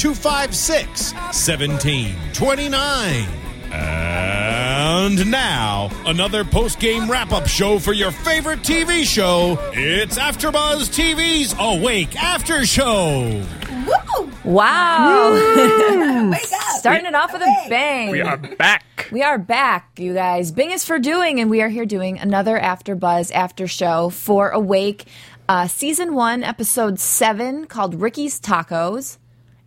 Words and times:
256 0.00 1.12
1729. 1.12 3.28
And 3.70 5.30
now, 5.30 5.90
another 6.06 6.42
post 6.42 6.80
game 6.80 7.10
wrap 7.10 7.32
up 7.32 7.46
show 7.46 7.78
for 7.78 7.92
your 7.92 8.10
favorite 8.10 8.60
TV 8.60 9.04
show. 9.04 9.58
It's 9.74 10.16
AfterBuzz 10.16 10.88
TV's 10.88 11.54
Awake 11.58 12.16
After 12.16 12.64
Show. 12.64 13.44
Woo! 13.86 14.30
Wow. 14.42 16.32
Starting 16.78 17.04
it 17.04 17.14
off 17.14 17.34
with 17.34 17.42
a 17.42 17.66
bang. 17.68 18.10
We 18.10 18.22
are 18.22 18.38
back. 18.38 19.06
We 19.12 19.22
are 19.22 19.36
back, 19.36 19.98
you 19.98 20.14
guys. 20.14 20.50
Bing 20.50 20.70
is 20.70 20.82
for 20.82 20.98
doing, 20.98 21.40
and 21.40 21.50
we 21.50 21.60
are 21.60 21.68
here 21.68 21.84
doing 21.84 22.18
another 22.18 22.58
After 22.58 22.94
Buzz 22.94 23.30
After 23.32 23.68
Show 23.68 24.08
for 24.08 24.48
Awake, 24.48 25.04
uh, 25.46 25.66
season 25.66 26.14
one, 26.14 26.42
episode 26.42 26.98
seven, 26.98 27.66
called 27.66 28.00
Ricky's 28.00 28.40
Tacos. 28.40 29.18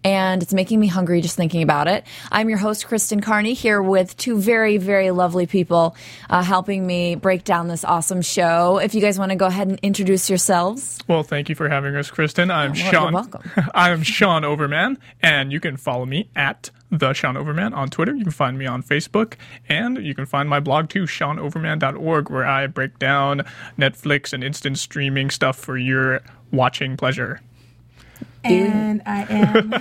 And 0.03 0.43
it's 0.43 0.53
making 0.53 0.79
me 0.79 0.87
hungry 0.87 1.21
just 1.21 1.35
thinking 1.35 1.63
about 1.63 1.87
it. 1.87 2.03
I'm 2.31 2.49
your 2.49 2.57
host, 2.57 2.87
Kristen 2.87 3.21
Carney, 3.21 3.53
here 3.53 3.81
with 3.81 4.17
two 4.17 4.37
very, 4.39 4.77
very 4.77 5.11
lovely 5.11 5.45
people 5.47 5.95
uh, 6.29 6.43
helping 6.43 6.85
me 6.85 7.15
break 7.15 7.43
down 7.43 7.67
this 7.67 7.85
awesome 7.85 8.21
show. 8.21 8.79
If 8.79 8.93
you 8.93 9.01
guys 9.01 9.17
want 9.17 9.31
to 9.31 9.35
go 9.35 9.45
ahead 9.45 9.67
and 9.67 9.79
introduce 9.81 10.29
yourselves. 10.29 10.99
Well, 11.07 11.23
thank 11.23 11.49
you 11.49 11.55
for 11.55 11.69
having 11.69 11.95
us, 11.95 12.11
Kristen. 12.11 12.51
I'm 12.51 12.71
well, 12.71 12.79
you're 12.79 12.91
Sean. 12.91 13.13
welcome. 13.13 13.51
I'm 13.73 14.03
Sean 14.03 14.43
Overman, 14.43 14.97
and 15.21 15.51
you 15.51 15.59
can 15.59 15.77
follow 15.77 16.05
me 16.05 16.29
at 16.35 16.69
the 16.91 17.13
Sean 17.13 17.35
Overman 17.35 17.73
on 17.73 17.89
Twitter. 17.89 18.13
You 18.13 18.23
can 18.23 18.31
find 18.31 18.57
me 18.57 18.65
on 18.65 18.83
Facebook, 18.83 19.33
and 19.67 19.97
you 19.97 20.13
can 20.13 20.25
find 20.25 20.47
my 20.47 20.59
blog 20.59 20.89
too, 20.89 21.03
SeanOverman.org, 21.03 22.29
where 22.29 22.45
I 22.45 22.67
break 22.67 22.99
down 22.99 23.43
Netflix 23.77 24.33
and 24.33 24.43
instant 24.43 24.77
streaming 24.77 25.29
stuff 25.29 25.57
for 25.57 25.77
your 25.77 26.21
watching 26.51 26.95
pleasure. 26.95 27.41
And 28.44 29.02
I 29.05 29.23
am 29.30 29.73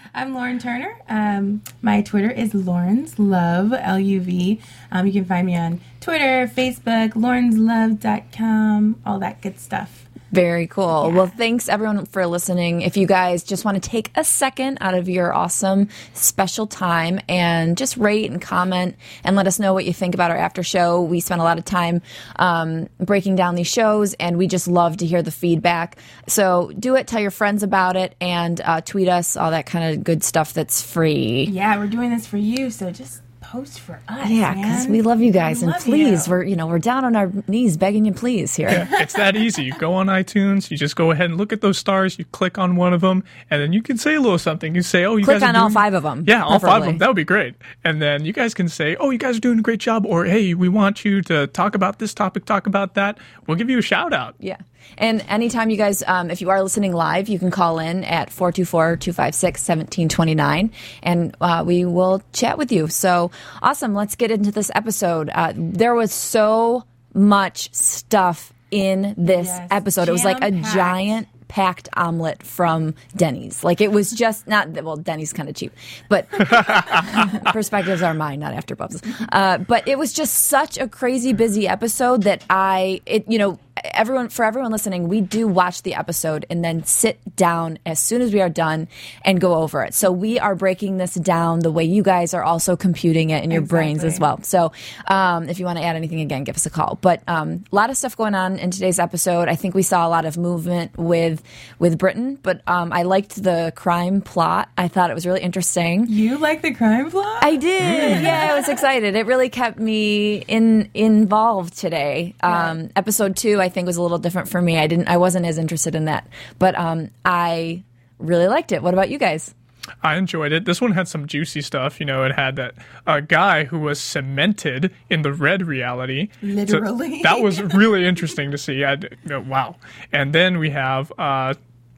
I'm 0.14 0.34
Lauren 0.34 0.58
Turner. 0.58 0.98
Um, 1.08 1.62
my 1.80 2.02
Twitter 2.02 2.30
is 2.30 2.54
Lauren's 2.54 3.18
Love 3.18 3.72
L 3.72 3.98
U 3.98 4.20
V. 4.20 4.60
Um, 4.92 5.06
you 5.06 5.12
can 5.12 5.24
find 5.24 5.46
me 5.46 5.56
on 5.56 5.80
Twitter, 6.00 6.46
Facebook, 6.46 7.12
laurenslove.com, 7.12 9.00
all 9.06 9.18
that 9.20 9.40
good 9.40 9.58
stuff. 9.58 10.06
Very 10.32 10.68
cool. 10.68 11.10
Well, 11.10 11.26
thanks 11.26 11.68
everyone 11.68 12.06
for 12.06 12.24
listening. 12.26 12.82
If 12.82 12.96
you 12.96 13.06
guys 13.06 13.42
just 13.42 13.64
want 13.64 13.82
to 13.82 13.88
take 13.88 14.12
a 14.14 14.22
second 14.22 14.78
out 14.80 14.94
of 14.94 15.08
your 15.08 15.34
awesome 15.34 15.88
special 16.14 16.68
time 16.68 17.18
and 17.28 17.76
just 17.76 17.96
rate 17.96 18.30
and 18.30 18.40
comment 18.40 18.96
and 19.24 19.34
let 19.34 19.48
us 19.48 19.58
know 19.58 19.74
what 19.74 19.84
you 19.84 19.92
think 19.92 20.14
about 20.14 20.30
our 20.30 20.36
after 20.36 20.62
show. 20.62 21.02
We 21.02 21.18
spent 21.18 21.40
a 21.40 21.44
lot 21.44 21.58
of 21.58 21.64
time 21.64 22.00
um, 22.36 22.88
breaking 22.98 23.34
down 23.36 23.56
these 23.56 23.66
shows 23.66 24.14
and 24.14 24.38
we 24.38 24.46
just 24.46 24.68
love 24.68 24.98
to 24.98 25.06
hear 25.06 25.22
the 25.22 25.32
feedback. 25.32 25.98
So 26.28 26.70
do 26.78 26.94
it, 26.94 27.08
tell 27.08 27.20
your 27.20 27.32
friends 27.32 27.64
about 27.64 27.96
it, 27.96 28.14
and 28.20 28.60
uh, 28.60 28.82
tweet 28.82 29.08
us, 29.08 29.36
all 29.36 29.50
that 29.50 29.66
kind 29.66 29.92
of 29.92 30.04
good 30.04 30.22
stuff 30.22 30.52
that's 30.52 30.80
free. 30.80 31.48
Yeah, 31.50 31.76
we're 31.78 31.88
doing 31.88 32.10
this 32.10 32.26
for 32.26 32.36
you, 32.36 32.70
so 32.70 32.92
just 32.92 33.22
post 33.50 33.80
for 33.80 34.00
us. 34.06 34.30
Yeah, 34.30 34.54
because 34.54 34.86
we 34.86 35.02
love 35.02 35.20
you 35.20 35.32
guys, 35.32 35.60
We 35.60 35.72
and 35.72 35.82
please, 35.82 36.26
you. 36.26 36.30
we're 36.30 36.44
you 36.44 36.54
know 36.54 36.68
we're 36.68 36.78
down 36.78 37.04
on 37.04 37.16
our 37.16 37.32
knees 37.48 37.76
begging 37.76 38.04
you, 38.04 38.12
please 38.12 38.54
here. 38.54 38.88
It's 38.92 39.14
that 39.14 39.34
easy. 39.34 39.64
You 39.64 39.76
go 39.78 39.92
on 39.94 40.06
iTunes, 40.06 40.70
you 40.70 40.76
just 40.76 40.94
go 40.94 41.10
ahead 41.10 41.30
and 41.30 41.36
look 41.36 41.52
at 41.52 41.60
those 41.60 41.76
stars, 41.76 42.18
you 42.18 42.24
click 42.26 42.58
on 42.58 42.76
one 42.76 42.92
of 42.92 43.00
them, 43.00 43.24
and 43.50 43.60
then 43.60 43.72
you 43.72 43.82
can 43.82 43.98
say 43.98 44.14
a 44.14 44.20
little 44.20 44.38
something. 44.38 44.74
You 44.74 44.82
say, 44.82 45.04
"Oh, 45.04 45.16
you 45.16 45.24
Click 45.24 45.40
guys 45.40 45.42
are 45.42 45.48
on 45.48 45.56
all 45.56 45.70
five 45.70 45.94
of 45.94 46.04
them." 46.04 46.24
Yeah, 46.28 46.44
all 46.44 46.60
five 46.60 46.82
of 46.82 46.86
them. 46.86 46.98
That 46.98 47.08
would 47.08 47.16
be 47.16 47.24
great. 47.24 47.56
And 47.82 48.00
then 48.00 48.24
you 48.24 48.32
guys 48.32 48.54
can 48.54 48.68
say, 48.68 48.96
"Oh, 49.00 49.10
you 49.10 49.18
guys 49.18 49.36
are 49.36 49.40
doing 49.40 49.58
a 49.58 49.62
great 49.62 49.80
job," 49.80 50.06
or 50.06 50.26
"Hey, 50.26 50.54
we 50.54 50.68
want 50.68 51.04
you 51.04 51.20
to 51.22 51.48
talk 51.48 51.74
about 51.74 51.98
this 51.98 52.14
topic, 52.14 52.44
talk 52.44 52.68
about 52.68 52.94
that." 52.94 53.18
We'll 53.46 53.56
give 53.56 53.68
you 53.68 53.78
a 53.78 53.82
shout 53.82 54.12
out. 54.12 54.36
Yeah. 54.38 54.58
And 54.98 55.24
anytime 55.28 55.70
you 55.70 55.76
guys, 55.76 56.02
um, 56.06 56.30
if 56.30 56.40
you 56.40 56.50
are 56.50 56.62
listening 56.62 56.92
live, 56.92 57.28
you 57.28 57.38
can 57.38 57.50
call 57.50 57.78
in 57.78 58.04
at 58.04 58.30
424 58.30 58.96
256 58.96 59.60
1729 59.68 60.70
and 61.02 61.36
uh, 61.40 61.62
we 61.66 61.84
will 61.84 62.22
chat 62.32 62.58
with 62.58 62.70
you. 62.72 62.88
So 62.88 63.30
awesome. 63.62 63.94
Let's 63.94 64.16
get 64.16 64.30
into 64.30 64.50
this 64.50 64.70
episode. 64.74 65.30
Uh, 65.32 65.52
there 65.56 65.94
was 65.94 66.12
so 66.12 66.84
much 67.14 67.72
stuff 67.74 68.52
in 68.70 69.14
this 69.16 69.48
Yes, 69.48 69.68
episode. 69.70 70.08
It 70.08 70.12
was 70.12 70.24
like 70.24 70.38
a 70.38 70.50
jam-packed. 70.50 70.74
giant 70.74 71.28
packed 71.48 71.88
omelet 71.96 72.44
from 72.44 72.94
Denny's. 73.16 73.64
Like 73.64 73.80
it 73.80 73.90
was 73.90 74.12
just 74.12 74.46
not 74.46 74.70
well, 74.84 74.96
Denny's 74.96 75.32
kind 75.32 75.48
of 75.48 75.56
cheap, 75.56 75.72
but 76.08 76.28
perspectives 77.46 78.02
are 78.02 78.14
mine, 78.14 78.38
not 78.40 78.54
after 78.54 78.76
bubs. 78.76 79.02
Uh, 79.32 79.58
but 79.58 79.86
it 79.88 79.98
was 79.98 80.12
just 80.12 80.34
such 80.34 80.78
a 80.78 80.86
crazy 80.88 81.32
busy 81.32 81.66
episode 81.66 82.22
that 82.22 82.44
I, 82.48 83.00
it, 83.06 83.24
you 83.28 83.38
know, 83.38 83.58
everyone 83.84 84.28
for 84.28 84.44
everyone 84.44 84.72
listening, 84.72 85.08
we 85.08 85.20
do 85.20 85.48
watch 85.48 85.82
the 85.82 85.94
episode 85.94 86.46
and 86.50 86.64
then 86.64 86.84
sit 86.84 87.18
down 87.36 87.78
as 87.86 87.98
soon 87.98 88.22
as 88.22 88.32
we 88.32 88.40
are 88.40 88.48
done 88.48 88.88
and 89.24 89.40
go 89.40 89.54
over 89.54 89.82
it. 89.82 89.94
So 89.94 90.12
we 90.12 90.38
are 90.38 90.54
breaking 90.54 90.98
this 90.98 91.14
down 91.14 91.60
the 91.60 91.70
way 91.70 91.84
you 91.84 92.02
guys 92.02 92.34
are 92.34 92.42
also 92.42 92.76
computing 92.76 93.30
it 93.30 93.42
in 93.44 93.50
your 93.50 93.62
brains 93.62 94.04
as 94.04 94.20
well. 94.20 94.42
So 94.42 94.72
um, 95.06 95.48
if 95.48 95.58
you 95.58 95.64
want 95.64 95.78
to 95.78 95.84
add 95.84 95.96
anything 95.96 96.20
again, 96.20 96.44
give 96.44 96.56
us 96.56 96.66
a 96.66 96.70
call. 96.70 96.98
But 97.00 97.22
um, 97.28 97.64
a 97.72 97.74
lot 97.74 97.90
of 97.90 97.96
stuff 97.96 98.16
going 98.16 98.34
on 98.34 98.58
in 98.58 98.70
today's 98.70 98.98
episode. 98.98 99.48
I 99.48 99.56
think 99.56 99.74
we 99.74 99.82
saw 99.82 100.06
a 100.06 100.10
lot 100.10 100.24
of 100.24 100.36
movement 100.36 100.96
with 100.98 101.42
with 101.78 101.98
Britten, 101.98 102.36
but 102.36 102.62
um, 102.66 102.92
I 102.92 103.02
liked 103.02 103.42
the 103.42 103.72
crime 103.74 104.20
plot. 104.20 104.68
I 104.76 104.88
thought 104.88 105.10
it 105.10 105.14
was 105.14 105.26
really 105.26 105.40
interesting. 105.40 106.06
You 106.08 106.38
like 106.38 106.62
the 106.62 106.74
crime 106.74 107.10
plot? 107.10 107.42
I 107.42 107.56
did. 107.56 108.22
Yeah, 108.22 108.48
I 108.50 108.54
was 108.56 108.68
excited. 108.68 109.16
It 109.16 109.26
really 109.26 109.48
kept 109.48 109.78
me 109.78 110.36
in 110.48 110.90
involved 110.94 111.76
today. 111.76 112.34
Um, 112.42 112.90
episode 112.96 113.36
two, 113.36 113.60
I 113.60 113.69
think, 113.70 113.86
was 113.86 113.96
a 113.96 114.02
little 114.02 114.18
different 114.18 114.48
for 114.48 114.60
me. 114.60 114.78
I 114.78 114.86
didn't. 114.86 115.08
I 115.08 115.16
wasn't 115.16 115.46
as 115.46 115.56
interested 115.58 115.94
in 115.94 116.04
that, 116.04 116.26
but 116.58 116.78
um, 116.78 117.10
I 117.24 117.82
really 118.18 118.46
liked 118.48 118.70
it. 118.72 118.82
What 118.82 118.92
about 118.94 119.08
you 119.10 119.18
guys? 119.18 119.54
I 120.02 120.16
enjoyed 120.16 120.52
it. 120.52 120.66
This 120.66 120.80
one 120.80 120.92
had 120.92 121.08
some 121.08 121.26
juicy 121.26 121.62
stuff. 121.62 121.98
You 122.00 122.06
know, 122.06 122.22
it 122.24 122.32
had 122.32 122.56
that 122.56 122.74
uh, 123.06 123.20
guy 123.20 123.64
who 123.64 123.80
was 123.80 123.98
cemented 123.98 124.92
in 125.08 125.22
the 125.22 125.32
red 125.32 125.66
reality. 125.66 126.28
So 126.42 126.46
Literally. 126.46 127.22
that 127.22 127.40
was 127.40 127.60
really 127.74 128.04
interesting 128.06 128.50
to 128.50 128.58
see. 128.58 128.84
I, 128.84 128.92
you 128.94 129.08
know, 129.24 129.40
wow. 129.40 129.76
And 130.12 130.34
then 130.34 130.58
we 130.58 130.70
have 130.70 131.10
uh, 131.18 131.54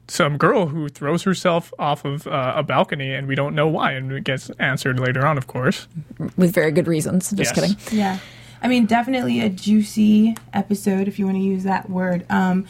some 0.07 0.37
girl 0.37 0.67
who 0.67 0.87
throws 0.89 1.23
herself 1.23 1.73
off 1.77 2.05
of 2.05 2.25
uh, 2.25 2.53
a 2.55 2.63
balcony, 2.63 3.13
and 3.13 3.27
we 3.27 3.35
don't 3.35 3.53
know 3.53 3.67
why, 3.67 3.91
and 3.91 4.11
it 4.11 4.23
gets 4.23 4.49
answered 4.59 4.99
later 4.99 5.25
on, 5.25 5.37
of 5.37 5.47
course. 5.47 5.87
With 6.37 6.53
very 6.53 6.71
good 6.71 6.87
reasons. 6.87 7.31
Just 7.31 7.55
Yes. 7.55 7.75
kidding. 7.75 7.97
Yeah. 7.99 8.19
I 8.63 8.69
mean, 8.69 8.85
definitely 8.85 9.41
a 9.41 9.49
juicy 9.49 10.37
episode, 10.53 11.09
if 11.09 11.19
you 11.19 11.25
want 11.25 11.37
to 11.37 11.43
use 11.43 11.63
that 11.63 11.89
word. 11.89 12.25
Um, 12.29 12.65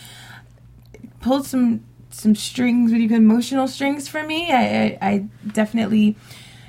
pulled 1.22 1.46
some 1.46 1.86
some 2.10 2.36
strings, 2.36 2.92
you 2.92 3.10
call 3.10 3.18
emotional 3.18 3.68
strings 3.68 4.08
for 4.08 4.22
me. 4.24 4.52
I, 4.52 4.64
I, 4.64 4.98
I 5.02 5.18
definitely 5.48 6.16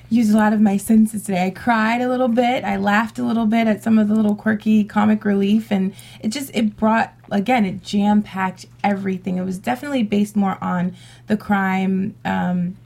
used 0.08 0.32
a 0.32 0.36
lot 0.36 0.54
of 0.54 0.60
my 0.60 0.78
senses 0.78 1.24
today. 1.24 1.46
I 1.46 1.50
cried 1.50 2.00
a 2.00 2.08
little 2.08 2.28
bit. 2.28 2.64
I 2.64 2.76
laughed 2.76 3.18
a 3.18 3.24
little 3.24 3.44
bit 3.44 3.66
at 3.66 3.82
some 3.82 3.98
of 3.98 4.08
the 4.08 4.14
little 4.14 4.34
quirky 4.36 4.84
comic 4.84 5.24
relief, 5.24 5.70
and 5.70 5.94
it 6.20 6.28
just 6.28 6.50
it 6.54 6.76
brought 6.76 7.14
again 7.30 7.64
it 7.64 7.82
jam 7.82 8.22
packed 8.22 8.66
everything. 8.82 9.38
It 9.38 9.44
was 9.44 9.58
definitely 9.58 10.02
based 10.02 10.36
more 10.36 10.58
on 10.62 10.94
the 11.28 11.36
crime. 11.36 12.14
Um, 12.26 12.76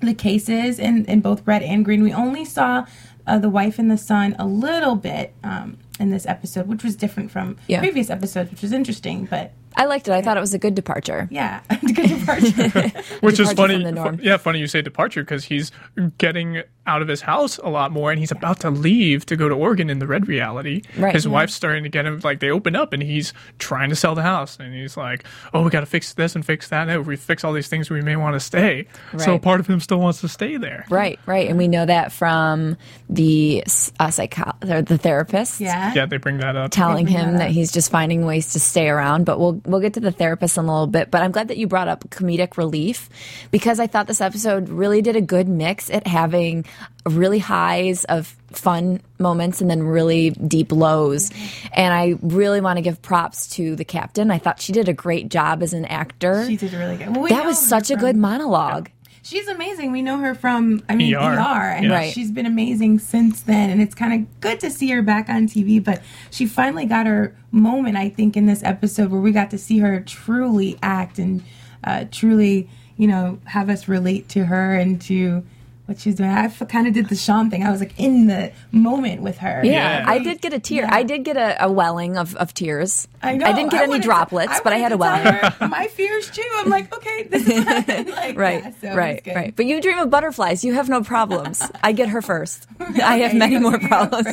the 0.00 0.14
cases 0.14 0.78
in, 0.78 1.04
in 1.04 1.20
both 1.20 1.46
red 1.46 1.62
and 1.62 1.84
green. 1.84 2.02
We 2.02 2.12
only 2.12 2.44
saw 2.44 2.86
uh, 3.26 3.38
the 3.38 3.50
wife 3.50 3.78
and 3.78 3.90
the 3.90 3.98
son 3.98 4.34
a 4.38 4.46
little 4.46 4.96
bit 4.96 5.34
um, 5.44 5.76
in 6.00 6.10
this 6.10 6.26
episode, 6.26 6.66
which 6.66 6.82
was 6.82 6.96
different 6.96 7.30
from 7.30 7.56
Yeah. 7.68 7.78
previous 7.80 8.10
episodes, 8.10 8.50
which 8.50 8.62
was 8.62 8.72
interesting. 8.72 9.26
But 9.30 9.52
I 9.76 9.84
liked 9.86 10.08
it. 10.08 10.12
I 10.12 10.20
thought 10.22 10.36
it 10.36 10.40
was 10.40 10.52
a 10.54 10.58
good 10.58 10.74
departure. 10.74 11.28
Yeah, 11.30 11.60
good 11.80 11.94
departure. 12.08 12.88
Which 13.20 13.38
is 13.40 13.52
funny. 13.52 13.74
from 13.74 13.82
the 13.84 13.92
norm. 13.92 14.20
Yeah, 14.22 14.36
funny 14.36 14.58
you 14.58 14.66
say 14.66 14.82
departure 14.82 15.22
because 15.22 15.44
he's 15.44 15.70
getting 16.18 16.62
out 16.86 17.02
of 17.02 17.08
his 17.08 17.20
house 17.20 17.58
a 17.58 17.68
lot 17.68 17.92
more, 17.92 18.10
and 18.10 18.18
he's 18.18 18.32
about 18.32 18.58
to 18.60 18.70
leave 18.70 19.24
to 19.26 19.36
go 19.36 19.48
to 19.48 19.54
Oregon 19.54 19.88
in 19.90 19.98
the 20.00 20.06
red 20.06 20.26
reality. 20.26 20.82
Right. 20.98 21.14
His 21.14 21.24
Yeah. 21.26 21.32
wife's 21.32 21.54
starting 21.54 21.84
to 21.84 21.88
get 21.88 22.04
him 22.06 22.20
like 22.24 22.40
they 22.40 22.50
open 22.50 22.74
up, 22.74 22.92
and 22.92 23.02
he's 23.02 23.32
trying 23.58 23.90
to 23.90 23.96
sell 23.96 24.14
the 24.14 24.22
house, 24.22 24.56
and 24.58 24.74
he's 24.74 24.96
like, 24.96 25.24
"Oh, 25.54 25.62
we 25.62 25.70
got 25.70 25.80
to 25.80 25.86
fix 25.86 26.14
this 26.14 26.34
and 26.34 26.44
fix 26.44 26.68
that. 26.68 26.88
And 26.88 27.00
if 27.00 27.06
we 27.06 27.16
fix 27.16 27.44
all 27.44 27.52
these 27.52 27.68
things, 27.68 27.90
we 27.90 28.00
may 28.02 28.16
want 28.16 28.34
to 28.34 28.40
stay." 28.40 28.86
So 29.18 29.38
part 29.38 29.60
of 29.60 29.66
him 29.68 29.78
still 29.80 30.00
wants 30.00 30.20
to 30.22 30.28
stay 30.28 30.56
there. 30.56 30.84
Right, 30.90 31.18
right, 31.26 31.48
and 31.48 31.56
we 31.58 31.68
know 31.68 31.86
that 31.86 32.10
from 32.12 32.76
the 33.08 33.62
uh, 34.00 34.10
psycho- 34.10 34.52
the 34.60 34.98
therapist. 34.98 35.60
yeah. 35.60 35.92
Yeah, 35.94 36.06
they 36.06 36.16
bring 36.16 36.38
that 36.38 36.56
up. 36.56 36.70
telling 36.72 37.04
bring 37.06 37.16
him 37.16 37.32
that 37.34 37.38
that 37.40 37.50
he's 37.50 37.70
just 37.72 37.90
finding 37.90 38.26
ways 38.26 38.52
to 38.52 38.60
stay 38.60 38.88
around. 38.88 39.24
But 39.24 39.38
we'll 39.38 39.59
we'll 39.64 39.80
get 39.80 39.94
to 39.94 40.00
the 40.00 40.10
therapist 40.12 40.56
in 40.58 40.64
a 40.64 40.72
little 40.72 40.86
bit. 40.86 41.10
But 41.10 41.22
I'm 41.22 41.32
glad 41.32 41.48
that 41.48 41.56
you 41.56 41.66
brought 41.66 41.88
up 41.88 42.08
comedic 42.10 42.56
relief 42.56 43.08
because 43.50 43.80
I 43.80 43.86
thought 43.86 44.06
this 44.06 44.20
episode 44.20 44.68
really 44.68 45.02
did 45.02 45.16
a 45.16 45.20
good 45.20 45.48
mix 45.48 45.90
at 45.90 46.06
having 46.06 46.64
really 47.06 47.38
highs 47.38 48.04
of 48.04 48.36
fun 48.52 49.00
moments 49.18 49.60
and 49.60 49.70
then 49.70 49.82
really 49.82 50.30
deep 50.30 50.72
lows. 50.72 51.30
And 51.72 51.94
I 51.94 52.16
really 52.22 52.60
want 52.60 52.76
to 52.78 52.82
give 52.82 53.00
props 53.00 53.48
to 53.50 53.76
the 53.76 53.84
captain. 53.84 54.30
I 54.30 54.38
thought 54.38 54.60
she 54.60 54.72
did 54.72 54.88
a 54.88 54.92
great 54.92 55.28
job 55.28 55.62
as 55.62 55.72
an 55.72 55.84
actor. 55.84 56.46
She 56.46 56.56
did 56.56 56.72
really 56.72 56.96
good. 56.96 57.14
Well, 57.14 57.22
we 57.24 57.30
that 57.30 57.44
was 57.44 57.58
such 57.64 57.90
a 57.90 57.94
from- 57.94 58.00
good 58.00 58.16
monologue. 58.16 58.90
She's 59.22 59.48
amazing. 59.48 59.92
We 59.92 60.02
know 60.02 60.18
her 60.18 60.34
from, 60.34 60.82
I 60.88 60.94
mean, 60.96 61.14
ER. 61.14 61.18
ER, 61.18 61.70
and 61.76 61.86
Yeah. 61.86 61.92
Right. 61.92 62.12
she's 62.12 62.30
been 62.30 62.46
amazing 62.46 62.98
since 63.00 63.42
then. 63.42 63.70
And 63.70 63.80
it's 63.82 63.94
kind 63.94 64.12
of 64.14 64.40
good 64.40 64.60
to 64.60 64.70
see 64.70 64.88
her 64.90 65.02
back 65.02 65.28
on 65.28 65.46
TV. 65.46 65.82
But 65.82 66.02
she 66.30 66.46
finally 66.46 66.86
got 66.86 67.06
her 67.06 67.36
moment, 67.50 67.96
I 67.96 68.08
think, 68.08 68.36
in 68.36 68.46
this 68.46 68.62
episode 68.62 69.10
where 69.10 69.20
we 69.20 69.32
got 69.32 69.50
to 69.50 69.58
see 69.58 69.78
her 69.80 70.00
truly 70.00 70.78
act 70.82 71.18
and 71.18 71.42
uh, 71.84 72.04
truly, 72.10 72.68
you 72.96 73.06
know, 73.08 73.38
have 73.44 73.68
us 73.68 73.88
relate 73.88 74.28
to 74.30 74.46
her 74.46 74.74
and 74.74 75.00
to 75.02 75.44
what 75.90 75.98
she's 76.00 76.14
doing. 76.14 76.30
I 76.30 76.48
kind 76.48 76.86
of 76.86 76.94
did 76.94 77.08
the 77.10 77.16
Sean 77.16 77.50
thing. 77.50 77.62
I 77.64 77.70
was 77.70 77.80
like 77.80 77.92
in 78.00 78.26
the 78.26 78.52
moment 78.72 79.20
with 79.20 79.36
her. 79.38 79.60
Yeah, 79.64 80.00
Yeah. 80.00 80.04
I 80.08 80.18
did 80.20 80.40
get 80.40 80.54
a 80.54 80.58
tear. 80.58 80.84
Yeah. 80.84 80.94
I 80.94 81.02
did 81.02 81.24
get 81.24 81.36
a, 81.36 81.64
a 81.66 81.70
welling 81.70 82.16
of, 82.16 82.34
of 82.36 82.54
tears. 82.54 83.06
I 83.22 83.36
know. 83.36 83.46
didn't 83.54 83.70
get 83.70 83.82
any 83.82 83.90
wanted 83.90 84.02
to- 84.02 84.06
droplets, 84.08 84.60
but 84.64 84.72
I 84.72 84.76
had 84.78 84.92
a 84.92 84.96
welling. 84.96 85.26
her 85.26 85.68
my 85.68 85.88
fears 85.88 86.30
too. 86.30 86.42
I'm 86.56 86.70
like, 86.70 86.94
okay, 86.96 87.24
this 87.24 87.46
is 87.46 87.66
like, 88.14 88.38
Right, 88.38 88.62
yeah, 88.64 88.72
so 88.80 88.94
right, 88.96 89.22
good. 89.22 89.36
right. 89.36 89.54
But 89.54 89.66
you 89.66 89.80
dream 89.82 89.98
of 89.98 90.08
butterflies. 90.08 90.64
You 90.64 90.72
have 90.74 90.88
no 90.88 91.02
problems. 91.02 91.60
I 91.82 91.92
get 91.92 92.08
her 92.08 92.22
first. 92.22 92.66
I 92.80 93.18
have 93.18 93.34
many 93.34 93.58
more 93.58 93.78
problems. 93.78 94.28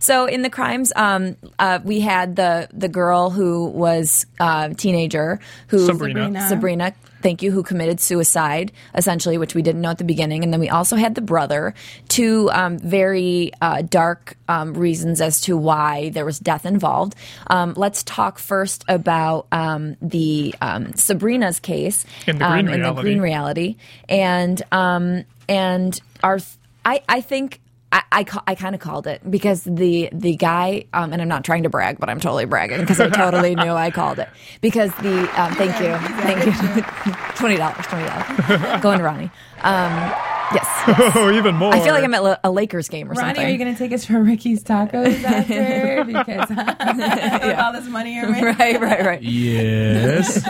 so 0.00 0.26
in 0.26 0.42
the 0.42 0.50
crimes, 0.50 0.92
um, 0.96 1.36
uh, 1.58 1.78
we 1.84 2.00
had 2.00 2.36
the 2.36 2.68
the 2.72 2.88
girl 2.88 3.30
who 3.30 3.66
was 3.66 4.26
uh, 4.40 4.70
teenager 4.70 5.40
who 5.68 5.84
Sabrina. 5.86 6.20
Sabrina. 6.24 6.48
Sabrina, 6.48 6.94
Thank 7.24 7.40
you, 7.42 7.50
who 7.52 7.62
committed 7.62 8.00
suicide, 8.00 8.70
essentially, 8.94 9.38
which 9.38 9.54
we 9.54 9.62
didn't 9.62 9.80
know 9.80 9.88
at 9.88 9.96
the 9.96 10.04
beginning. 10.04 10.44
And 10.44 10.52
then 10.52 10.60
we 10.60 10.68
also 10.68 10.94
had 10.94 11.14
the 11.14 11.22
brother, 11.22 11.72
two 12.08 12.50
um, 12.52 12.78
very 12.78 13.50
uh, 13.62 13.80
dark 13.80 14.36
um, 14.46 14.74
reasons 14.74 15.22
as 15.22 15.40
to 15.40 15.56
why 15.56 16.10
there 16.10 16.26
was 16.26 16.38
death 16.38 16.66
involved. 16.66 17.14
Um, 17.46 17.72
let's 17.78 18.02
talk 18.02 18.38
first 18.38 18.84
about 18.88 19.46
um, 19.52 19.96
the 20.02 20.54
um, 20.60 20.92
Sabrina's 20.92 21.60
case 21.60 22.04
In 22.26 22.38
the 22.40 22.44
um, 22.44 22.52
green 22.52 22.66
in 22.66 22.72
the 22.72 22.78
reality. 22.78 23.02
green 23.02 23.20
reality, 23.22 23.76
and 24.06 24.62
um, 24.70 25.24
and 25.48 25.98
our 26.22 26.38
I 26.84 27.00
I 27.08 27.22
think. 27.22 27.60
I, 27.94 28.02
I, 28.10 28.24
ca- 28.24 28.42
I 28.46 28.56
kind 28.56 28.74
of 28.74 28.80
called 28.80 29.06
it 29.06 29.22
because 29.30 29.62
the 29.62 30.08
the 30.12 30.34
guy 30.34 30.84
um, 30.92 31.12
and 31.12 31.22
I'm 31.22 31.28
not 31.28 31.44
trying 31.44 31.62
to 31.62 31.68
brag, 31.68 32.00
but 32.00 32.08
I'm 32.10 32.18
totally 32.18 32.44
bragging 32.44 32.80
because 32.80 32.98
I 32.98 33.08
totally 33.08 33.54
knew 33.54 33.70
I 33.70 33.92
called 33.92 34.18
it 34.18 34.28
because 34.60 34.92
the 34.96 35.20
um, 35.40 35.54
thank 35.54 35.78
you 35.80 35.96
thank 36.22 36.44
you 36.44 36.82
twenty 37.36 37.56
dollars 37.56 37.86
twenty 37.86 38.06
dollars 38.06 38.82
going 38.82 38.98
to 38.98 39.04
Ronnie 39.04 39.30
um, 39.62 39.92
yes, 40.52 40.66
yes. 40.88 41.12
Oh, 41.16 41.30
even 41.34 41.54
more. 41.54 41.72
I 41.72 41.80
feel 41.80 41.94
like 41.94 42.04
I'm 42.04 42.12
at 42.14 42.40
a 42.44 42.50
Lakers 42.50 42.88
game 42.88 43.10
or 43.10 43.14
something. 43.14 43.24
Ronnie, 43.28 43.34
something 43.36 43.46
are 43.46 43.50
you 43.52 43.58
going 43.58 43.72
to 43.74 43.78
take 43.78 43.92
us 43.92 44.04
for 44.04 44.20
Ricky's 44.22 44.62
tacos 44.62 45.22
after? 45.24 46.04
Because 46.04 46.48
with 46.50 47.58
all 47.58 47.72
this 47.72 47.86
money 47.88 48.14
you're 48.16 48.28
making. 48.28 48.44
right 48.58 48.80
right 48.80 49.06
right 49.06 49.22
Yes. 49.22 50.46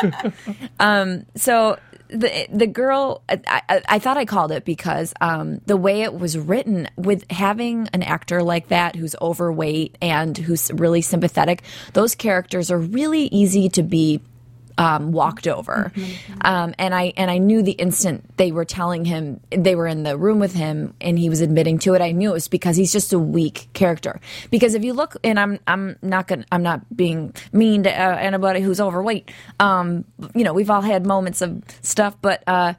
um, 0.80 1.26
so 1.36 1.78
the 2.14 2.46
the 2.50 2.66
girl 2.66 3.22
I, 3.28 3.82
I, 3.88 3.98
thought 3.98 4.16
I 4.16 4.24
called 4.24 4.52
it 4.52 4.64
because 4.64 5.12
um, 5.20 5.60
the 5.66 5.76
way 5.76 6.02
it 6.02 6.14
was 6.14 6.38
written 6.38 6.88
with 6.96 7.30
having 7.30 7.88
an 7.92 8.02
actor 8.02 8.42
like 8.42 8.68
that 8.68 8.94
who's 8.94 9.16
overweight 9.20 9.98
and 10.00 10.36
who's 10.38 10.70
really 10.72 11.02
sympathetic 11.02 11.62
those 11.92 12.14
characters 12.14 12.70
are 12.70 12.78
really 12.78 13.24
easy 13.26 13.68
to 13.70 13.82
be 13.82 14.20
um, 14.78 15.12
walked 15.12 15.46
over. 15.46 15.92
Um, 16.42 16.74
and 16.78 16.94
I 16.94 17.12
and 17.16 17.30
I 17.30 17.38
knew 17.38 17.62
the 17.62 17.72
instant 17.72 18.36
they 18.36 18.52
were 18.52 18.64
telling 18.64 19.04
him 19.04 19.40
they 19.50 19.74
were 19.74 19.86
in 19.86 20.02
the 20.02 20.16
room 20.16 20.38
with 20.38 20.54
him 20.54 20.94
and 21.00 21.18
he 21.18 21.28
was 21.28 21.40
admitting 21.40 21.78
to 21.80 21.94
it 21.94 22.02
I 22.02 22.12
knew 22.12 22.30
it 22.30 22.34
was 22.34 22.48
because 22.48 22.76
he's 22.76 22.92
just 22.92 23.12
a 23.12 23.18
weak 23.18 23.68
character. 23.72 24.20
Because 24.50 24.74
if 24.74 24.84
you 24.84 24.92
look 24.92 25.16
and 25.22 25.38
I'm 25.38 25.58
I'm 25.66 25.96
not 26.02 26.26
gonna 26.26 26.44
I'm 26.50 26.62
not 26.62 26.96
being 26.96 27.34
mean 27.52 27.84
to 27.84 27.90
uh, 27.90 28.16
anybody 28.16 28.60
who's 28.60 28.80
overweight 28.80 29.30
um, 29.60 30.04
you 30.34 30.44
know 30.44 30.52
we've 30.52 30.70
all 30.70 30.82
had 30.82 31.06
moments 31.06 31.40
of 31.40 31.62
stuff 31.82 32.16
but 32.20 32.42
uh, 32.46 32.74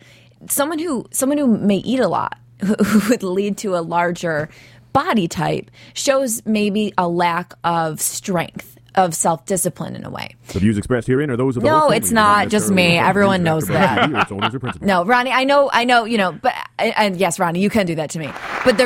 someone 0.50 0.80
who 0.80 1.06
someone 1.12 1.38
who 1.38 1.48
may 1.48 1.78
eat 1.78 2.00
a 2.00 2.08
lot 2.08 2.38
who 2.64 2.76
would 3.10 3.24
lead 3.24 3.58
to 3.60 3.76
a 3.76 3.80
larger 3.80 4.50
body 4.94 5.28
type 5.28 5.70
shows 5.94 6.46
maybe 6.46 6.94
a 6.98 7.08
lack 7.08 7.54
of 7.64 8.00
strength 8.00 8.75
of 8.98 9.14
self-discipline 9.14 9.96
in 9.96 10.06
a 10.06 10.10
way 10.10 10.36
The 10.50 10.60
views 10.60 10.78
expressed 10.78 11.08
herein 11.08 11.30
are 11.30 11.38
those 11.38 11.58
of 11.58 11.64
the 11.64 11.70
No, 11.70 11.90
it's 11.90 12.08
and 12.08 12.16
not 12.16 12.50
just 12.50 12.72
me. 12.72 12.98
Everyone 12.98 13.44
knows 13.44 13.70
of 13.70 13.76
After 13.76 14.08
Buzz 14.08 14.10
that. 14.10 14.10
TV 14.10 14.18
or 14.18 14.22
its 14.22 14.32
owners 14.32 14.56
or 14.56 14.60
principals. 14.60 14.88
No, 14.88 15.06
Ronnie, 15.06 15.32
I 15.32 15.44
know, 15.44 15.70
I 15.72 15.84
know, 15.86 16.06
you 16.06 16.18
know, 16.18 16.32
but 16.32 16.54
and 16.80 17.18
yes, 17.18 17.40
Ronnie, 17.40 17.60
you 17.60 17.70
can 17.70 17.86
do 17.86 17.96
that 17.96 18.10
to 18.12 18.20
me. 18.20 18.30
But 18.64 18.78
the, 18.78 18.86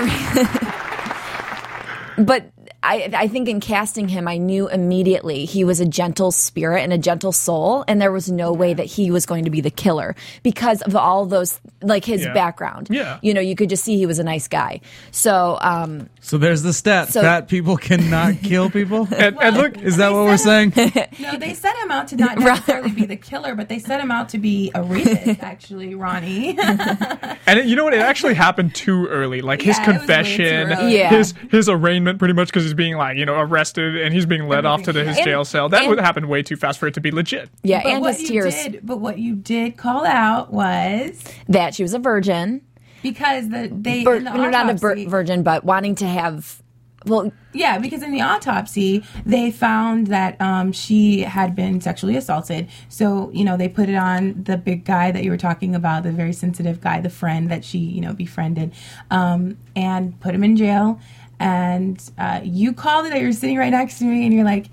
but 2.23 2.51
I, 2.81 3.09
I 3.13 3.27
think 3.27 3.49
in 3.49 3.59
casting 3.59 4.07
him, 4.07 4.27
I 4.27 4.37
knew 4.37 4.69
immediately 4.69 5.43
he 5.45 5.63
was 5.65 5.79
a 5.81 5.85
gentle 5.85 6.31
spirit 6.31 6.81
and 6.81 6.93
a 6.93 6.97
gentle 6.97 7.31
soul, 7.33 7.83
and 7.87 8.01
there 8.01 8.11
was 8.11 8.31
no 8.31 8.53
way 8.53 8.73
that 8.73 8.85
he 8.85 9.11
was 9.11 9.25
going 9.25 9.43
to 9.43 9.49
be 9.49 9.59
the 9.59 9.69
killer 9.69 10.15
because 10.43 10.81
of 10.83 10.95
all 10.95 11.25
those, 11.25 11.59
like 11.81 12.05
his 12.05 12.23
Yeah. 12.23 12.33
background. 12.33 12.87
Yeah. 12.89 13.19
you 13.21 13.33
know, 13.33 13.41
you 13.41 13.55
could 13.55 13.69
just 13.69 13.83
see 13.83 13.97
he 13.97 14.05
was 14.05 14.17
a 14.17 14.23
nice 14.23 14.47
guy. 14.47 14.79
So, 15.11 15.57
um, 15.61 16.09
So 16.21 16.37
there's 16.37 16.61
the 16.61 16.71
stat: 16.71 17.09
So- 17.11 17.21
fat 17.21 17.49
people 17.49 17.75
cannot 17.75 18.35
kill 18.43 18.69
people. 18.69 19.07
And, 19.13 19.37
and 19.41 19.57
look, 19.57 19.77
Is 19.77 19.97
that 19.97 20.13
what 20.13 20.23
we're 20.23 20.37
saying? 20.37 20.73
No, 21.19 21.37
they 21.37 21.53
set 21.53 21.75
him 21.77 21.91
out 21.91 22.07
to 22.09 22.15
not 22.15 22.37
necessarily 22.39 22.91
be 22.91 23.05
the 23.05 23.15
killer, 23.17 23.55
but 23.55 23.67
they 23.67 23.79
set 23.79 23.99
him 23.99 24.09
out 24.09 24.29
to 24.29 24.37
be 24.37 24.71
a 24.73 24.81
rapist, 24.81 25.41
actually, 25.43 25.95
Ronnie. 25.95 26.57
And 26.57 27.59
it, 27.59 27.65
you 27.65 27.75
know 27.75 27.83
what? 27.83 27.93
It 27.93 27.99
actually 28.01 28.35
happened 28.35 28.73
too 28.73 29.07
early. 29.07 29.41
Like 29.41 29.61
his 29.61 29.77
Yeah, 29.77 29.83
it 29.83 29.87
was 29.87 29.87
way 29.87 29.93
too 29.93 29.99
confession, 29.99 30.71
early. 30.71 30.97
Yeah. 30.97 31.09
his 31.09 31.33
his 31.51 31.67
arraignment, 31.69 32.19
pretty 32.19 32.33
much 32.33 32.47
because 32.47 32.68
he's 32.69 32.75
being 32.75 32.95
like 32.97 33.17
you 33.17 33.25
know 33.25 33.39
arrested 33.39 33.97
and 33.97 34.13
he's 34.13 34.25
being 34.25 34.47
led 34.47 34.65
off 34.65 34.83
to 34.83 34.93
the, 34.93 35.03
his 35.03 35.17
And- 35.17 35.25
jail 35.25 35.43
cell. 35.45 35.69
That 35.69 35.81
and- 35.81 35.89
would 35.89 35.99
happen 35.99 36.27
way 36.27 36.43
too 36.43 36.55
fast 36.55 36.79
for 36.79 36.87
it 36.87 36.93
to 36.93 37.01
be 37.01 37.11
legit. 37.11 37.49
yeah, 37.63 37.81
but 37.83 37.91
and 37.91 38.01
what 38.01 38.13
his 38.15 38.21
you 38.23 38.27
tears 38.41 38.55
did, 38.63 38.79
but 38.83 38.97
what 38.99 39.17
you 39.19 39.35
did 39.35 39.77
call 39.77 40.05
out 40.05 40.53
was 40.53 41.23
that 41.47 41.73
she 41.75 41.83
was 41.83 41.93
a 41.93 41.99
virgin, 41.99 42.61
because 43.01 43.49
the 43.49 43.69
they 43.71 44.03
Vir- 44.03 44.15
in 44.17 44.23
the 44.25 44.33
no, 44.33 44.49
not 44.49 44.69
a 44.69 44.73
vir- 44.75 45.07
virgin, 45.09 45.43
but 45.43 45.63
wanting 45.63 45.95
to 45.95 46.05
have. 46.07 46.61
Well, 47.05 47.31
Yeah, 47.53 47.77
because 47.77 48.03
in 48.03 48.11
the 48.11 48.19
autopsy, 48.19 49.05
they 49.25 49.51
found 49.51 50.07
that 50.07 50.35
um, 50.41 50.73
she 50.73 51.21
had 51.21 51.55
been 51.55 51.79
sexually 51.79 52.17
assaulted. 52.17 52.67
So, 52.89 53.31
you 53.33 53.45
know, 53.45 53.55
they 53.55 53.69
put 53.69 53.87
it 53.87 53.95
on 53.95 54.43
the 54.43 54.57
big 54.57 54.83
guy 54.83 55.09
that 55.11 55.23
you 55.23 55.31
were 55.31 55.37
talking 55.37 55.75
about, 55.75 56.03
the 56.03 56.11
very 56.11 56.33
sensitive 56.33 56.81
guy, 56.81 56.99
the 56.99 57.09
friend 57.09 57.49
that 57.51 57.63
she, 57.63 57.77
you 57.77 58.01
know, 58.01 58.11
befriended, 58.11 58.73
um, 59.11 59.55
and 59.77 60.19
put 60.19 60.35
him 60.35 60.43
in 60.43 60.57
jail. 60.57 60.99
And 61.39 62.01
uh, 62.17 62.41
you 62.43 62.73
called 62.73 63.05
it 63.05 63.09
that 63.11 63.21
You're 63.21 63.31
sitting 63.31 63.57
right 63.57 63.69
next 63.69 63.99
to 63.99 64.05
me, 64.05 64.25
and 64.25 64.33
you're 64.33 64.43
like, 64.43 64.67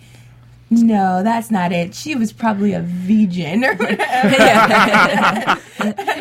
no, 0.69 1.23
that's 1.23 1.51
not 1.51 1.71
it. 1.71 1.95
She 1.95 2.17
was 2.17 2.33
probably 2.33 2.73
a 2.73 2.81
vegan 2.81 3.65
or 3.65 3.75
whatever. 3.77 5.61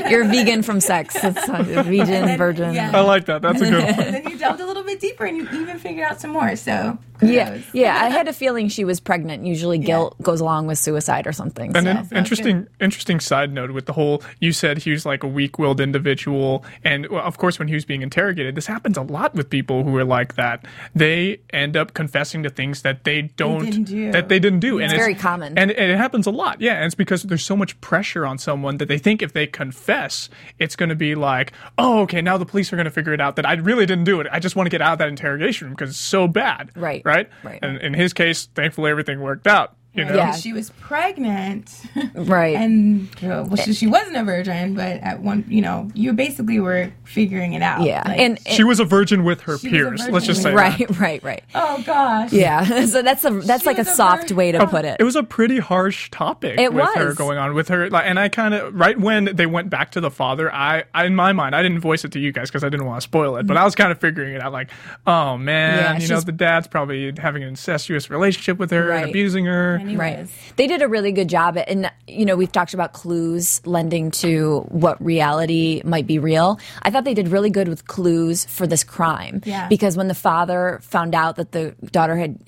You're 0.09 0.23
vegan 0.25 0.61
from 0.61 0.79
sex. 0.79 1.19
That's 1.19 1.49
a 1.49 1.63
vegan, 1.83 2.37
virgin. 2.37 2.75
Yeah. 2.75 2.91
I 2.95 2.99
like 3.01 3.25
that. 3.25 3.41
That's 3.41 3.59
a 3.61 3.65
good 3.71 3.83
one. 3.97 4.05
and 4.05 4.13
then 4.13 4.29
you 4.29 4.37
delved 4.37 4.61
a 4.61 4.65
little 4.67 4.83
bit 4.83 4.99
deeper 4.99 5.25
and 5.25 5.37
you 5.37 5.49
even 5.61 5.79
figured 5.79 6.05
out 6.05 6.21
some 6.21 6.29
more. 6.29 6.55
So, 6.55 6.99
Yeah, 7.21 7.59
yeah. 7.73 8.03
I 8.03 8.09
had 8.09 8.27
a 8.27 8.33
feeling 8.33 8.67
she 8.67 8.83
was 8.83 8.99
pregnant. 8.99 9.45
Usually, 9.45 9.77
guilt 9.77 10.21
goes 10.21 10.41
along 10.41 10.67
with 10.67 10.77
suicide 10.77 11.27
or 11.27 11.31
something. 11.31 11.75
And 11.75 11.85
so. 11.85 11.91
an 11.91 12.17
interesting, 12.17 12.67
interesting 12.79 13.19
side 13.19 13.51
note 13.51 13.71
with 13.71 13.85
the 13.85 13.93
whole. 13.93 14.23
You 14.39 14.51
said 14.51 14.79
he 14.79 14.91
was 14.91 15.05
like 15.05 15.23
a 15.23 15.27
weak-willed 15.27 15.79
individual, 15.79 16.63
and 16.83 17.07
well, 17.07 17.23
of 17.23 17.37
course, 17.37 17.59
when 17.59 17.67
he 17.67 17.73
was 17.73 17.85
being 17.85 18.01
interrogated, 18.01 18.55
this 18.55 18.67
happens 18.67 18.97
a 18.97 19.01
lot 19.01 19.33
with 19.35 19.49
people 19.49 19.83
who 19.83 19.95
are 19.97 20.03
like 20.03 20.35
that. 20.35 20.65
They 20.93 21.41
end 21.51 21.77
up 21.77 21.93
confessing 21.93 22.43
to 22.43 22.49
things 22.49 22.81
that 22.81 23.03
they 23.03 23.23
don't, 23.23 23.65
didn't 23.65 23.83
do. 23.83 24.11
that 24.11 24.29
they 24.29 24.39
didn't 24.39 24.59
do, 24.59 24.79
and 24.79 24.91
It's 24.91 24.99
very 24.99 25.15
common. 25.15 25.57
And, 25.57 25.71
and 25.71 25.91
it 25.91 25.97
happens 25.97 26.27
a 26.27 26.31
lot, 26.31 26.61
yeah. 26.61 26.75
And 26.75 26.85
it's 26.85 26.95
because 26.95 27.23
there's 27.23 27.45
so 27.45 27.55
much 27.55 27.79
pressure 27.81 28.25
on 28.25 28.37
someone 28.37 28.77
that 28.77 28.87
they 28.87 28.97
think 28.97 29.21
if 29.21 29.33
they 29.33 29.47
confess, 29.47 30.29
it's 30.59 30.75
going 30.75 30.89
to 30.89 30.95
be 30.95 31.15
like, 31.15 31.51
oh, 31.77 32.01
okay, 32.01 32.21
now 32.21 32.37
the 32.37 32.45
police 32.45 32.71
are 32.73 32.75
going 32.75 32.85
to 32.85 32.91
figure 32.91 33.13
it 33.13 33.21
out 33.21 33.35
that 33.35 33.45
I 33.45 33.53
really 33.53 33.85
didn't 33.85 34.05
do 34.05 34.19
it. 34.19 34.27
I 34.31 34.39
just 34.39 34.55
want 34.55 34.67
to 34.67 34.71
get 34.71 34.81
out 34.81 34.93
of 34.93 34.99
that 34.99 35.07
interrogation 35.09 35.67
room 35.67 35.75
because 35.75 35.91
it's 35.91 35.99
so 35.99 36.27
bad, 36.27 36.71
Right, 36.75 37.04
Right, 37.05 37.29
right. 37.43 37.59
And 37.61 37.77
in 37.77 37.93
his 37.93 38.11
case, 38.11 38.47
thankfully, 38.55 38.91
everything 38.91 39.21
worked 39.21 39.47
out. 39.47 39.75
You 39.95 40.05
know? 40.05 40.15
Yeah. 40.15 40.33
She 40.35 40.53
was 40.53 40.69
pregnant. 40.71 41.73
Right. 42.15 42.55
and 42.55 43.09
uh, 43.23 43.45
well, 43.47 43.55
she, 43.57 43.73
she 43.73 43.87
wasn't 43.87 44.15
a 44.15 44.23
virgin, 44.23 44.73
but 44.73 44.97
at 45.01 45.21
one, 45.21 45.43
you 45.47 45.61
know, 45.61 45.89
you 45.93 46.13
basically 46.13 46.59
were 46.59 46.91
figuring 47.03 47.53
it 47.53 47.61
out. 47.61 47.81
yeah, 47.83 48.03
Like, 48.05 48.19
and, 48.19 48.39
She 48.47 48.63
was 48.63 48.79
a 48.79 48.85
virgin 48.85 49.23
with 49.23 49.41
her 49.41 49.57
She 49.57 49.67
was 49.69 49.73
a 49.81 49.89
peers. 49.89 50.09
Let's 50.09 50.25
just 50.25 50.41
say 50.41 50.51
her- 50.51 50.57
that. 50.57 50.79
right, 50.89 50.99
right, 50.99 51.23
right. 51.23 51.43
oh 51.53 51.83
gosh, 51.85 52.31
Yeah, 52.31 52.85
so 52.85 53.01
that's 53.01 53.23
a 53.25 53.31
that's 53.31 53.63
She 53.63 53.67
like 53.69 53.77
a 53.77 53.81
a 53.81 53.85
soft 53.85 54.29
vir- 54.29 54.35
way 54.35 54.51
to 54.51 54.65
put 54.67 54.85
it. 54.85 54.97
It 54.99 55.03
was 55.03 55.15
a 55.15 55.23
pretty 55.23 55.59
harsh 55.59 56.09
topic 56.11 56.59
It 56.59 56.73
with 56.73 56.89
her 56.95 57.13
going 57.13 57.37
on 57.37 57.53
with 57.53 57.67
her, 57.69 57.89
like, 57.89 58.05
and 58.05 58.19
I 58.19 58.29
kind 58.29 58.53
of 58.53 58.73
right 58.73 58.97
when 58.99 59.25
they 59.35 59.45
went 59.45 59.69
back 59.69 59.91
to 59.91 60.01
the 60.01 60.11
father, 60.11 60.51
I, 60.53 60.83
I 60.93 61.05
in 61.05 61.15
my 61.15 61.33
mind, 61.33 61.55
I 61.55 61.61
didn't 61.61 61.79
voice 61.79 62.05
it 62.05 62.11
to 62.13 62.19
you 62.19 62.31
guys 62.31 62.49
because 62.49 62.63
I 62.63 62.69
didn't 62.69 62.85
want 62.85 62.97
to 62.97 63.03
spoil 63.03 63.35
it, 63.37 63.45
but 63.47 63.57
I 63.57 63.63
was 63.65 63.75
kind 63.75 63.91
of 63.91 63.99
figuring 63.99 64.33
it 64.33 64.41
out, 64.41 64.51
like, 64.53 64.69
oh 65.05 65.37
man, 65.37 65.77
Yeah, 65.77 65.99
you 66.01 66.07
know, 66.07 66.19
the 66.21 66.31
dad's 66.31 66.67
probably 66.67 67.13
having 67.17 67.43
an 67.43 67.49
incestuous 67.49 68.09
relationship 68.09 68.57
with 68.57 68.71
her 68.71 68.87
Right. 68.87 69.01
and 69.01 69.09
abusing 69.09 69.45
her. 69.45 69.81
Anyways. 69.85 69.97
Right. 69.99 70.27
They 70.55 70.67
did 70.67 70.81
a 70.81 70.87
really 70.87 71.11
good 71.11 71.27
job 71.27 71.57
and 71.57 71.91
you 72.07 72.25
know, 72.25 72.35
we've 72.35 72.51
talked 72.51 72.73
about 72.73 72.93
clues 72.93 73.65
lending 73.65 74.11
to 74.11 74.61
what 74.69 75.03
reality 75.03 75.81
might 75.85 76.07
be 76.07 76.19
real. 76.19 76.59
I 76.81 76.89
thought 76.91 77.03
they 77.03 77.13
did 77.13 77.29
really 77.29 77.49
good 77.49 77.67
with 77.67 77.87
clues 77.87 78.45
for 78.45 78.67
this 78.67 78.83
crime. 78.83 79.41
Yeah. 79.45 79.67
Because 79.67 79.97
when 79.97 80.07
the 80.07 80.15
father 80.15 80.79
found 80.81 81.15
out 81.15 81.35
that 81.37 81.51
the 81.51 81.75
daughter 81.91 82.15
had 82.15 82.39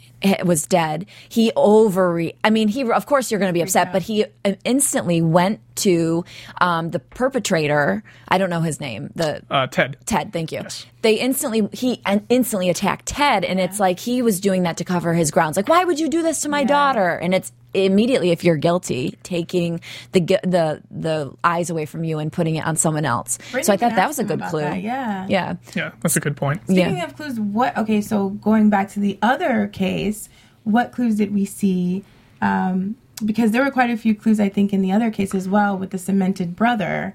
was 0.43 0.65
dead, 0.65 1.05
he 1.29 1.51
over. 1.55 2.21
I 2.43 2.49
mean, 2.49 2.67
he 2.67 2.89
of 2.89 3.05
course 3.05 3.31
you're 3.31 3.39
going 3.39 3.49
to 3.49 3.53
be 3.53 3.61
upset, 3.61 3.91
but 3.91 4.01
he 4.01 4.25
uh, 4.45 4.53
instantly 4.63 5.21
went 5.21 5.59
to 5.77 6.23
um, 6.61 6.91
the 6.91 6.99
perpetrator. 6.99 8.03
I 8.29 8.37
don't 8.37 8.49
know 8.49 8.61
his 8.61 8.79
name. 8.79 9.09
The 9.15 9.41
Uh, 9.49 9.67
Ted. 9.67 9.97
Ted, 10.05 10.33
thank 10.33 10.51
you. 10.51 10.61
They 11.01 11.15
instantly 11.19 11.69
he 11.71 12.01
and 12.05 12.25
instantly 12.29 12.69
attacked 12.69 13.05
Ted, 13.05 13.45
and 13.45 13.59
it's 13.59 13.79
like 13.79 13.99
he 13.99 14.21
was 14.21 14.39
doing 14.39 14.63
that 14.63 14.77
to 14.77 14.83
cover 14.83 15.13
his 15.13 15.31
grounds. 15.31 15.55
Like, 15.57 15.69
why 15.69 15.83
would 15.83 15.99
you 15.99 16.09
do 16.09 16.21
this 16.23 16.41
to 16.41 16.49
my 16.49 16.63
daughter? 16.63 17.09
And 17.09 17.33
it's 17.33 17.51
immediately 17.73 18.31
if 18.31 18.43
you're 18.43 18.57
guilty, 18.57 19.17
taking 19.23 19.79
the 20.13 20.19
the 20.43 20.81
the 20.89 21.31
eyes 21.43 21.69
away 21.69 21.85
from 21.85 22.03
you 22.03 22.17
and 22.19 22.33
putting 22.33 22.55
it 22.55 22.65
on 22.65 22.75
someone 22.75 23.05
else. 23.05 23.37
Brittany 23.37 23.63
so 23.63 23.73
I 23.73 23.77
thought 23.77 23.95
that 23.95 24.07
was 24.07 24.19
a 24.19 24.23
good 24.23 24.41
clue. 24.43 24.61
that, 24.61 24.81
yeah. 24.81 25.27
yeah, 25.29 25.55
Yeah, 25.75 25.91
that's 26.01 26.15
a 26.15 26.19
good 26.19 26.35
point. 26.35 26.63
Speaking 26.63 26.97
Yeah. 26.97 27.05
of 27.05 27.15
clues, 27.15 27.39
what? 27.39 27.77
Okay, 27.77 28.01
so 28.01 28.29
going 28.29 28.69
back 28.69 28.89
to 28.91 28.99
the 28.99 29.17
other 29.21 29.67
case, 29.67 30.27
what 30.63 30.91
clues 30.91 31.15
did 31.15 31.33
we 31.33 31.45
see? 31.45 32.03
Um, 32.41 32.95
because 33.25 33.51
there 33.51 33.63
were 33.63 33.71
quite 33.71 33.89
a 33.89 33.97
few 33.97 34.15
clues, 34.15 34.39
I 34.39 34.49
think, 34.49 34.73
in 34.73 34.81
the 34.81 34.91
other 34.91 35.11
case 35.11 35.33
as 35.33 35.47
well 35.49 35.77
with 35.77 35.91
the 35.91 35.97
cemented 35.97 36.55
brother. 36.55 37.13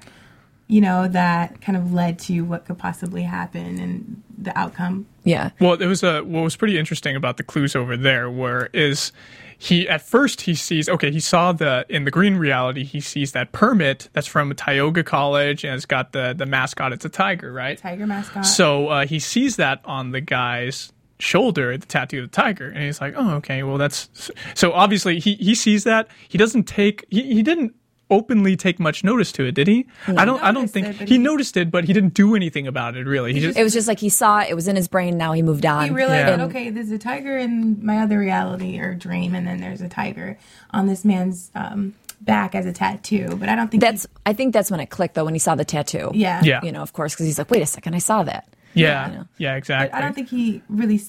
You 0.69 0.81
know 0.81 1.07
that 1.09 1.61
kind 1.61 1.77
of 1.77 1.93
led 1.93 2.19
to 2.21 2.41
what 2.43 2.65
could 2.65 2.79
possibly 2.79 3.23
happen 3.25 3.79
and 3.79 4.23
the 4.39 4.57
outcome. 4.59 5.07
yeah. 5.23 5.51
Well, 5.61 5.75
it 5.75 5.87
was 5.87 6.03
a 6.03 6.23
what 6.23 6.43
was 6.43 6.57
pretty 6.57 6.79
interesting 6.79 7.15
about 7.15 7.37
the 7.37 7.43
clues 7.43 7.77
over 7.77 7.97
there 7.97 8.31
were 8.31 8.71
is 8.73 9.13
he 9.59 9.89
at 9.89 10.03
first 10.03 10.41
he 10.41 10.55
sees 10.55 10.89
okay 10.89 11.13
he 11.13 11.21
saw 11.21 11.53
the 11.53 11.87
in 11.89 12.05
the 12.05 12.11
green 12.11 12.37
reality 12.37 12.83
he 12.85 13.01
sees 13.01 13.31
that 13.33 13.53
permit 13.53 14.09
that's 14.13 14.27
from 14.27 14.53
Tioga 14.55 15.05
College 15.05 15.63
and 15.65 15.75
it's 15.75 15.87
got 15.87 16.13
the 16.13 16.35
the 16.37 16.47
mascot 16.47 16.93
it's 16.93 17.05
a 17.05 17.09
tiger 17.09 17.53
right 17.53 17.79
Tiger 17.79 18.07
mascot. 18.07 18.45
so 18.45 18.89
uh, 18.89 19.07
he 19.07 19.21
sees 19.21 19.57
that 19.57 19.81
on 19.85 20.11
the 20.11 20.21
guy's 20.21 20.93
shoulder 21.23 21.77
the 21.79 21.87
tattoo 21.87 22.23
of 22.25 22.31
the 22.31 22.35
tiger 22.35 22.69
and 22.69 22.83
he's 22.85 23.01
like 23.01 23.15
oh 23.17 23.31
okay 23.35 23.63
well 23.63 23.79
that's 23.79 24.09
so 24.55 24.73
obviously 24.73 25.21
he 25.21 25.35
he 25.37 25.55
sees 25.55 25.85
that 25.85 26.09
he 26.29 26.37
doesn't 26.37 26.65
take 26.65 27.05
he, 27.11 27.23
he 27.35 27.43
didn't 27.43 27.73
openly 28.11 28.57
take 28.57 28.79
much 28.81 29.05
notice 29.05 29.33
to 29.33 29.45
it 29.47 29.53
did 29.55 29.67
he 29.69 29.87
i 30.19 30.25
don't 30.25 30.43
i 30.43 30.51
don't 30.53 30.69
think 30.69 30.87
it, 30.89 30.97
he 31.09 31.15
he- 31.15 31.19
noticed 31.19 31.57
it 31.57 31.71
but 31.71 31.85
he 31.85 31.93
didn't 31.95 32.13
do 32.13 32.35
anything 32.35 32.67
about 32.67 32.95
it 32.97 33.07
really 33.07 33.33
he 33.33 33.41
just 33.41 33.57
It 33.57 33.63
was 33.63 33.73
just 33.73 33.89
like 33.89 34.01
he 34.01 34.09
saw 34.11 34.41
it. 34.41 34.51
It 34.51 34.55
was 34.55 34.69
in 34.69 34.77
his 34.77 34.87
brain. 34.89 35.17
Now 35.17 35.33
he 35.33 35.41
moved 35.43 35.65
on. 35.65 35.85
he 35.85 35.91
realized 35.95 36.29
Yeah. 36.39 36.45
okay, 36.47 36.69
there's 36.71 36.91
a 36.91 36.99
tiger 36.99 37.39
in 37.39 37.79
my 37.87 37.99
other 38.01 38.19
reality 38.19 38.79
or 38.81 38.95
dream, 38.95 39.35
and 39.35 39.47
then 39.47 39.61
there's 39.61 39.81
a 39.81 39.89
tiger 39.89 40.37
on 40.73 40.87
this 40.89 41.05
man's 41.07 41.51
um, 41.55 41.95
back 42.21 42.55
as 42.55 42.67
a 42.67 42.73
tattoo. 42.73 43.29
But 43.41 43.49
I 43.49 43.55
don't 43.57 43.71
think 43.71 43.83
he- 43.83 43.89
That's. 43.89 44.07
I 44.27 44.33
think 44.35 44.53
that's 44.53 44.71
when 44.71 44.81
it 44.81 44.91
clicked 44.91 45.15
though 45.15 45.25
when 45.25 45.35
he 45.35 45.39
saw 45.41 45.55
the 45.55 45.65
tattoo. 45.65 46.11
yeah, 46.13 46.43
Yeah. 46.45 46.61
You 46.63 46.73
know, 46.73 46.83
of 46.83 46.93
course, 46.93 47.15
because 47.15 47.25
he's 47.27 47.39
like, 47.39 47.51
wait 47.51 47.63
a 47.63 47.67
second, 47.67 47.95
I 47.95 47.99
saw 47.99 48.23
that. 48.25 48.47
Yeah 48.75 49.09
you 49.11 49.19
know. 49.19 49.25
yeah 49.39 49.57
exactly 49.57 49.93
I 49.97 50.01
don't 50.01 50.15
think 50.15 50.29
he 50.29 50.63
really 50.69 51.01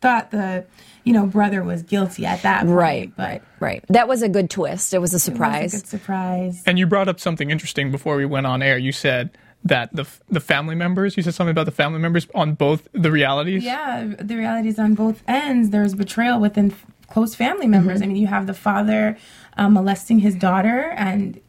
thought 0.00 0.30
the 0.30 0.64
you 1.04 1.12
know 1.12 1.26
brother 1.26 1.62
was 1.64 1.82
guilty 1.82 2.24
at 2.24 2.42
that 2.42 2.60
point. 2.64 2.70
Right. 2.70 3.12
but 3.16 3.22
Right. 3.22 3.42
Right. 3.60 3.84
That 3.88 4.06
was 4.06 4.22
a 4.22 4.28
good 4.28 4.48
twist. 4.50 4.94
It 4.94 4.98
was 4.98 5.12
a 5.12 5.14
it 5.14 5.16
was 5.16 5.22
surprise. 5.24 5.74
a 5.74 5.76
good 5.78 5.86
surprise. 5.88 6.62
And 6.66 6.78
you 6.78 6.86
brought 6.86 7.08
up 7.08 7.18
something 7.18 7.50
interesting 7.50 7.90
before 7.90 8.16
we 8.16 8.24
went 8.24 8.46
on 8.46 8.62
air. 8.62 8.78
You 8.78 8.92
said 8.92 9.36
that 9.64 9.94
the 9.94 10.06
the 10.28 10.40
family 10.40 10.76
members. 10.76 11.16
You 11.16 11.22
said 11.24 11.34
something 11.34 11.50
about 11.50 11.66
the 11.66 11.72
family 11.72 11.98
members 11.98 12.28
on 12.34 12.54
both 12.54 12.86
the 12.92 13.10
realities. 13.10 13.64
Yeah, 13.64 14.06
the 14.20 14.36
realities 14.36 14.78
on 14.78 14.94
both 14.94 15.22
ends. 15.26 15.70
There's 15.70 15.94
betrayal 15.94 16.38
within 16.38 16.70
f- 16.70 16.86
close 17.08 17.34
family 17.34 17.66
members. 17.66 18.00
I 18.00 18.06
mean, 18.06 18.16
you 18.16 18.28
have 18.28 18.46
the 18.46 18.54
father 18.54 19.16
um, 19.56 19.74
molesting 19.74 20.20
his 20.20 20.36
daughter 20.36 20.92
and 20.96 21.40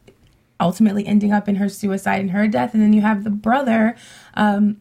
ultimately 0.58 1.06
ending 1.06 1.32
up 1.32 1.48
in 1.48 1.54
her 1.56 1.68
suicide 1.68 2.20
and 2.20 2.32
her 2.32 2.48
death, 2.48 2.74
and 2.74 2.82
then 2.82 2.92
you 2.92 3.00
have 3.02 3.22
the 3.22 3.30
brother 3.30 3.96
um, 4.34 4.78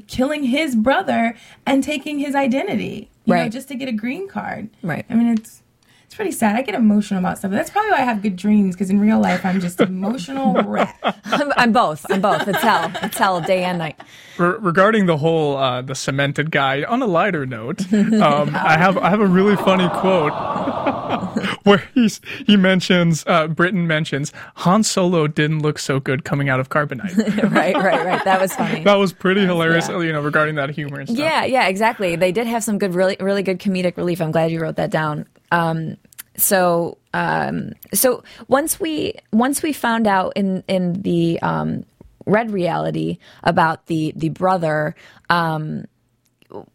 killing 0.00 0.44
his 0.44 0.74
brother 0.76 1.34
and 1.66 1.82
taking 1.82 2.18
his 2.18 2.34
identity, 2.34 3.10
you 3.24 3.34
know, 3.34 3.40
Right. 3.42 3.52
just 3.52 3.68
to 3.68 3.74
get 3.74 3.88
a 3.88 3.92
green 3.92 4.28
card. 4.28 4.68
Right. 4.82 5.04
I 5.10 5.14
mean, 5.14 5.28
it's 5.28 5.60
it's 6.04 6.16
pretty 6.16 6.32
sad. 6.32 6.56
I 6.56 6.60
get 6.62 6.74
emotional 6.74 7.20
about 7.20 7.38
stuff. 7.38 7.52
That's 7.52 7.70
probably 7.70 7.90
why 7.92 7.98
I 8.00 8.04
have 8.04 8.20
good 8.20 8.36
dreams 8.36 8.74
because 8.74 8.90
in 8.90 9.00
real 9.00 9.18
life 9.18 9.46
I'm 9.46 9.60
just 9.60 9.80
emotional 9.80 10.52
wreck. 10.64 10.98
I'm, 11.24 11.50
I'm 11.56 11.72
both. 11.72 12.04
I'm 12.10 12.20
both. 12.20 12.46
It's 12.46 12.58
hell. 12.60 12.92
It's 13.02 13.16
hell 13.16 13.40
day 13.40 13.64
and 13.64 13.78
night. 13.78 13.98
Re- 14.36 14.56
regarding 14.60 15.06
the 15.06 15.16
whole 15.16 15.56
uh, 15.56 15.80
the 15.80 15.94
cemented 15.94 16.50
guy. 16.50 16.82
On 16.84 17.00
a 17.00 17.06
lighter 17.06 17.46
note, 17.46 17.90
um, 17.94 18.50
I 18.54 18.76
have 18.76 18.98
I 18.98 19.08
have 19.08 19.20
a 19.20 19.26
really 19.26 19.56
funny 19.56 19.88
quote 19.88 20.32
where 21.64 21.88
he's 21.94 22.20
he 22.46 22.56
mentions 22.56 23.24
uh, 23.26 23.48
Britten 23.48 23.86
mentions 23.86 24.32
Han 24.56 24.82
Solo 24.82 25.26
didn't 25.26 25.60
look 25.60 25.78
so 25.78 26.00
good 26.00 26.24
coming 26.24 26.48
out 26.48 26.60
of 26.60 26.68
carbonite. 26.68 27.16
right, 27.52 27.74
right, 27.74 28.04
right. 28.04 28.24
That 28.24 28.40
was 28.40 28.54
funny. 28.54 28.84
that 28.84 28.96
was 28.96 29.12
pretty 29.12 29.42
hilarious. 29.42 29.88
Yeah. 29.88 30.00
You 30.00 30.12
know, 30.12 30.22
regarding 30.22 30.56
that 30.56 30.70
humor 30.70 31.00
and 31.00 31.08
stuff. 31.08 31.18
Yeah, 31.18 31.44
yeah, 31.44 31.68
exactly. 31.68 32.16
They 32.16 32.32
did 32.32 32.46
have 32.46 32.64
some 32.64 32.78
good, 32.78 32.94
really, 32.94 33.16
really 33.20 33.42
good 33.42 33.58
comedic 33.58 33.96
relief. 33.96 34.20
I'm 34.20 34.32
glad 34.32 34.50
you 34.50 34.60
wrote 34.60 34.76
that 34.76 34.90
down. 34.90 35.26
Um, 35.50 35.96
so, 36.36 36.98
um, 37.12 37.72
so 37.92 38.22
once 38.48 38.80
we 38.80 39.14
once 39.32 39.62
we 39.62 39.72
found 39.72 40.06
out 40.06 40.32
in 40.36 40.64
in 40.66 41.02
the 41.02 41.40
um, 41.42 41.84
red 42.26 42.50
reality 42.50 43.18
about 43.42 43.86
the 43.86 44.12
the 44.16 44.30
brother, 44.30 44.94
um, 45.28 45.84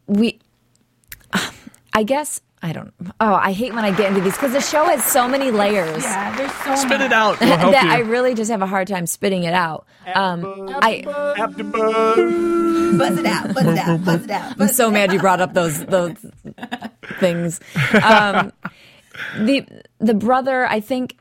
we, 0.07 0.39
I 1.93 2.03
guess. 2.03 2.41
I 2.67 2.73
don't. 2.73 2.93
Oh, 3.21 3.33
I 3.33 3.53
hate 3.53 3.73
when 3.73 3.85
I 3.85 3.91
get 3.95 4.09
into 4.09 4.19
these 4.19 4.33
because 4.33 4.51
the 4.51 4.59
show 4.59 4.83
has 4.87 5.01
so 5.05 5.25
many 5.25 5.51
layers. 5.51 6.03
Yeah, 6.03 6.35
there's 6.35 6.51
so 6.51 6.75
Spit 6.75 6.99
much. 6.99 7.01
it 7.01 7.13
out. 7.13 7.39
We'll 7.39 7.55
help 7.57 7.71
that 7.71 7.85
you. 7.85 7.91
I 7.91 7.99
really 7.99 8.33
just 8.33 8.51
have 8.51 8.61
a 8.61 8.67
hard 8.67 8.89
time 8.89 9.07
spitting 9.07 9.43
it 9.43 9.53
out. 9.53 9.85
Um, 10.13 10.43
I, 10.81 11.03
Buzz 12.97 13.17
it 13.19 13.25
out, 13.25 13.53
buzz 13.53 13.65
it 13.67 13.77
out, 13.77 14.03
buzz 14.03 14.23
it 14.25 14.31
out. 14.31 14.59
I'm 14.59 14.67
so 14.67 14.91
mad 14.91 15.13
you 15.13 15.19
brought 15.19 15.39
up 15.39 15.53
those 15.53 15.85
those 15.85 16.13
things. 17.21 17.61
Um, 18.03 18.51
the 19.39 19.65
the 19.99 20.13
brother, 20.13 20.65
I 20.65 20.81
think, 20.81 21.17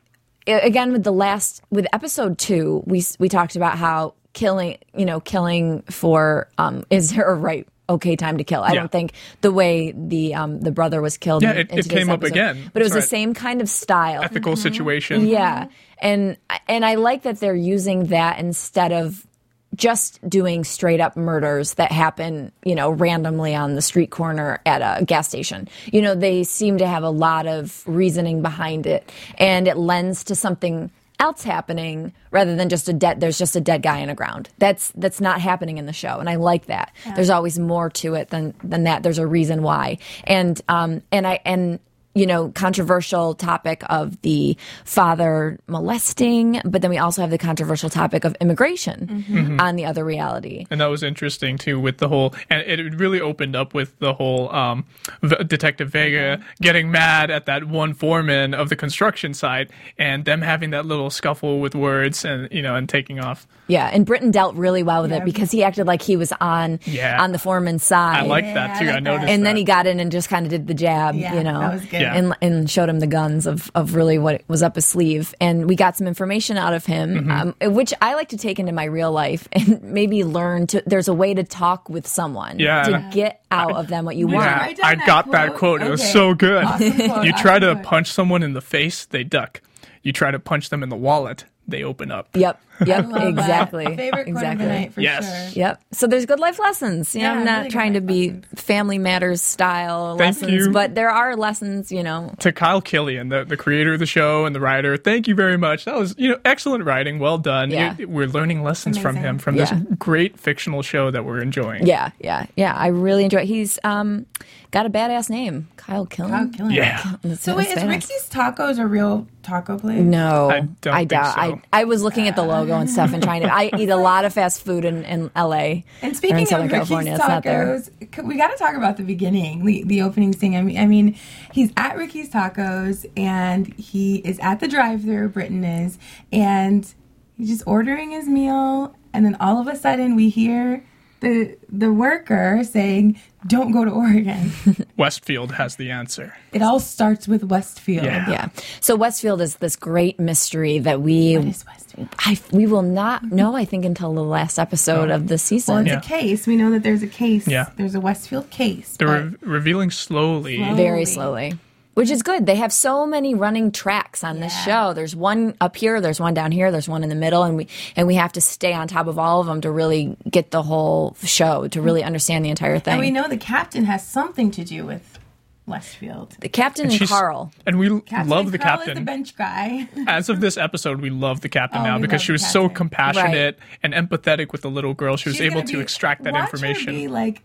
again 0.49 0.91
with 0.93 1.05
the 1.05 1.13
last 1.13 1.63
with 1.71 1.87
episode 1.93 2.39
two, 2.39 2.83
we 2.87 3.05
we 3.21 3.29
talked 3.29 3.55
about 3.55 3.79
how 3.79 4.15
killing, 4.33 4.79
you 4.97 5.05
know, 5.05 5.21
killing 5.21 5.83
for 5.83 6.49
um, 6.59 6.85
is 6.91 7.15
there 7.15 7.27
a 7.31 7.35
right 7.35 7.69
okay 7.89 8.17
time 8.17 8.39
to 8.39 8.45
kill? 8.45 8.63
I 8.63 8.69
Yeah. 8.73 8.81
don't 8.81 8.93
think 8.93 9.13
the 9.41 9.53
way 9.53 9.93
the 9.97 10.35
um, 10.35 10.61
the 10.61 10.73
brother 10.73 11.01
was 11.01 11.17
killed. 11.17 11.43
Yeah, 11.43 11.53
it- 11.53 11.71
it 11.73 11.89
came 11.89 12.11
up 12.11 12.23
again. 12.23 12.71
but 12.73 12.83
it 12.83 12.85
was 12.85 12.93
That's 12.93 13.07
the 13.11 13.17
right. 13.17 13.21
same 13.23 13.35
kind 13.35 13.61
of 13.61 13.69
style. 13.69 14.23
Ethical 14.23 14.57
situation. 14.57 15.27
Yeah, 15.27 15.67
and 16.01 16.37
and 16.69 16.85
I 16.85 16.95
like 16.97 17.23
that 17.23 17.41
they're 17.41 17.55
using 17.55 18.07
that 18.07 18.39
instead 18.39 18.93
of 18.93 19.27
just 19.75 20.27
doing 20.27 20.65
straight 20.65 21.01
up 21.01 21.17
murders 21.19 21.75
that 21.75 21.93
happen, 21.93 22.51
you 22.65 22.75
know, 22.75 22.89
randomly 22.89 23.55
on 23.55 23.75
the 23.75 23.83
street 23.83 24.11
corner 24.11 24.59
at 24.65 24.81
a 24.81 25.05
gas 25.05 25.29
station. 25.29 25.69
You 25.93 26.01
know, 26.01 26.15
they 26.15 26.45
seem 26.45 26.79
to 26.79 26.87
have 26.87 27.03
a 27.03 27.11
lot 27.11 27.47
of 27.47 27.83
reasoning 27.87 28.41
behind 28.41 28.87
it, 28.87 29.13
and 29.37 29.69
it 29.69 29.77
lends 29.77 30.25
to 30.25 30.35
something 30.35 30.91
else 31.19 31.43
happening 31.43 32.13
rather 32.31 32.55
than 32.57 32.69
just 32.69 32.89
a 32.89 32.93
dead 32.93 33.21
there's 33.21 33.39
just 33.39 33.57
a 33.57 33.61
dead 33.61 33.83
guy 33.83 33.99
in 33.99 34.09
the 34.09 34.15
ground. 34.15 34.49
That's 34.59 34.93
that's 34.97 35.21
not 35.21 35.41
happening 35.41 35.79
in 35.79 35.87
the 35.87 35.93
show 35.93 36.19
and 36.19 36.29
i 36.29 36.37
like 36.37 36.67
that. 36.67 36.93
There's 37.15 37.31
always 37.31 37.59
more 37.59 37.91
to 37.91 38.15
it 38.15 38.31
than 38.31 38.55
than 38.63 38.85
that. 38.85 39.03
There's 39.03 39.19
a 39.19 39.27
reason 39.27 39.63
why. 39.63 39.99
And 40.25 40.61
um 40.69 41.03
and 41.11 41.27
i 41.27 41.41
and 41.45 41.81
you 42.17 42.27
know, 42.27 42.49
controversial 42.51 43.35
topic 43.35 43.83
of 43.91 44.21
the 44.23 44.57
father 44.85 45.59
molesting, 45.69 46.61
but 46.65 46.81
then 46.83 46.91
we 46.91 46.99
also 46.99 47.21
have 47.21 47.31
the 47.31 47.39
controversial 47.39 47.91
topic 47.91 48.25
of 48.25 48.35
immigration 48.41 49.57
on 49.61 49.77
the 49.77 49.85
other 49.85 50.05
reality. 50.05 50.67
and 50.71 50.81
that 50.81 50.87
was 50.87 51.03
interesting 51.03 51.59
too 51.59 51.79
with 51.79 51.99
the 51.99 52.09
whole 52.09 52.35
and 52.51 52.63
it 52.63 52.95
really 52.95 53.21
opened 53.21 53.55
up 53.55 53.75
with 53.75 53.99
the 53.99 54.15
whole 54.15 54.51
um, 54.55 54.85
v- 55.23 55.37
detective 55.45 55.91
vega 55.91 56.41
getting 56.61 56.91
mad 56.91 57.31
at 57.31 57.47
that 57.47 57.65
one 57.65 57.93
foreman 57.95 58.55
of 58.55 58.69
the 58.69 58.77
construction 58.77 59.35
site 59.35 59.71
and 59.99 60.25
them 60.25 60.41
having 60.43 60.71
that 60.71 60.87
little 60.87 61.11
scuffle 61.11 61.61
with 61.61 61.75
words 61.75 62.25
and 62.25 62.49
you 62.51 62.63
know 62.63 62.75
and 62.75 62.89
taking 62.89 63.21
off 63.21 63.47
Yeah, 63.69 63.91
and 63.93 64.07
Britten 64.07 64.31
dealt 64.31 64.55
really 64.57 64.83
well 64.83 65.03
with 65.03 65.11
Yeah. 65.11 65.19
it 65.19 65.25
because 65.25 65.51
he 65.51 65.63
acted 65.63 65.87
like 65.87 66.03
he 66.03 66.17
was 66.17 66.33
on 66.41 66.81
Yeah. 66.85 67.23
on 67.23 67.33
the 67.33 67.39
foreman's 67.39 67.85
side. 67.85 68.25
i 68.25 68.27
like 68.27 68.45
Yeah, 68.45 68.55
that 68.55 68.79
too 68.81 68.85
i, 68.87 68.93
like 68.93 68.95
that. 68.95 69.03
noticed 69.03 69.29
and 69.31 69.45
then 69.47 69.57
he 69.57 69.65
got 69.65 69.87
in 69.87 70.01
and 70.01 70.11
just 70.11 70.29
kind 70.29 70.47
of 70.47 70.51
did 70.51 70.67
the 70.67 70.75
jab, 70.75 71.15
Yeah, 71.15 71.35
you 71.35 71.43
know. 71.45 71.61
that 71.61 71.73
was 71.75 71.85
good. 71.85 72.01
Yeah. 72.07 72.15
and 72.15 72.35
and 72.41 72.71
showed 72.71 72.89
him 72.89 73.01
the 73.01 73.07
guns 73.07 73.47
of 73.47 73.71
of 73.75 73.95
really 73.95 74.19
what 74.19 74.43
was 74.49 74.63
up 74.63 74.75
his 74.77 74.87
sleeve, 74.87 75.35
and 75.41 75.69
we 75.69 75.77
got 75.77 75.97
some 75.97 76.07
information 76.07 76.57
out 76.57 76.73
of 76.75 76.87
him, 76.87 77.27
Mm-hmm. 77.27 77.31
um, 77.69 77.75
which 77.75 77.93
I 78.01 78.15
like 78.15 78.31
to 78.31 78.37
take 78.39 78.59
into 78.59 78.73
my 78.73 78.85
real 78.85 79.13
life 79.13 79.47
and 79.53 79.83
maybe 79.83 80.25
learn 80.25 80.67
to. 80.69 80.83
There's 80.87 81.09
a 81.09 81.15
way 81.15 81.35
to 81.35 81.43
talk 81.45 81.89
with 81.89 82.07
someone 82.07 82.59
Yeah. 82.59 82.85
to 82.85 83.11
get 83.13 83.43
out 83.51 83.73
of 83.77 83.89
them 83.89 84.05
what 84.05 84.17
you 84.17 84.27
Would 84.27 84.35
want. 84.35 84.47
Yeah, 84.47 84.59
write 84.59 84.81
I 84.85 84.95
that 84.97 85.07
got 85.07 85.31
that 85.33 85.49
quote? 85.51 85.81
quote. 85.81 85.83
It 85.83 85.91
was 85.91 86.13
so 86.13 86.35
good. 86.35 86.65
Awesome 86.65 86.93
quote, 86.93 87.25
you 87.27 87.33
try 87.33 87.57
awesome 87.57 87.61
to 87.61 87.75
quote. 87.75 87.85
punch 87.85 88.11
someone 88.13 88.43
in 88.43 88.53
the 88.55 88.61
face, 88.61 89.05
they 89.07 89.25
duck. 89.25 89.61
You 90.03 90.13
try 90.13 90.31
to 90.31 90.39
punch 90.39 90.71
them 90.71 90.83
in 90.83 90.89
the 90.89 90.97
wallet, 90.97 91.45
they 91.67 91.83
open 91.83 92.11
up. 92.13 92.29
Yep, 92.35 92.61
yep, 92.85 93.07
Love 93.07 93.13
that. 93.13 93.29
exactly, 93.29 93.85
quote 93.85 93.99
exactly. 94.29 94.49
of 94.53 94.59
the 94.59 94.67
night 94.67 94.93
for 94.93 95.01
Yes. 95.01 95.53
sure. 95.55 95.63
Yep. 95.63 95.83
So 95.93 96.07
there's 96.07 96.27
good 96.27 96.41
life 96.41 96.59
lessons. 96.59 97.15
You 97.15 97.23
know, 97.23 97.33
Yeah, 97.33 97.39
I'm 97.39 97.45
not 97.45 97.59
really 97.59 97.71
trying 97.71 97.93
to 97.95 98.01
be 98.01 98.29
lessons. 98.31 98.45
Family 98.57 98.99
Matters 98.99 99.43
style 99.43 100.17
Thank 100.19 100.41
lessons, 100.43 100.67
you. 100.67 100.73
but 100.73 100.95
there 100.95 101.11
are 101.11 101.37
lessons. 101.37 101.91
You 101.93 102.03
know, 102.03 102.35
to 102.41 102.53
Kyle 102.53 102.83
Killen, 102.83 103.31
the, 103.31 103.45
the 103.45 103.57
creator 103.57 103.93
of 103.95 103.99
the 104.01 104.07
show 104.07 104.45
and 104.45 104.55
the 104.55 104.61
writer, 104.61 104.97
thank 104.97 105.29
you 105.29 105.35
very 105.35 105.57
much. 105.57 105.85
That 105.85 105.97
was, 105.97 106.15
you 106.19 106.29
know, 106.31 106.39
excellent 106.45 106.85
writing. 106.85 107.19
Well 107.19 107.39
done. 107.39 107.71
Yeah. 107.71 107.95
It- 107.99 108.09
we're 108.11 108.27
learning 108.27 108.63
lessons 108.63 108.99
from 108.99 109.17
him 109.17 109.39
from 109.39 109.57
Yeah. 109.57 109.65
this 109.67 109.97
great 109.99 110.39
fictional 110.39 110.83
show 110.83 111.11
that 111.11 111.25
we're 111.25 111.41
enjoying. 111.41 111.87
yeah, 111.87 112.11
yeah, 112.19 112.47
yeah. 112.57 112.75
I 112.75 112.89
really 112.89 113.25
enjoy. 113.25 113.39
It. 113.41 113.47
He's 113.47 113.79
um 113.85 114.27
got 114.71 114.87
a 114.87 114.91
badass 114.91 115.31
name, 115.31 115.69
Kyle 115.77 116.07
Killen. 116.07 116.31
Kyle 116.31 116.47
Killen. 116.49 116.75
Yeah. 116.75 117.03
That's- 117.23 117.41
So 117.41 117.57
wait, 117.57 117.69
is 117.69 117.75
badass. 117.75 117.89
Ricky's 117.89 118.29
Tacos 118.31 118.79
a 118.79 118.87
real 118.87 119.27
taco 119.43 119.79
place? 119.79 120.01
No, 120.01 120.51
I 120.51 120.61
don't 120.81 120.95
think 120.97 121.11
doubt. 121.11 121.35
so. 121.35 121.41
I 121.41 121.61
I 121.73 121.85
was 121.85 122.03
looking 122.03 122.27
at 122.29 122.37
the 122.37 122.43
logo 122.43 122.66
and 122.75 122.91
stuff 122.91 123.13
and 123.13 123.23
trying 123.23 123.43
to. 123.43 123.53
I 123.53 123.71
eat 123.79 123.89
a 123.89 123.97
lot 123.97 124.25
of 124.25 124.35
fast 124.35 124.65
food 124.65 124.85
in, 124.85 125.05
in 125.05 125.31
L.A. 125.35 125.85
And 126.03 126.17
speaking 126.17 126.39
in 126.39 126.43
of 126.43 126.49
Southern 126.49 126.69
Ricky's 126.69 126.89
California, 126.89 127.43
there. 127.43 127.79
Tacos, 127.79 128.25
we 128.25 128.37
got 128.37 128.49
to 128.49 128.57
talk 128.57 128.75
about 128.75 128.97
the 128.97 129.03
beginning, 129.03 129.65
the, 129.65 129.85
the 129.85 130.03
opening 130.03 130.33
scene. 130.33 130.55
I 130.55 130.63
mean, 130.63 130.79
I 130.79 130.87
mean, 130.87 131.17
he's 131.53 131.73
at 131.77 131.97
Ricky's 131.97 132.29
Tacos 132.29 133.07
and 133.17 133.73
he 133.75 134.17
is 134.17 134.39
at 134.41 134.61
the 134.61 134.69
drive-through. 134.69 135.31
Britten 135.31 135.65
is, 135.65 135.99
and 136.33 136.93
he's 137.37 137.49
just 137.49 137.65
ordering 137.67 138.11
his 138.11 138.29
meal, 138.29 138.95
and 139.13 139.25
then 139.25 139.37
all 139.41 139.61
of 139.61 139.69
a 139.69 139.77
sudden 139.77 140.17
we 140.17 140.29
hear 140.29 140.85
the 141.27 141.57
the 141.69 141.93
worker 141.93 142.63
saying, 142.65 143.19
"Don't 143.47 143.73
go 143.73 143.85
to 143.85 143.91
Oregon." 143.91 144.51
Westfield 144.97 145.53
has 145.53 145.77
the 145.77 145.91
answer. 145.91 146.35
it 146.53 146.63
all 146.63 146.81
starts 146.81 147.27
with 147.29 147.45
Westfield. 147.45 148.05
Yeah. 148.05 148.31
Yeah. 148.31 148.49
So 148.81 148.97
Westfield 148.97 149.41
is 149.41 149.57
this 149.57 149.77
great 149.77 150.19
mystery 150.19 150.79
that 150.81 151.01
we 151.03 151.37
What 151.37 151.47
is 151.49 151.65
Westfield? 151.67 152.09
I 152.19 152.39
we 152.53 152.67
will 152.67 152.83
not 152.83 153.25
know. 153.25 153.57
I 153.57 153.65
think 153.65 153.85
until 153.85 154.15
the 154.15 154.23
last 154.25 154.59
episode 154.59 155.11
of 155.11 155.29
the 155.29 155.39
season. 155.39 155.75
Well, 155.75 155.83
it's 155.85 155.91
Yeah. 155.93 155.99
a 155.99 156.21
case. 156.21 156.47
We 156.47 156.57
know 156.57 156.71
that 156.71 156.83
there's 156.83 157.03
a 157.03 157.07
case. 157.09 157.47
Yeah. 157.49 157.67
There's 157.77 157.95
a 157.95 158.01
Westfield 158.01 158.51
case. 158.51 158.97
They're 158.97 159.25
re- 159.27 159.37
revealing 159.41 159.91
slowly. 159.91 160.57
Slow. 160.57 160.75
very 160.75 161.05
slowly. 161.05 161.59
Slowly. 161.97 162.05
Which 162.05 162.11
is 162.11 162.23
good. 162.23 162.47
They 162.47 162.57
have 162.57 162.73
so 162.73 163.07
many 163.07 163.35
running 163.35 163.73
tracks 163.73 164.23
on 164.23 164.41
this 164.41 164.55
show. 164.65 164.93
There's 164.93 165.17
one 165.17 165.55
up 165.61 165.77
here, 165.77 166.01
there's 166.01 166.21
one 166.21 166.35
down 166.35 166.53
here, 166.53 166.71
there's 166.71 166.89
one 166.89 167.03
in 167.03 167.09
the 167.09 167.15
middle, 167.15 167.43
and 167.43 167.57
we 167.57 167.69
and 167.97 168.07
we 168.07 168.15
have 168.17 168.33
to 168.33 168.41
stay 168.41 168.73
on 168.73 168.89
top 168.89 169.07
of 169.07 169.19
all 169.19 169.41
of 169.41 169.47
them 169.47 169.61
to 169.63 169.71
really 169.71 170.17
get 170.31 170.51
the 170.51 170.63
whole 170.63 171.17
show, 171.25 171.67
to 171.69 171.81
really 171.83 172.03
understand 172.05 172.45
the 172.45 172.51
entire 172.51 172.79
thing. 172.79 172.93
and 172.93 173.01
we 173.01 173.11
know 173.11 173.29
the 173.29 173.37
captain 173.37 173.85
has 173.85 174.07
something 174.07 174.51
to 174.53 174.65
do 174.65 174.85
with 174.87 175.19
Westfield. 175.67 176.37
the 176.41 176.49
captain 176.49 176.85
and, 176.87 176.95
She's- 176.95 177.11
Carl. 177.11 177.51
And 177.67 177.79
we 177.79 178.01
Captain 178.03 178.29
love 178.29 178.53
the 178.53 178.59
Carl 178.59 178.81
is 178.81 178.87
captain. 178.87 178.95
the 178.95 179.01
bench 179.11 179.37
guy. 179.37 179.89
As 180.07 180.29
of 180.29 180.41
this 180.41 180.57
episode, 180.57 181.01
we 181.01 181.11
love 181.11 181.41
the 181.41 181.49
captain 181.49 181.81
Oh, 181.81 181.85
now 181.85 181.99
because 181.99 182.23
she 182.23 182.29
the 182.29 182.35
was 182.35 182.47
so 182.49 182.69
captain. 182.69 182.77
compassionate 182.77 183.59
and 183.83 183.93
empathetic 183.93 184.53
with 184.53 184.61
the 184.63 184.71
little 184.71 184.95
girl. 184.95 185.17
She 185.17 185.29
was 185.29 185.37
She's 185.37 185.47
able 185.47 185.63
gonna 185.63 185.73
be- 185.73 185.81
extract 185.81 186.23
that 186.23 186.35
watch 186.35 186.43
her 186.43 186.47
information. 186.57 186.95
be 186.95 187.09
like 187.09 187.43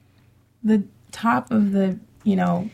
the 0.64 0.84
top 1.12 1.50
of 1.50 1.72
the, 1.72 1.98
you 2.24 2.36
know, 2.36 2.70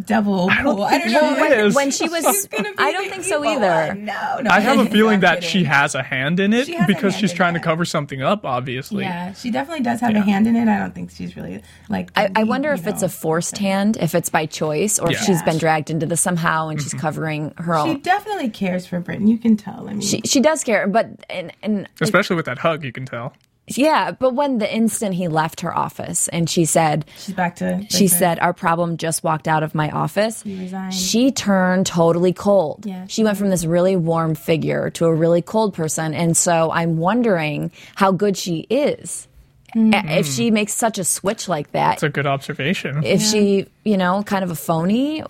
devil 0.00 0.48
I 0.50 0.62
don't 0.62 0.76
think 0.76 0.90
I 0.92 0.98
don't 0.98 1.12
know. 1.12 1.34
she 1.34 1.40
when- 1.40 1.52
is. 1.52 1.74
When 1.74 1.90
she 1.90 2.08
was, 2.08 2.46
be 2.50 2.56
I 2.78 2.92
don't 2.92 3.10
think 3.10 3.24
so 3.24 3.44
either. 3.44 3.94
No, 3.94 4.40
no. 4.40 4.50
I 4.50 4.60
have 4.60 4.78
a 4.78 4.86
feeling 4.86 5.16
I'm 5.16 5.20
that 5.20 5.44
she 5.44 5.64
has 5.64 5.94
a 5.94 6.02
hand 6.02 6.40
in 6.40 6.52
it 6.52 6.66
She 6.66 6.78
because 6.86 7.16
she's 7.16 7.30
in 7.30 7.36
trying 7.36 7.54
to 7.54 7.60
cover 7.60 7.84
something 7.84 8.22
up, 8.22 8.44
obviously. 8.44 9.04
Yeah, 9.04 9.32
she 9.32 9.50
definitely 9.50 9.82
does 9.82 10.00
have 10.00 10.12
Yeah. 10.12 10.20
a 10.20 10.22
hand 10.22 10.46
in 10.46 10.56
it. 10.56 10.68
I 10.68 10.78
don't 10.78 10.94
think 10.94 11.10
she's 11.10 11.36
really 11.36 11.62
like. 11.88 12.12
the 12.14 12.20
I, 12.20 12.30
I 12.40 12.44
wonder 12.44 12.68
you 12.68 12.74
if 12.74 12.86
it's 12.86 13.02
a 13.02 13.08
forced 13.08 13.58
hand, 13.58 13.96
if 14.00 14.14
it's 14.14 14.30
by 14.30 14.46
choice, 14.46 14.98
or 14.98 15.10
if 15.10 15.18
Yeah. 15.20 15.24
she's 15.26 15.42
been 15.42 15.58
dragged 15.58 15.90
into 15.90 16.06
this 16.06 16.20
somehow 16.20 16.68
and 16.68 16.80
she's 16.80 16.90
mm-hmm. 16.92 17.00
covering 17.00 17.54
her 17.58 17.74
She 17.84 17.90
own. 17.90 18.00
definitely 18.00 18.50
cares 18.50 18.86
for 18.86 19.00
Britten. 19.00 19.26
You 19.26 19.38
can 19.38 19.56
tell. 19.56 19.88
I 19.88 19.92
mean, 19.92 20.00
She, 20.00 20.20
she 20.24 20.40
does 20.40 20.64
care, 20.64 20.86
but 20.86 21.08
and 21.30 21.52
and 21.62 21.88
Especially 22.00 22.36
with 22.36 22.46
that 22.46 22.58
hug, 22.58 22.84
you 22.84 22.92
can 22.92 23.06
tell. 23.06 23.34
Yeah, 23.68 24.10
but 24.10 24.34
when 24.34 24.58
the 24.58 24.72
instant 24.74 25.14
he 25.14 25.28
left 25.28 25.60
her 25.60 25.76
office 25.76 26.28
and 26.28 26.50
she 26.50 26.64
said, 26.64 27.04
she's 27.18 27.34
back 27.34 27.56
to. 27.56 27.86
she 27.90 28.08
like, 28.08 28.18
said, 28.18 28.38
"Our 28.40 28.52
problem 28.52 28.96
just 28.96 29.22
walked 29.22 29.46
out 29.46 29.62
of 29.62 29.74
my 29.74 29.90
office." 29.90 30.42
She 30.42 30.58
resigned. 30.58 30.94
She 30.94 31.30
turned 31.30 31.86
totally 31.86 32.32
cold. 32.32 32.84
Yeah, 32.84 33.06
she 33.08 33.22
went 33.24 33.38
from 33.38 33.50
this 33.50 33.64
really 33.64 33.94
warm 33.96 34.34
figure 34.34 34.90
to 34.90 35.06
a 35.06 35.14
really 35.14 35.42
cold 35.42 35.74
person, 35.74 36.12
and 36.12 36.36
so 36.36 36.70
I'm 36.72 36.98
wondering 36.98 37.70
how 37.94 38.10
good 38.12 38.36
she 38.36 38.66
is. 38.68 39.28
A- 39.74 39.78
mm-hmm. 39.78 40.08
If 40.08 40.26
she 40.26 40.50
makes 40.50 40.74
such 40.74 40.98
a 40.98 41.04
switch 41.04 41.48
like 41.48 41.70
that, 41.72 41.94
It's 41.94 42.02
a 42.02 42.08
good 42.10 42.26
observation. 42.26 43.04
if 43.04 43.22
she, 43.22 43.66
you 43.84 43.96
know, 43.96 44.22
kind 44.22 44.44
of 44.44 44.50
a 44.50 44.54
phony, 44.56 45.22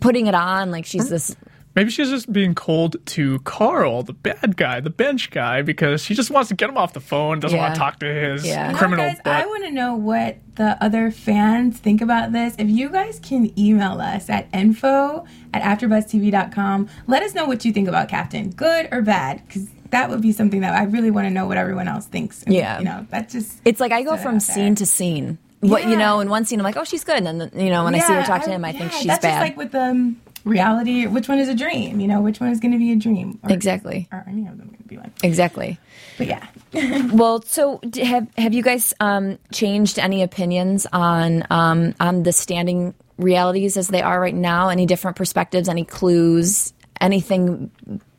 putting 0.00 0.26
it 0.26 0.34
on 0.34 0.70
like 0.70 0.84
she's 0.84 1.06
uh, 1.06 1.10
this. 1.10 1.36
Maybe 1.74 1.90
she's 1.90 2.10
just 2.10 2.30
being 2.32 2.54
cold 2.54 2.96
to 3.06 3.38
Carl, 3.40 4.02
the 4.02 4.12
bad 4.12 4.56
guy, 4.56 4.80
the 4.80 4.90
bench 4.90 5.30
guy, 5.30 5.62
because 5.62 6.02
she 6.04 6.14
just 6.14 6.30
wants 6.30 6.48
to 6.50 6.54
get 6.54 6.68
him 6.68 6.76
off 6.76 6.92
the 6.92 7.00
phone, 7.00 7.40
doesn't 7.40 7.58
want 7.58 7.74
to 7.74 7.78
talk 7.78 7.98
to 8.00 8.06
his 8.06 8.46
Yeah. 8.46 8.66
You 8.66 8.72
know, 8.72 8.78
criminal 8.78 9.06
guys, 9.06 9.16
butt. 9.24 9.34
I 9.42 9.46
want 9.46 9.64
to 9.64 9.70
know 9.70 9.94
what 9.94 10.36
the 10.56 10.76
other 10.84 11.10
fans 11.10 11.78
think 11.78 12.00
about 12.02 12.32
this. 12.32 12.54
If 12.58 12.68
you 12.68 12.90
guys 12.90 13.18
can 13.22 13.58
email 13.58 14.00
us 14.00 14.28
at 14.28 14.48
info 14.52 15.24
at 15.54 15.62
afterbuzztv.com, 15.62 16.88
let 17.06 17.22
us 17.22 17.34
know 17.34 17.46
what 17.46 17.64
you 17.64 17.72
think 17.72 17.88
about 17.88 18.08
Captain, 18.08 18.50
good 18.50 18.88
or 18.92 19.02
bad, 19.02 19.42
because 19.46 19.68
that 19.90 20.10
would 20.10 20.20
be 20.22 20.32
something 20.32 20.60
that 20.60 20.74
I 20.74 20.84
really 20.84 21.10
want 21.10 21.26
to 21.26 21.30
know 21.30 21.46
what 21.46 21.56
everyone 21.56 21.88
else 21.88 22.06
thinks. 22.06 22.42
And, 22.42 22.54
Yeah. 22.54 22.78
you 22.78 22.84
know, 22.84 23.06
that's 23.10 23.32
just. 23.32 23.60
It's 23.64 23.80
like 23.80 23.92
I 23.92 24.02
go 24.02 24.16
from 24.16 24.36
out 24.36 24.42
there. 24.42 24.54
scene 24.54 24.74
to 24.76 24.86
scene. 24.86 25.38
What 25.60 25.86
you 25.86 25.94
know, 25.96 26.18
in 26.18 26.28
one 26.28 26.44
scene 26.44 26.58
I'm 26.58 26.64
like, 26.64 26.76
oh, 26.76 26.82
she's 26.82 27.04
good, 27.04 27.22
and 27.22 27.40
then 27.40 27.50
you 27.54 27.70
know, 27.70 27.84
when 27.84 27.94
I 27.94 28.00
see 28.00 28.12
her 28.12 28.24
talk 28.24 28.42
to 28.44 28.50
him, 28.50 28.64
I 28.64 28.72
think 28.72 28.90
she's 28.90 29.06
that's 29.06 29.22
bad. 29.22 29.30
just 29.30 29.40
like 29.42 29.56
with 29.56 29.72
um, 29.76 30.20
reality. 30.44 31.06
Which 31.06 31.28
one 31.28 31.38
is 31.38 31.48
a 31.48 31.54
dream? 31.54 32.00
You 32.00 32.08
know, 32.08 32.20
which 32.20 32.40
one 32.40 32.50
is 32.50 32.60
going 32.60 32.72
to 32.72 32.78
be 32.78 32.92
a 32.92 32.96
dream? 32.96 33.38
Or, 33.42 33.50
exactly, 33.52 34.08
Or 34.12 34.24
any 34.28 34.46
of 34.46 34.58
them 34.58 34.68
going 34.68 34.78
to 34.82 34.88
be 34.88 34.96
one. 34.98 35.12
exactly. 35.22 35.78
But 36.18 36.26
yeah. 36.26 36.46
Well, 37.12 37.42
so 37.42 37.80
have 38.02 38.26
have 38.38 38.54
you 38.54 38.62
guys 38.62 38.94
um, 39.00 39.38
changed 39.52 39.98
any 39.98 40.22
opinions 40.22 40.86
on 40.92 41.44
um, 41.50 41.94
on 42.00 42.22
the 42.22 42.32
standing 42.32 42.94
realities 43.18 43.76
as 43.76 43.88
they 43.88 44.02
are 44.02 44.20
right 44.20 44.34
now? 44.34 44.68
Any 44.68 44.86
different 44.86 45.16
perspectives? 45.16 45.68
Any 45.68 45.84
clues? 45.84 46.72
Anything 47.00 47.70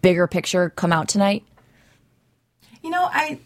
bigger 0.01 0.27
picture 0.27 0.69
come 0.71 0.91
out 0.93 1.07
tonight? 1.07 1.43
You 2.81 2.89
know, 2.89 3.07
I. 3.11 3.39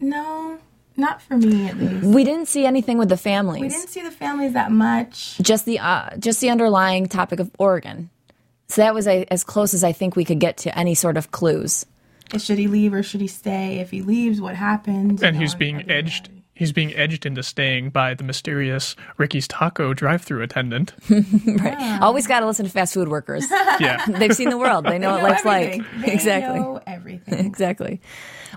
No, 0.00 0.58
not 0.96 1.22
for 1.22 1.36
me 1.36 1.68
at 1.68 1.76
least. 1.78 2.04
We 2.04 2.24
didn't 2.24 2.46
see 2.48 2.66
anything 2.66 2.98
with 2.98 3.08
the 3.08 3.16
families. 3.16 3.62
We 3.62 3.68
didn't 3.68 3.88
see 3.88 4.02
the 4.02 4.10
families 4.10 4.52
that 4.54 4.70
much. 4.72 5.38
just 5.38 5.64
the 5.64 5.78
uh, 5.78 6.16
just 6.18 6.40
the 6.40 6.50
underlying 6.50 7.06
topic 7.06 7.40
of 7.40 7.50
Oregon. 7.58 8.10
So 8.72 8.80
that 8.80 8.94
was 8.94 9.06
a, 9.06 9.26
as 9.30 9.44
close 9.44 9.74
as 9.74 9.84
I 9.84 9.92
think 9.92 10.16
we 10.16 10.24
could 10.24 10.40
get 10.40 10.56
to 10.58 10.78
any 10.78 10.94
sort 10.94 11.18
of 11.18 11.30
clues. 11.30 11.84
Should 12.38 12.56
he 12.56 12.68
leave 12.68 12.94
or 12.94 13.02
should 13.02 13.20
he 13.20 13.26
stay? 13.26 13.80
If 13.80 13.90
he 13.90 14.00
leaves, 14.00 14.40
what 14.40 14.54
happens? 14.54 15.22
and 15.22 15.36
he's 15.36 15.54
being 15.54 15.74
everything. 15.82 15.94
edged. 15.96 16.28
He's 16.54 16.72
being 16.72 16.94
edged 16.94 17.26
into 17.26 17.42
staying 17.42 17.90
by 17.90 18.14
the 18.14 18.24
mysterious 18.24 18.96
Ricky's 19.18 19.46
Taco 19.46 19.92
drive-through 19.92 20.42
attendant. 20.42 20.94
Right. 21.46 22.00
Always 22.00 22.26
got 22.26 22.40
to 22.40 22.46
listen 22.46 22.64
to 22.64 22.70
fast 22.72 22.94
food 22.94 23.08
workers. 23.08 23.44
yeah, 23.80 24.04
They've 24.08 24.34
seen 24.34 24.48
the 24.48 24.56
world. 24.58 24.86
They 24.86 24.98
know 24.98 25.16
They 25.16 25.22
what 25.22 25.32
life's 25.32 25.44
like. 25.44 25.82
They 26.00 26.12
exactly. 26.12 26.58
know 26.60 26.80
everything. 26.86 27.44
Exactly. 27.46 28.00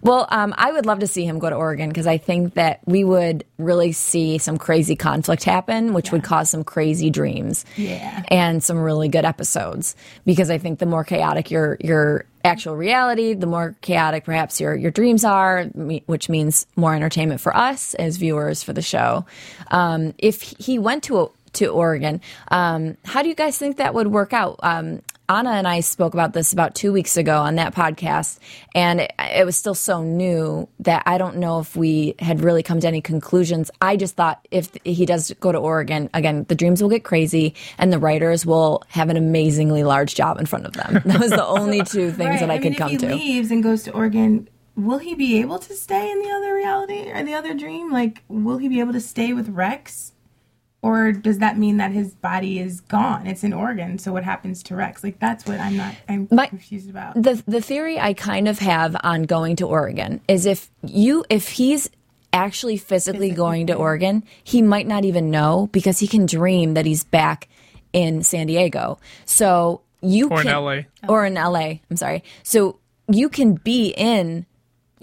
Well, 0.02 0.28
um, 0.30 0.54
I 0.58 0.72
would 0.72 0.86
love 0.86 1.00
to 1.00 1.08
see 1.08 1.26
him 1.26 1.40
go 1.40 1.50
to 1.50 1.56
Oregon 1.56 1.90
because 1.90 2.08
I 2.08 2.18
think 2.18 2.54
that 2.54 2.80
we 2.86 3.04
would 3.04 3.44
really 3.58 3.92
see 3.92 4.38
some 4.38 4.58
crazy 4.58 4.96
conflict 4.96 5.44
happen, 5.44 5.94
which 5.94 6.12
would 6.12 6.24
cause 6.24 6.50
some 6.50 6.64
crazy 6.64 7.10
dreams. 7.10 7.66
Yeah. 7.78 8.24
And 8.30 8.64
some 8.64 8.78
really 8.78 9.08
good 9.08 9.26
episodes. 9.26 9.96
Because 10.26 10.50
I 10.50 10.58
think 10.58 10.80
the 10.80 10.86
more 10.86 11.04
chaotic 11.04 11.52
your 11.52 11.78
your 11.80 12.26
actual 12.44 12.76
reality, 12.76 13.34
the 13.34 13.48
more 13.48 13.76
chaotic 13.82 14.26
perhaps 14.26 14.60
your 14.60 14.76
your 14.76 14.92
dreams 14.92 15.24
are, 15.24 15.66
which 16.06 16.30
means 16.30 16.68
more 16.76 16.94
entertainment 16.94 17.42
for 17.42 17.56
us 17.56 17.94
as 17.96 18.18
viewers 18.18 18.64
for 18.64 18.74
the 18.74 18.82
show. 18.82 19.26
Um, 19.72 20.14
if 20.18 20.42
he 20.42 20.80
went 20.80 21.04
to 21.06 21.32
to 21.54 21.68
Oregon, 21.68 22.22
um, 22.50 22.98
how 23.06 23.22
do 23.22 23.30
you 23.30 23.36
guys 23.36 23.58
think 23.58 23.78
that 23.78 23.94
would 23.94 24.08
work 24.08 24.34
out? 24.34 24.60
Um, 24.62 25.02
Anna 25.28 25.52
and 25.52 25.68
I 25.68 25.80
spoke 25.80 26.14
about 26.14 26.34
this 26.34 26.54
about 26.54 26.76
two 26.76 26.94
weeks 26.94 27.18
ago 27.18 27.38
on 27.42 27.56
that 27.56 27.74
podcast, 27.74 28.38
and 28.76 29.02
it, 29.02 29.12
it 29.20 29.46
was 29.46 29.56
still 29.56 29.74
so 29.74 30.04
new 30.04 30.68
that 30.82 31.02
I 31.08 31.18
don't 31.18 31.38
know 31.38 31.60
if 31.60 31.76
we 31.76 32.14
had 32.20 32.42
really 32.42 32.62
come 32.62 32.80
to 32.82 32.88
any 32.88 33.02
conclusions. 33.02 33.72
I 33.82 33.98
just 33.98 34.16
thought 34.16 34.48
if 34.52 34.70
he 34.84 35.06
does 35.08 35.32
go 35.40 35.52
to 35.52 35.58
Oregon, 35.58 36.12
again, 36.14 36.46
the 36.48 36.54
dreams 36.56 36.82
will 36.82 36.90
get 36.92 37.04
crazy, 37.04 37.56
and 37.80 37.92
the 37.92 37.98
writers 38.00 38.46
will 38.46 38.84
have 38.90 39.10
an 39.10 39.18
amazingly 39.18 39.84
large 39.84 40.14
job 40.14 40.40
in 40.40 40.46
front 40.46 40.66
of 40.68 40.74
them. 40.74 41.02
That 41.16 41.20
was 41.20 41.32
the 41.32 41.46
only 41.48 41.84
two 41.84 42.12
things 42.12 42.20
Right. 42.30 42.40
that 42.42 42.52
I, 42.52 42.54
mean, 42.60 42.62
could 42.62 42.72
if 42.74 42.78
come 42.78 42.90
he 42.92 42.98
to. 42.98 43.16
leaves 43.16 43.50
and 43.52 43.64
goes 43.64 43.82
to 43.84 43.92
Oregon, 43.94 44.48
will 44.76 45.00
he 45.00 45.16
be 45.16 45.40
able 45.42 45.58
to 45.60 45.74
stay 45.74 46.12
in 46.12 46.20
the 46.22 46.30
other 46.30 46.54
reality 46.54 47.10
or 47.12 47.24
the 47.24 47.34
other 47.34 47.54
dream? 47.56 47.92
Like, 47.92 48.22
will 48.28 48.58
he 48.58 48.68
be 48.68 48.80
able 48.80 48.94
to 48.94 49.02
stay 49.02 49.34
with 49.34 49.50
Rex? 49.50 50.12
Or 50.86 51.12
does 51.12 51.40
that 51.40 51.58
mean 51.58 51.78
that 51.78 51.92
his 51.92 52.14
body 52.14 52.60
is 52.60 52.82
gone? 52.82 53.26
It's 53.26 53.44
an 53.44 53.54
organ. 53.54 53.98
So 53.98 54.12
what 54.14 54.24
happens 54.24 54.62
to 54.64 54.76
Rex? 54.76 55.04
Like 55.04 55.18
that's 55.20 55.46
what 55.48 55.60
I'm 55.60 55.76
not. 55.78 55.96
I'm 56.08 56.28
My- 56.32 56.48
confused 56.48 56.90
about. 56.90 57.16
the 57.22 57.42
the 57.48 57.62
theory 57.62 58.00
I 58.00 58.14
kind 58.14 58.48
of 58.48 58.60
have 58.60 58.96
on 59.04 59.24
going 59.24 59.56
to 59.58 59.66
Oregon 59.68 60.22
is 60.28 60.46
if 60.46 60.70
you 60.84 61.26
if 61.30 61.50
he's 61.50 61.90
actually 62.32 62.78
physically 62.78 63.32
going 63.32 63.68
to 63.68 63.74
Oregon, 63.74 64.24
he 64.44 64.62
might 64.62 64.88
not 64.88 65.06
even 65.06 65.32
know 65.32 65.68
because 65.72 66.00
he 66.00 66.08
can 66.08 66.26
dream 66.26 66.74
that 66.76 66.86
he's 66.86 67.04
back 67.04 67.48
in 67.94 68.22
San 68.24 68.48
Diego. 68.48 69.00
So 69.26 69.82
you 70.02 70.30
Or 70.30 70.42
in 70.42 70.48
LA. 70.48 70.78
or 71.08 71.26
in 71.26 71.34
LA. 71.36 71.80
I'm 71.90 71.96
sorry. 71.98 72.24
So 72.44 72.78
you 73.08 73.30
can 73.30 73.54
be 73.56 73.90
in 73.98 74.46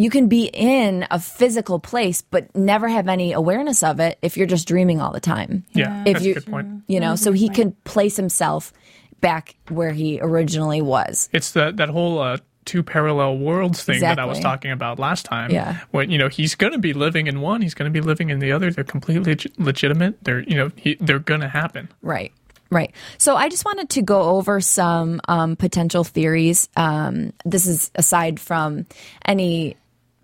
you 0.02 0.10
can 0.10 0.26
be 0.28 0.44
in 0.52 1.06
a 1.10 1.18
physical 1.20 1.78
place 1.78 2.22
but 2.22 2.54
never 2.56 2.88
have 2.88 3.08
any 3.08 3.32
awareness 3.32 3.82
of 3.82 4.00
it 4.00 4.18
if 4.22 4.36
you're 4.36 4.46
just 4.56 4.66
dreaming 4.66 5.00
all 5.00 5.12
the 5.12 5.20
time. 5.20 5.64
Yeah, 5.72 6.02
If 6.06 6.12
that's 6.14 6.24
you- 6.24 6.32
a 6.32 6.34
good 6.40 6.46
point. 6.50 6.68
You 6.88 7.00
know, 7.00 7.14
so 7.16 7.32
he 7.32 7.48
can 7.48 7.72
place 7.84 8.16
himself 8.16 8.72
back 9.20 9.54
where 9.68 9.92
he 9.92 10.18
originally 10.20 10.82
was. 10.82 11.28
It's 11.32 11.52
the 11.52 11.72
that 11.76 11.88
whole 11.88 12.18
uh, 12.18 12.38
two 12.64 12.82
parallel 12.82 13.38
worlds 13.38 13.82
thing 13.82 14.00
that 14.00 14.18
I 14.18 14.24
was 14.24 14.40
talking 14.40 14.70
about 14.72 14.98
last 14.98 15.24
time. 15.24 15.50
Yeah. 15.50 15.78
When 15.92 16.10
you 16.10 16.18
know 16.18 16.28
he's 16.28 16.54
going 16.54 16.72
to 16.72 16.78
be 16.78 16.92
living 16.92 17.26
in 17.28 17.40
one, 17.40 17.62
he's 17.62 17.74
going 17.74 17.90
to 17.92 18.00
be 18.00 18.04
living 18.06 18.30
in 18.30 18.40
the 18.40 18.52
other. 18.52 18.70
They're 18.70 18.84
completely 18.84 19.34
leg- 19.34 19.52
legitimate. 19.58 20.22
They're 20.24 20.40
you 20.40 20.56
know 20.56 20.70
he, 20.76 20.96
they're 21.00 21.18
going 21.20 21.40
to 21.40 21.48
happen. 21.48 21.88
Right. 22.02 22.32
Right. 22.70 22.92
So 23.18 23.36
I 23.36 23.48
just 23.50 23.64
wanted 23.66 23.90
to 23.90 24.02
go 24.02 24.22
over 24.36 24.60
some 24.62 25.20
um, 25.28 25.56
potential 25.56 26.04
theories. 26.04 26.68
Um, 26.74 27.32
this 27.44 27.66
is 27.66 27.90
aside 27.94 28.40
from 28.40 28.86
any 29.26 29.76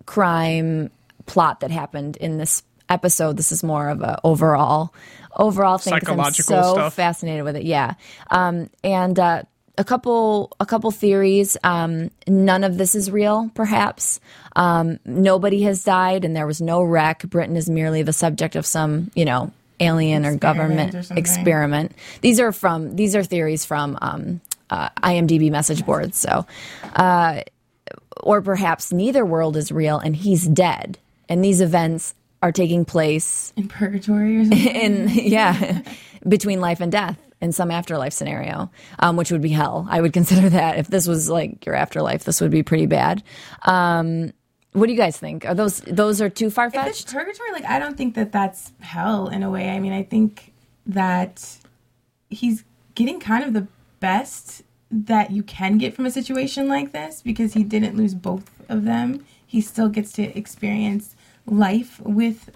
crime 0.09 0.89
plot 1.27 1.59
that 1.59 1.69
happened 1.69 2.17
in 2.17 2.39
this 2.39 2.63
episode. 2.89 3.37
This 3.37 3.51
is 3.51 3.63
more 3.63 3.89
of 3.89 4.01
a 4.01 4.19
overall 4.23 4.91
overall 5.37 5.77
thing. 5.77 5.91
'cause 5.93 6.01
Psychological 6.01 6.55
I'm 6.55 6.63
so 6.63 6.73
stuff. 6.73 6.93
fascinated 6.95 7.43
with 7.43 7.55
it. 7.55 7.63
Yeah. 7.63 7.93
Um, 8.31 8.69
and 8.83 9.19
uh, 9.19 9.43
a 9.77 9.83
couple 9.83 10.51
a 10.59 10.65
couple 10.65 10.89
theories. 10.89 11.55
Um, 11.63 12.09
none 12.27 12.63
of 12.63 12.77
this 12.79 12.95
is 12.95 13.11
real. 13.11 13.51
Perhaps 13.53 14.19
um, 14.55 14.97
nobody 15.05 15.61
has 15.63 15.83
died, 15.83 16.25
and 16.25 16.35
there 16.35 16.47
was 16.47 16.59
no 16.59 16.81
wreck. 16.81 17.23
Britten 17.29 17.55
is 17.55 17.69
merely 17.69 18.01
the 18.01 18.11
subject 18.13 18.55
of 18.55 18.65
some 18.65 19.11
you 19.13 19.25
know 19.25 19.51
alien 19.79 20.25
or 20.25 20.35
government 20.35 20.95
or 20.95 21.03
experiment. 21.15 21.91
These 22.21 22.39
are 22.39 22.51
from 22.51 22.95
these 22.95 23.15
are 23.15 23.23
theories 23.23 23.63
from 23.63 23.97
um, 24.01 24.41
uh, 24.71 24.89
IMDb 25.03 25.51
message 25.51 25.85
boards. 25.85 26.17
So, 26.17 26.45
uh, 26.95 27.41
or 28.21 28.41
perhaps 28.41 28.91
neither 28.91 29.25
world 29.25 29.55
is 29.57 29.71
real 29.71 29.97
and 29.99 30.15
he's 30.15 30.47
dead, 30.47 30.97
and 31.27 31.43
these 31.43 31.61
events 31.61 32.13
are 32.41 32.51
taking 32.51 32.85
place 32.85 33.51
in 33.57 33.67
purgatory 33.67 34.37
or 34.37 34.43
something. 34.45 34.59
in 34.75 35.09
yeah 35.09 35.81
between 36.27 36.61
life 36.61 36.79
and 36.81 36.91
death 36.91 37.17
in 37.41 37.51
some 37.53 37.71
afterlife 37.71 38.11
scenario, 38.13 38.69
um, 38.99 39.15
which 39.15 39.31
would 39.31 39.41
be 39.41 39.49
hell. 39.49 39.87
I 39.89 40.01
would 40.01 40.11
consider 40.13 40.49
that 40.49 40.77
if 40.77 40.87
this 40.87 41.07
was 41.07 41.29
like 41.29 41.65
your 41.65 41.75
afterlife, 41.75 42.23
this 42.25 42.41
would 42.41 42.51
be 42.51 42.63
pretty 42.63 42.85
bad. 42.85 43.23
Um, 43.63 44.33
what 44.73 44.85
do 44.85 44.91
you 44.91 44.97
guys 44.97 45.17
think? 45.17 45.45
Are 45.45 45.55
those 45.55 45.79
those 45.81 46.21
are 46.21 46.29
too 46.29 46.49
far 46.49 46.67
If 46.67 46.75
it's 46.75 46.83
fetched? 47.01 47.13
purgatory, 47.13 47.51
like 47.51 47.65
I 47.65 47.79
don't 47.79 47.97
think 47.97 48.15
that 48.15 48.31
that's 48.31 48.71
hell 48.81 49.27
in 49.27 49.43
a 49.43 49.49
way. 49.49 49.69
I 49.69 49.79
mean, 49.79 49.93
I 49.93 50.03
think 50.03 50.53
that 50.85 51.57
he's 52.29 52.63
getting 52.95 53.19
kind 53.19 53.43
of 53.43 53.53
the 53.53 53.67
best 53.99 54.61
that 54.91 55.31
you 55.31 55.43
can 55.43 55.77
get 55.77 55.93
from 55.93 56.05
a 56.05 56.11
situation 56.11 56.67
like 56.67 56.91
this 56.91 57.21
because 57.21 57.53
he 57.53 57.63
didn't 57.63 57.95
lose 57.95 58.13
both 58.15 58.49
of 58.69 58.85
them. 58.85 59.25
He 59.45 59.61
still 59.61 59.89
gets 59.89 60.11
to 60.13 60.35
experience 60.37 61.15
life 61.45 61.99
with 62.01 62.49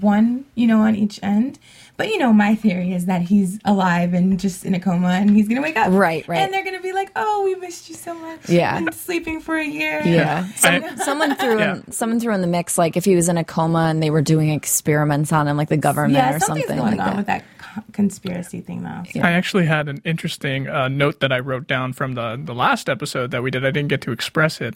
one, 0.00 0.44
you 0.54 0.66
know, 0.66 0.80
on 0.80 0.96
each 0.96 1.20
end. 1.22 1.58
But 1.96 2.08
you 2.08 2.18
know, 2.18 2.32
my 2.32 2.54
theory 2.54 2.92
is 2.92 3.06
that 3.06 3.22
he's 3.22 3.60
alive 3.64 4.14
and 4.14 4.40
just 4.40 4.64
in 4.64 4.74
a 4.74 4.80
coma 4.80 5.08
and 5.08 5.30
he's 5.30 5.46
gonna 5.46 5.60
wake 5.62 5.76
up. 5.76 5.92
Right, 5.92 6.26
right. 6.26 6.38
And 6.38 6.52
they're 6.52 6.64
gonna 6.64 6.80
be 6.80 6.92
like, 6.92 7.10
Oh, 7.14 7.44
we 7.44 7.54
missed 7.54 7.88
you 7.88 7.94
so 7.94 8.14
much. 8.14 8.48
Yeah. 8.48 8.76
And 8.76 8.92
sleeping 8.94 9.40
for 9.40 9.56
a 9.56 9.64
year. 9.64 10.00
Yeah. 10.04 10.46
Some, 10.56 10.82
I- 10.84 10.94
someone 11.04 11.36
threw 11.36 11.58
Yeah. 11.58 11.76
in 11.76 11.92
someone 11.92 12.18
threw 12.18 12.34
in 12.34 12.40
the 12.40 12.46
mix 12.46 12.76
like 12.78 12.96
if 12.96 13.04
he 13.04 13.14
was 13.14 13.28
in 13.28 13.36
a 13.36 13.44
coma 13.44 13.86
and 13.90 14.02
they 14.02 14.10
were 14.10 14.22
doing 14.22 14.48
experiments 14.50 15.32
on 15.32 15.46
him, 15.46 15.56
like 15.56 15.68
the 15.68 15.76
government 15.76 16.14
Yeah, 16.14 16.34
or 16.36 16.40
something's 16.40 16.66
something 16.66 16.78
going 16.84 16.96
like 16.96 17.00
on 17.00 17.06
that. 17.10 17.16
with 17.16 17.26
that 17.26 17.42
co- 17.42 17.53
conspiracy 17.92 18.60
thing 18.60 18.82
though. 18.82 19.02
So. 19.12 19.20
I 19.20 19.32
actually 19.32 19.66
had 19.66 19.88
an 19.88 20.00
interesting 20.04 20.68
uh, 20.68 20.88
note 20.88 21.20
that 21.20 21.32
I 21.32 21.40
wrote 21.40 21.66
down 21.66 21.92
from 21.92 22.14
the 22.14 22.40
the 22.42 22.54
last 22.54 22.88
episode 22.88 23.30
that 23.30 23.42
we 23.42 23.50
did. 23.50 23.64
I 23.64 23.70
didn't 23.70 23.88
get 23.88 24.00
to 24.02 24.12
express 24.12 24.60
it. 24.60 24.74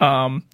Um, 0.00 0.44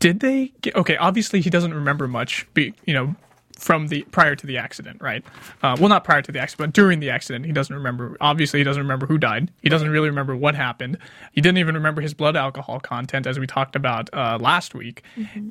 did 0.00 0.20
they? 0.20 0.52
Get, 0.60 0.74
okay, 0.76 0.96
obviously 0.96 1.40
he 1.40 1.50
doesn't 1.50 1.74
remember 1.74 2.08
much. 2.08 2.46
Be 2.54 2.74
you 2.86 2.94
know 2.94 3.14
from 3.58 3.88
the 3.88 4.02
prior 4.10 4.34
to 4.34 4.46
the 4.46 4.58
accident, 4.58 5.00
right? 5.00 5.24
Uh, 5.62 5.76
well, 5.78 5.88
not 5.88 6.02
prior 6.04 6.20
to 6.22 6.32
the 6.32 6.38
accident, 6.40 6.72
but 6.72 6.74
during 6.74 7.00
the 7.00 7.08
accident, 7.10 7.46
he 7.46 7.52
doesn't 7.52 7.74
remember. 7.74 8.16
Obviously, 8.20 8.60
he 8.60 8.64
doesn't 8.64 8.82
remember 8.82 9.06
who 9.06 9.16
died. 9.18 9.50
He 9.62 9.68
doesn't 9.68 9.88
really 9.90 10.08
remember 10.08 10.34
what 10.36 10.54
happened. 10.54 10.98
He 11.32 11.40
didn't 11.40 11.58
even 11.58 11.74
remember 11.74 12.00
his 12.02 12.14
blood 12.14 12.36
alcohol 12.36 12.80
content, 12.80 13.26
as 13.26 13.38
we 13.38 13.46
talked 13.46 13.76
about 13.76 14.10
uh, 14.12 14.38
last 14.40 14.74
week. 14.74 15.02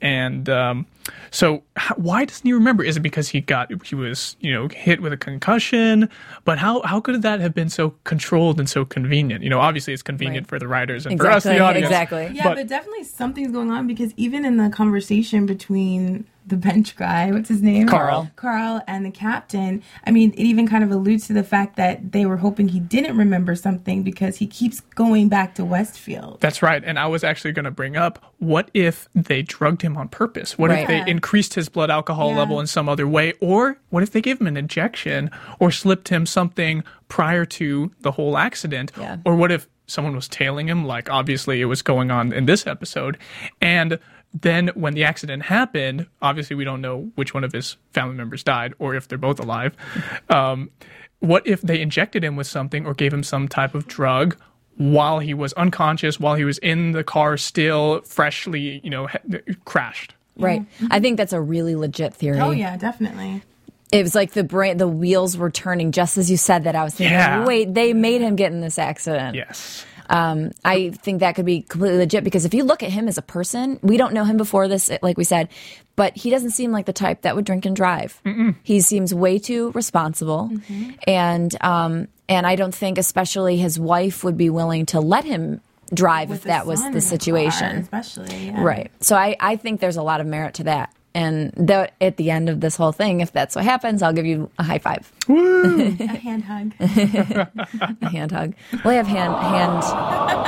And 0.02 0.50
um, 0.50 0.86
so, 1.32 1.64
h- 1.78 1.92
why 1.98 2.26
doesn't 2.26 2.46
he 2.46 2.54
remember? 2.54 2.84
Is 2.84 2.98
it 2.98 3.02
because 3.02 3.30
he 3.30 3.42
got 3.42 3.72
he 3.86 3.96
was 3.96 4.36
you 4.42 4.54
know 4.54 4.68
hit 4.68 5.02
with 5.02 5.14
a 5.14 5.18
concussion? 5.18 6.10
But 6.46 6.58
how 6.60 6.82
how 6.84 7.00
could 7.00 7.22
that 7.22 7.40
have 7.40 7.54
been 7.54 7.70
so 7.70 7.96
controlled 8.04 8.60
and 8.60 8.70
so 8.70 8.86
convenient? 8.86 9.44
You 9.44 9.50
know, 9.50 9.60
obviously 9.60 9.94
it's 9.94 10.04
convenient 10.04 10.46
Right. 10.46 10.50
for 10.50 10.60
the 10.60 10.68
writers 10.68 11.06
and 11.06 11.20
for 11.20 11.28
us, 11.30 11.44
the 11.44 11.60
audience. 11.60 11.86
Exactly. 11.88 12.32
Yeah, 12.34 12.44
But- 12.44 12.56
but, 12.56 12.68
definitely 12.68 13.04
something's 13.06 13.52
going 13.52 13.72
on 13.72 13.88
because 13.88 14.14
even 14.18 14.46
in 14.46 14.58
the 14.58 14.70
conversation 14.70 15.46
between 15.46 16.26
the 16.46 16.58
bench 16.58 16.96
guy, 16.96 17.32
what's 17.32 17.50
his 17.50 17.62
name? 17.62 17.88
Carl. 17.88 18.30
Carl 18.36 18.82
and 18.88 19.06
the 19.06 19.12
captain. 19.12 19.82
I 20.06 20.12
mean, 20.12 20.32
it 20.34 20.40
even 20.40 20.68
kind 20.68 20.84
of 20.84 20.92
alludes 20.92 21.28
to 21.28 21.34
the 21.34 21.44
fact 21.44 21.76
that 21.78 22.12
they 22.12 22.26
were 22.26 22.38
hoping 22.38 22.68
he 22.68 22.80
didn't 22.80 23.18
remember 23.18 23.56
something 23.56 24.04
because 24.04 24.38
he 24.38 24.48
keeps 24.48 24.82
going 24.82 25.30
back 25.30 25.56
to 25.56 25.66
Westfield. 25.66 26.40
That's 26.42 26.62
right. 26.62 26.84
And 26.84 27.00
I 27.00 27.08
was 27.08 27.24
actually 27.24 27.54
going 27.54 27.66
to 27.66 27.72
bring 27.72 27.96
up 27.96 28.34
what 28.40 28.70
if 28.74 29.08
they 29.16 29.42
drugged 29.42 29.82
him 29.82 29.96
on 29.96 30.10
purpose? 30.10 30.58
What 30.58 30.72
if 30.72 30.88
they 30.88 31.04
increased 31.10 31.54
his 31.54 31.70
blood 31.70 31.90
alcohol 31.90 32.32
Yeah. 32.32 32.38
level 32.40 32.60
in 32.60 32.68
some 32.68 32.90
other 32.90 33.08
way? 33.08 33.34
Or 33.40 33.78
what 33.90 34.04
if 34.04 34.12
they 34.12 34.22
gave 34.22 34.42
him 34.42 34.48
an 34.48 34.58
injection 34.58 35.32
or 35.60 35.72
slipped 35.72 36.10
him 36.10 36.26
something 36.26 36.84
prior 37.08 37.46
to 37.46 37.92
the 38.02 38.12
whole 38.12 38.38
accident? 38.38 38.92
Yeah. 39.00 39.18
Or 39.26 39.36
what 39.36 39.52
if 39.52 39.68
someone 39.88 40.16
was 40.16 40.28
tailing 40.28 40.68
him, 40.68 40.86
like 40.86 41.10
obviously 41.10 41.62
it 41.62 41.66
was 41.66 41.82
going 41.82 42.12
on 42.12 42.34
in 42.34 42.46
this 42.46 42.66
episode? 42.68 43.18
And 43.62 44.00
then 44.34 44.70
when 44.76 44.94
the 44.94 45.04
accident 45.04 45.44
happened, 45.44 46.08
obviously 46.22 46.56
we 46.56 46.64
don't 46.64 46.82
know 46.82 47.12
which 47.16 47.34
one 47.34 47.44
of 47.44 47.52
his 47.52 47.78
family 47.92 48.16
members 48.16 48.44
died 48.44 48.74
or 48.80 48.96
if 48.96 49.08
they're 49.08 49.18
both 49.18 49.40
alive. 49.40 49.76
Um, 50.30 50.72
what 51.20 51.46
if 51.48 51.62
they 51.62 51.80
injected 51.80 52.24
him 52.24 52.36
with 52.36 52.48
something 52.48 52.86
or 52.86 52.94
gave 52.94 53.14
him 53.14 53.24
some 53.24 53.48
type 53.48 53.76
of 53.76 53.88
drug 53.88 54.36
while 54.78 55.20
he 55.20 55.34
was 55.34 55.54
unconscious, 55.54 56.20
while 56.20 56.36
he 56.36 56.44
was 56.44 56.58
in 56.58 56.92
the 56.94 57.04
car, 57.04 57.38
still 57.38 58.02
freshly, 58.02 58.82
you 58.84 58.90
know, 58.90 59.08
he- 59.08 59.40
crashed? 59.66 60.16
Right. 60.36 60.66
I 60.90 61.00
think 61.00 61.18
that's 61.18 61.32
a 61.34 61.40
really 61.40 61.76
legit 61.76 62.16
theory. 62.16 62.40
Oh 62.40 62.50
yeah, 62.52 62.76
definitely. 62.76 63.44
It 63.92 64.02
was 64.02 64.16
like 64.16 64.32
the 64.32 64.44
brain, 64.44 64.78
the 64.78 64.88
wheels 64.88 65.38
were 65.38 65.52
turning 65.52 65.92
just 65.92 66.18
as 66.18 66.32
you 66.32 66.38
said 66.38 66.64
that. 66.64 66.76
I 66.76 66.84
was 66.84 66.96
thinking, 66.96 67.14
Yeah. 67.14 67.46
wait, 67.46 67.72
they 67.76 67.94
made 67.94 68.22
him 68.22 68.36
get 68.36 68.52
in 68.52 68.60
this 68.60 68.80
accident. 68.80 69.36
Yes. 69.36 69.86
Um, 70.10 70.52
I 70.66 70.90
think 70.90 71.20
that 71.22 71.36
could 71.36 71.46
be 71.46 71.62
completely 71.62 72.00
legit 72.00 72.24
because 72.24 72.46
if 72.46 72.54
you 72.54 72.64
look 72.64 72.84
at 72.84 72.92
him 72.92 73.08
as 73.08 73.18
a 73.18 73.22
person, 73.22 73.80
we 73.82 73.98
don't 73.98 74.14
know 74.14 74.24
him 74.24 74.38
before 74.38 74.68
this, 74.68 74.92
like 75.02 75.18
we 75.18 75.24
said, 75.24 75.50
but 75.96 76.16
he 76.16 76.30
doesn't 76.30 76.52
seem 76.52 76.72
like 76.72 76.86
the 76.86 76.94
type 76.94 77.22
that 77.22 77.36
would 77.36 77.46
drink 77.46 77.66
and 77.66 77.76
drive. 77.76 78.22
He 78.64 78.82
seems 78.82 79.14
way 79.14 79.40
too 79.40 79.72
responsible, 79.72 80.52
and 81.08 81.56
um, 81.62 82.08
and 82.28 82.48
I 82.48 82.56
don't 82.56 82.74
think, 82.74 82.98
especially 82.98 83.58
his 83.58 83.80
wife, 83.80 84.24
would 84.24 84.38
be 84.38 84.50
willing 84.50 84.86
to 84.88 85.00
let 85.00 85.24
him 85.24 85.62
drive 85.94 86.30
With 86.30 86.40
if 86.40 86.44
that 86.46 86.66
was 86.66 86.82
the 86.92 87.02
situation. 87.02 87.70
car, 87.70 88.00
especially. 88.02 88.48
Yeah. 88.48 88.64
Right. 88.64 88.92
So 89.02 89.16
I, 89.16 89.36
I 89.40 89.56
think 89.58 89.80
there's 89.80 89.98
a 89.98 90.04
lot 90.04 90.22
of 90.22 90.28
merit 90.28 90.56
to 90.56 90.64
that. 90.64 90.94
And 91.16 91.52
the, 91.52 91.92
at 92.02 92.18
the 92.18 92.32
end 92.32 92.50
of 92.50 92.60
this 92.60 92.76
whole 92.76 92.92
thing, 92.92 93.22
if 93.22 93.32
that's 93.32 93.56
what 93.56 93.64
happens, 93.66 94.02
I'll 94.02 94.14
give 94.14 94.26
you 94.26 94.50
a 94.58 94.64
high 94.64 94.80
five, 94.80 95.12
A 95.30 96.08
hand 96.08 96.44
hug. 96.44 96.74
a 96.80 98.10
hand 98.10 98.32
hug. 98.32 98.56
Well, 98.84 98.94
I 98.94 98.98
have 98.98 99.06
hand 99.08 99.34
hand. 99.36 99.82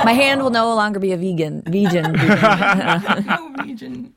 My 0.04 0.12
hand 0.12 0.42
will 0.42 0.50
no 0.50 0.74
longer 0.74 0.98
be 0.98 1.12
a 1.12 1.16
vegan. 1.16 1.62
Vegan. 1.62 2.16
vegan. 2.18 3.26
no 3.26 3.54
region. 3.62 4.12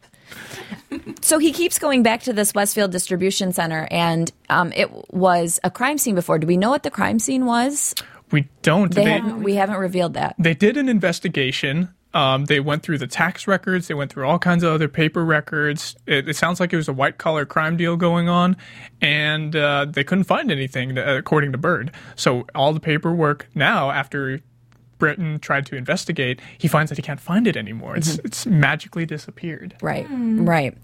so 1.21 1.37
he 1.37 1.51
keeps 1.53 1.77
going 1.77 2.01
back 2.01 2.23
to 2.23 2.33
this 2.33 2.53
Westfield 2.53 2.91
distribution 2.91 3.53
center, 3.53 3.87
and 3.91 4.31
um, 4.49 4.73
it 4.75 4.89
was 5.13 5.59
a 5.63 5.69
crime 5.69 5.97
scene 5.99 6.15
before. 6.15 6.39
Do 6.39 6.47
we 6.47 6.57
know 6.57 6.71
what 6.71 6.81
the 6.83 6.91
crime 6.91 7.19
scene 7.19 7.45
was? 7.45 7.93
We 8.31 8.47
don't. 8.63 8.93
They 8.93 9.05
They, 9.05 9.11
haven't, 9.11 9.43
we 9.43 9.55
haven't 9.55 9.77
revealed 9.77 10.13
that. 10.15 10.35
they 10.39 10.53
did 10.55 10.77
an 10.77 10.89
investigation. 10.89 11.89
Um, 12.13 12.45
they 12.45 12.59
went 12.59 12.81
through 12.81 12.97
the 12.97 13.07
tax 13.07 13.47
records. 13.47 13.87
They 13.87 13.93
went 13.93 14.11
through 14.11 14.27
all 14.27 14.39
kinds 14.39 14.63
of 14.63 14.73
other 14.73 14.87
paper 14.87 15.23
records. 15.23 15.95
It, 16.07 16.27
it 16.27 16.35
sounds 16.35 16.59
like 16.59 16.73
it 16.73 16.77
was 16.77 16.87
a 16.87 16.93
white 16.93 17.19
collar 17.19 17.45
crime 17.45 17.77
deal 17.77 17.97
going 17.97 18.27
on, 18.27 18.57
and 18.99 19.55
uh, 19.55 19.85
they 19.85 20.03
couldn't 20.03 20.23
find 20.23 20.51
anything, 20.51 20.97
uh, 20.97 21.15
according 21.17 21.51
to 21.51 21.57
Bird. 21.59 21.91
So 22.15 22.47
all 22.55 22.73
the 22.73 22.79
paperwork 22.79 23.47
now, 23.53 23.91
after 23.91 24.41
Britten 24.97 25.39
tried 25.39 25.65
to 25.67 25.75
investigate, 25.75 26.39
he 26.57 26.67
finds 26.67 26.89
that 26.89 26.97
he 26.97 27.01
can't 27.01 27.21
find 27.21 27.47
it 27.47 27.55
anymore. 27.55 27.95
It's 27.95 28.17
it's 28.19 28.45
magically 28.45 29.05
disappeared. 29.05 29.75
Right, 29.81 30.07
right. 30.09 30.75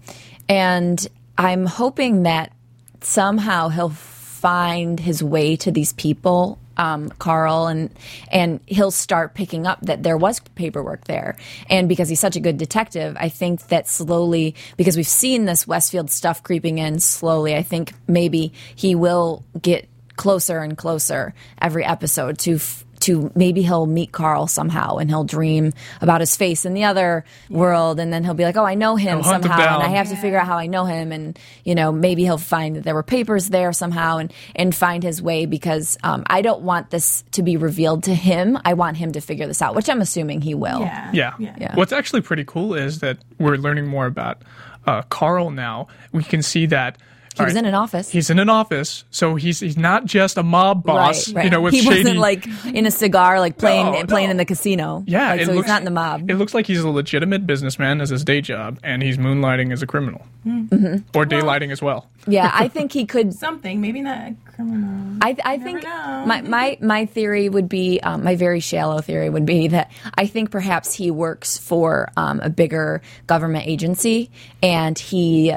And 0.48 1.06
I'm 1.36 1.66
hoping 1.66 2.22
that 2.22 2.52
somehow 3.00 3.68
he'll 3.68 3.90
find 3.90 5.00
his 5.00 5.22
way 5.22 5.56
to 5.56 5.70
these 5.70 5.92
people, 5.94 6.58
um, 6.76 7.08
Carl, 7.10 7.66
and 7.66 7.90
and 8.30 8.60
he'll 8.66 8.90
start 8.90 9.34
picking 9.34 9.66
up 9.66 9.80
that 9.82 10.02
there 10.02 10.16
was 10.16 10.40
paperwork 10.54 11.04
there. 11.04 11.36
And 11.68 11.88
because 11.88 12.08
he's 12.08 12.20
such 12.20 12.36
a 12.36 12.40
good 12.40 12.58
detective, 12.58 13.16
I 13.18 13.28
think 13.28 13.68
that 13.68 13.88
slowly, 13.88 14.54
because 14.76 14.96
we've 14.96 15.06
seen 15.06 15.44
this 15.44 15.66
Westfield 15.66 16.10
stuff 16.10 16.42
creeping 16.42 16.78
in 16.78 17.00
slowly, 17.00 17.54
I 17.54 17.62
think 17.62 17.92
maybe 18.06 18.52
he 18.74 18.94
will 18.94 19.44
get 19.60 19.88
closer 20.16 20.60
and 20.60 20.76
closer 20.76 21.34
every 21.60 21.84
episode 21.84 22.38
to. 22.40 22.54
F- 22.54 22.85
to 23.06 23.30
maybe 23.34 23.62
he'll 23.62 23.86
meet 23.86 24.12
Carl 24.12 24.46
somehow 24.46 24.96
and 24.98 25.10
he'll 25.10 25.24
dream 25.24 25.72
about 26.00 26.20
his 26.20 26.36
face 26.36 26.64
in 26.64 26.74
the 26.74 26.84
other 26.84 27.24
world 27.50 27.98
and 27.98 28.12
then 28.12 28.22
he'll 28.24 28.34
be 28.34 28.44
like, 28.44 28.56
Oh, 28.56 28.64
I 28.64 28.74
know 28.74 28.96
him 28.96 29.16
He'll 29.22 29.24
somehow 29.32 29.54
and 29.54 29.82
I 29.82 29.86
down. 29.86 29.94
have 29.94 30.08
to 30.10 30.16
figure 30.16 30.38
out 30.38 30.46
how 30.46 30.58
I 30.58 30.66
know 30.66 30.84
him 30.84 31.12
and 31.12 31.38
you 31.64 31.74
know, 31.74 31.90
maybe 31.92 32.22
he'll 32.24 32.38
find 32.38 32.76
that 32.76 32.84
there 32.84 32.94
were 32.94 33.02
papers 33.02 33.48
there 33.50 33.72
somehow 33.72 34.18
and 34.18 34.32
and 34.54 34.74
find 34.74 35.02
his 35.02 35.20
way 35.22 35.46
because 35.46 35.96
um, 36.02 36.24
I 36.28 36.42
don't 36.42 36.62
want 36.62 36.90
this 36.90 37.24
to 37.32 37.42
be 37.42 37.56
revealed 37.56 38.04
to 38.04 38.14
him. 38.14 38.58
I 38.64 38.74
want 38.74 38.96
him 38.96 39.12
to 39.12 39.20
figure 39.20 39.46
this 39.46 39.60
out, 39.62 39.74
which 39.74 39.88
I'm 39.88 40.00
assuming 40.00 40.40
he 40.40 40.54
will. 40.54 40.80
Yeah. 40.80 41.10
Yeah. 41.12 41.34
Yeah. 41.38 41.74
What's 41.74 41.92
actually 41.92 42.22
pretty 42.22 42.44
cool 42.44 42.74
is 42.74 43.00
that 43.00 43.18
we're 43.38 43.56
learning 43.56 43.86
more 43.86 44.06
about 44.06 44.42
uh, 44.86 45.02
Carl 45.02 45.50
now. 45.50 45.88
We 46.12 46.22
can 46.22 46.42
see 46.42 46.66
that. 46.66 46.98
He 47.36 47.44
was 47.44 47.56
in 47.56 47.64
an 47.66 47.74
office. 47.74 48.08
He's 48.10 48.30
in 48.30 48.38
an 48.38 48.48
office, 48.48 49.04
so 49.10 49.34
he's 49.34 49.60
he's 49.60 49.76
not 49.76 50.04
just 50.04 50.36
a 50.38 50.42
mob 50.42 50.82
boss. 50.84 51.28
right, 51.28 51.36
right. 51.36 51.44
You 51.44 51.50
know, 51.50 51.60
with 51.60 51.74
he 51.74 51.80
shady. 51.82 51.98
wasn't 52.02 52.18
like 52.18 52.46
in 52.66 52.86
a 52.86 52.90
cigar, 52.90 53.40
like 53.40 53.58
playing 53.58 53.86
No, 53.92 54.04
playing 54.06 54.28
no. 54.28 54.32
in 54.32 54.36
the 54.38 54.44
casino. 54.44 55.04
yeah, 55.06 55.30
Like, 55.30 55.40
it 55.42 55.46
so 55.46 55.52
looks, 55.52 55.66
he's 55.66 55.68
not 55.70 55.80
in 55.80 55.84
the 55.84 55.90
mob. 55.90 56.30
It 56.30 56.34
looks 56.36 56.54
like 56.54 56.66
he's 56.66 56.80
a 56.80 56.88
legitimate 56.88 57.46
businessman 57.46 58.00
as 58.00 58.10
his 58.10 58.24
day 58.24 58.40
job, 58.40 58.78
and 58.82 59.02
he's 59.02 59.18
moonlighting 59.18 59.72
as 59.72 59.82
a 59.82 59.86
criminal, 59.86 60.24
Mm-hmm. 60.46 60.96
or 61.18 61.24
daylighting 61.26 61.72
as 61.72 61.82
well. 61.82 62.08
yeah, 62.26 62.50
I 62.54 62.68
think 62.68 62.92
he 62.92 63.04
could 63.06 63.34
Something, 63.46 63.80
maybe 63.80 64.00
not 64.00 64.18
a 64.18 64.36
criminal. 64.46 65.18
I, 65.20 65.36
I 65.44 65.58
think 65.58 65.82
know. 65.82 66.24
my, 66.26 66.40
my 66.42 66.78
my 66.80 67.06
theory 67.06 67.48
would 67.48 67.68
be 67.68 68.00
um, 68.00 68.22
my 68.24 68.36
very 68.36 68.60
shallow 68.60 69.00
theory 69.00 69.28
would 69.28 69.44
be 69.46 69.68
that 69.68 69.90
I 70.16 70.26
think 70.26 70.50
perhaps 70.50 70.92
he 70.94 71.10
works 71.10 71.58
for 71.58 72.10
um, 72.16 72.40
a 72.40 72.48
bigger 72.50 73.02
government 73.26 73.66
agency 73.66 74.30
and 74.62 74.98
he 74.98 75.54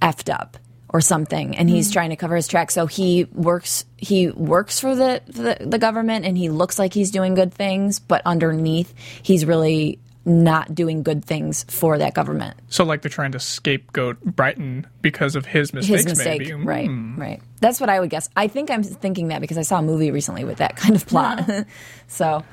effed 0.00 0.32
up 0.32 0.56
or 0.92 1.00
something 1.00 1.56
and 1.56 1.70
he's 1.70 1.90
trying 1.90 2.10
to 2.10 2.16
cover 2.16 2.36
his 2.36 2.46
tracks. 2.46 2.74
So 2.74 2.86
he 2.86 3.24
works 3.32 3.84
he 3.96 4.28
works 4.28 4.78
for 4.80 4.94
the, 4.94 5.22
the 5.26 5.56
the 5.64 5.78
government 5.78 6.24
and 6.26 6.36
he 6.36 6.48
looks 6.50 6.78
like 6.78 6.92
he's 6.92 7.10
doing 7.10 7.34
good 7.34 7.52
things 7.54 7.98
but 7.98 8.20
underneath 8.26 8.92
he's 9.22 9.44
really 9.46 9.98
not 10.24 10.72
doing 10.72 11.02
good 11.02 11.24
things 11.24 11.64
for 11.68 11.98
that 11.98 12.14
government. 12.14 12.56
So, 12.68 12.84
like, 12.84 13.02
they're 13.02 13.08
trying 13.10 13.32
to 13.32 13.40
scapegoat 13.40 14.20
Brighton 14.22 14.86
because 15.00 15.34
of 15.34 15.46
his 15.46 15.74
mistakes. 15.74 16.04
his 16.04 16.16
mistake 16.16 16.38
maybe. 16.42 16.52
right 16.54 16.86
Hmm. 16.86 17.20
right 17.20 17.42
that's 17.60 17.80
what 17.80 17.88
i 17.90 17.98
would 17.98 18.08
guess. 18.10 18.28
I 18.36 18.46
think 18.46 18.70
i'm 18.70 18.84
thinking 18.84 19.28
that 19.28 19.40
because 19.40 19.58
i 19.58 19.62
saw 19.62 19.78
a 19.78 19.82
movie 19.82 20.10
recently 20.12 20.44
with 20.44 20.58
that 20.58 20.76
kind 20.76 20.94
of 20.94 21.06
plot. 21.06 21.48
So 22.06 22.44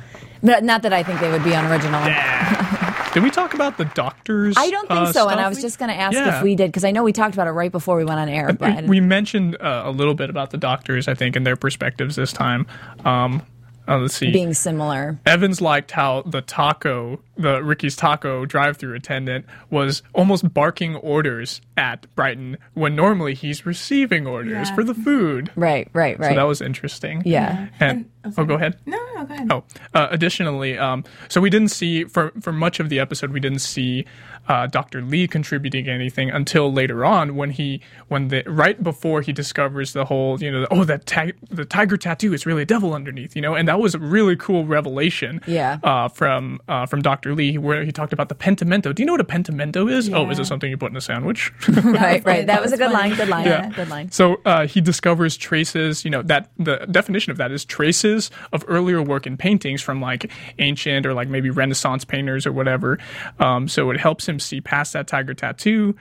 but 0.42 0.64
not 0.64 0.82
that 0.84 0.94
i 0.94 1.04
think 1.04 1.20
they 1.20 1.30
would 1.30 1.44
be 1.44 1.52
unoriginal 1.54 2.02
Did 3.14 3.24
we 3.24 3.32
talk 3.32 3.54
about 3.56 3.78
the 3.78 3.86
doctors? 3.86 4.56
i 4.58 4.70
don't 4.70 4.88
think 4.88 5.00
uh, 5.00 5.12
so 5.14 5.30
and 5.30 5.40
i 5.40 5.50
was 5.50 5.62
just 5.62 5.80
going 5.80 5.90
to 5.90 5.96
ask 5.96 6.14
Yeah. 6.14 6.38
if 6.38 6.44
we 6.44 6.56
did 6.56 6.68
because 6.68 6.84
i 6.86 6.92
know 6.92 7.04
we 7.04 7.12
talked 7.14 7.34
about 7.34 7.48
it 7.48 7.52
right 7.52 7.72
before 7.72 7.98
we 7.98 8.06
went 8.06 8.20
on 8.20 8.30
air 8.30 8.54
but 8.54 8.84
we 8.86 9.00
mentioned 9.00 9.58
uh, 9.60 9.84
a 9.86 9.92
little 9.92 10.14
bit 10.14 10.30
about 10.30 10.52
the 10.52 10.58
doctors, 10.58 11.08
I 11.08 11.14
think, 11.16 11.36
and 11.36 11.46
their 11.46 11.56
perspectives 11.56 12.16
this 12.16 12.32
time. 12.32 12.68
Um, 13.06 13.42
uh, 13.88 13.98
let's 13.98 14.16
see. 14.16 14.32
being 14.32 14.54
similar 14.54 15.20
Evans 15.26 15.62
liked 15.62 15.90
how 15.92 16.22
the 16.22 16.42
taco, 16.42 17.20
the 17.40 17.64
Ricky's 17.64 17.96
taco 17.96 18.46
drive-through 18.46 18.94
attendant, 18.96 19.46
was 19.72 20.04
almost 20.14 20.54
barking 20.54 20.96
orders 20.98 21.62
at 21.78 22.06
Brighton 22.16 22.58
when 22.74 22.96
normally 22.96 23.34
he's 23.34 23.66
receiving 23.66 24.28
orders 24.28 24.70
Yeah. 24.70 24.76
for 24.76 24.84
the 24.84 24.94
food. 24.94 25.50
right 25.56 25.88
right 25.94 26.20
right 26.20 26.30
So 26.32 26.36
that 26.36 26.44
was 26.44 26.62
interesting. 26.62 27.24
yeah 27.26 27.68
And, 27.80 28.10
oh, 28.26 28.34
oh, 28.38 28.44
go 28.46 28.56
ahead. 28.56 28.78
No, 28.86 28.98
no, 28.98 29.22
no, 29.22 29.26
go 29.26 29.34
ahead. 29.34 29.48
Oh, 29.52 29.64
uh, 29.94 30.08
additionally, 30.12 30.78
um, 30.78 31.04
so 31.30 31.40
we 31.42 31.50
didn't 31.50 31.70
see 31.70 32.04
for 32.04 32.32
for 32.42 32.52
much 32.52 32.80
of 32.80 32.90
the 32.90 33.00
episode 33.00 33.32
we 33.32 33.40
didn't 33.40 33.60
see 33.60 34.06
uh, 34.50 34.66
Dr. 34.68 35.02
Lee 35.02 35.28
contributing 35.28 35.88
anything 35.88 36.30
until 36.32 36.74
later 36.74 37.06
on 37.06 37.36
when 37.36 37.52
he 37.52 37.82
when 38.10 38.28
the 38.30 38.44
right 38.48 38.82
before 38.84 39.22
he 39.22 39.32
discovers 39.32 39.94
the 39.94 40.06
whole 40.06 40.42
you 40.42 40.52
know 40.52 40.68
oh 40.72 40.84
that 40.84 41.06
ti- 41.06 41.34
the 41.50 41.64
tiger 41.66 41.98
tattoo 41.98 42.34
is 42.34 42.46
really 42.46 42.64
a 42.64 42.66
devil 42.66 42.94
underneath 42.94 43.36
you 43.36 43.42
know 43.42 43.54
and 43.56 43.68
that 43.68 43.80
was 43.80 43.94
a 43.96 44.00
really 44.00 44.36
cool 44.36 44.66
revelation 44.66 45.40
Yeah. 45.46 45.78
uh, 45.84 46.08
from 46.10 46.60
uh, 46.68 46.86
from 46.88 47.02
Dr. 47.02 47.29
Lee 47.34 47.58
where 47.58 47.84
he 47.84 47.92
talked 47.92 48.14
about 48.14 48.30
the 48.30 48.36
pentimento. 48.36 48.94
Do 48.94 49.02
you 49.02 49.08
know 49.08 49.14
what 49.14 49.22
a 49.22 49.26
pentimento 49.26 49.88
is? 49.88 50.10
Oh, 50.14 50.30
is 50.30 50.40
it 50.40 50.46
something 50.46 50.70
you 50.70 50.78
put 50.78 50.92
in 50.92 50.98
a 50.98 51.02
sandwich? 51.02 51.52
right 51.70 52.24
right 52.26 52.46
that 52.46 52.46
That 52.48 52.62
was 52.62 52.72
a 52.74 52.78
good 52.78 52.92
funny. 52.92 53.10
line 53.10 53.16
good 53.16 53.30
line 53.30 53.46
Yeah. 53.46 53.70
good 53.70 53.90
line 53.90 54.12
So 54.12 54.42
uh, 54.46 54.68
he 54.68 54.82
discovers 54.82 55.38
traces, 55.38 56.04
you 56.06 56.12
know, 56.12 56.22
that 56.24 56.50
the 56.58 56.86
definition 56.92 57.32
of 57.32 57.38
that 57.38 57.52
is 57.52 57.66
traces 57.66 58.32
of 58.54 58.64
earlier 58.68 59.02
work 59.02 59.26
in 59.28 59.38
paintings 59.38 59.82
from 59.82 60.02
like 60.02 60.32
ancient 60.60 61.06
or 61.06 61.14
like 61.14 61.28
maybe 61.30 61.50
Renaissance 61.50 62.06
painters 62.06 62.46
or 62.48 62.52
whatever. 62.52 62.98
Um, 63.40 63.68
so 63.68 63.90
it 63.92 64.00
helps 64.00 64.28
him 64.28 64.40
see 64.40 64.62
past 64.62 64.94
that 64.94 65.08
tiger 65.08 65.34
tattoo. 65.34 65.96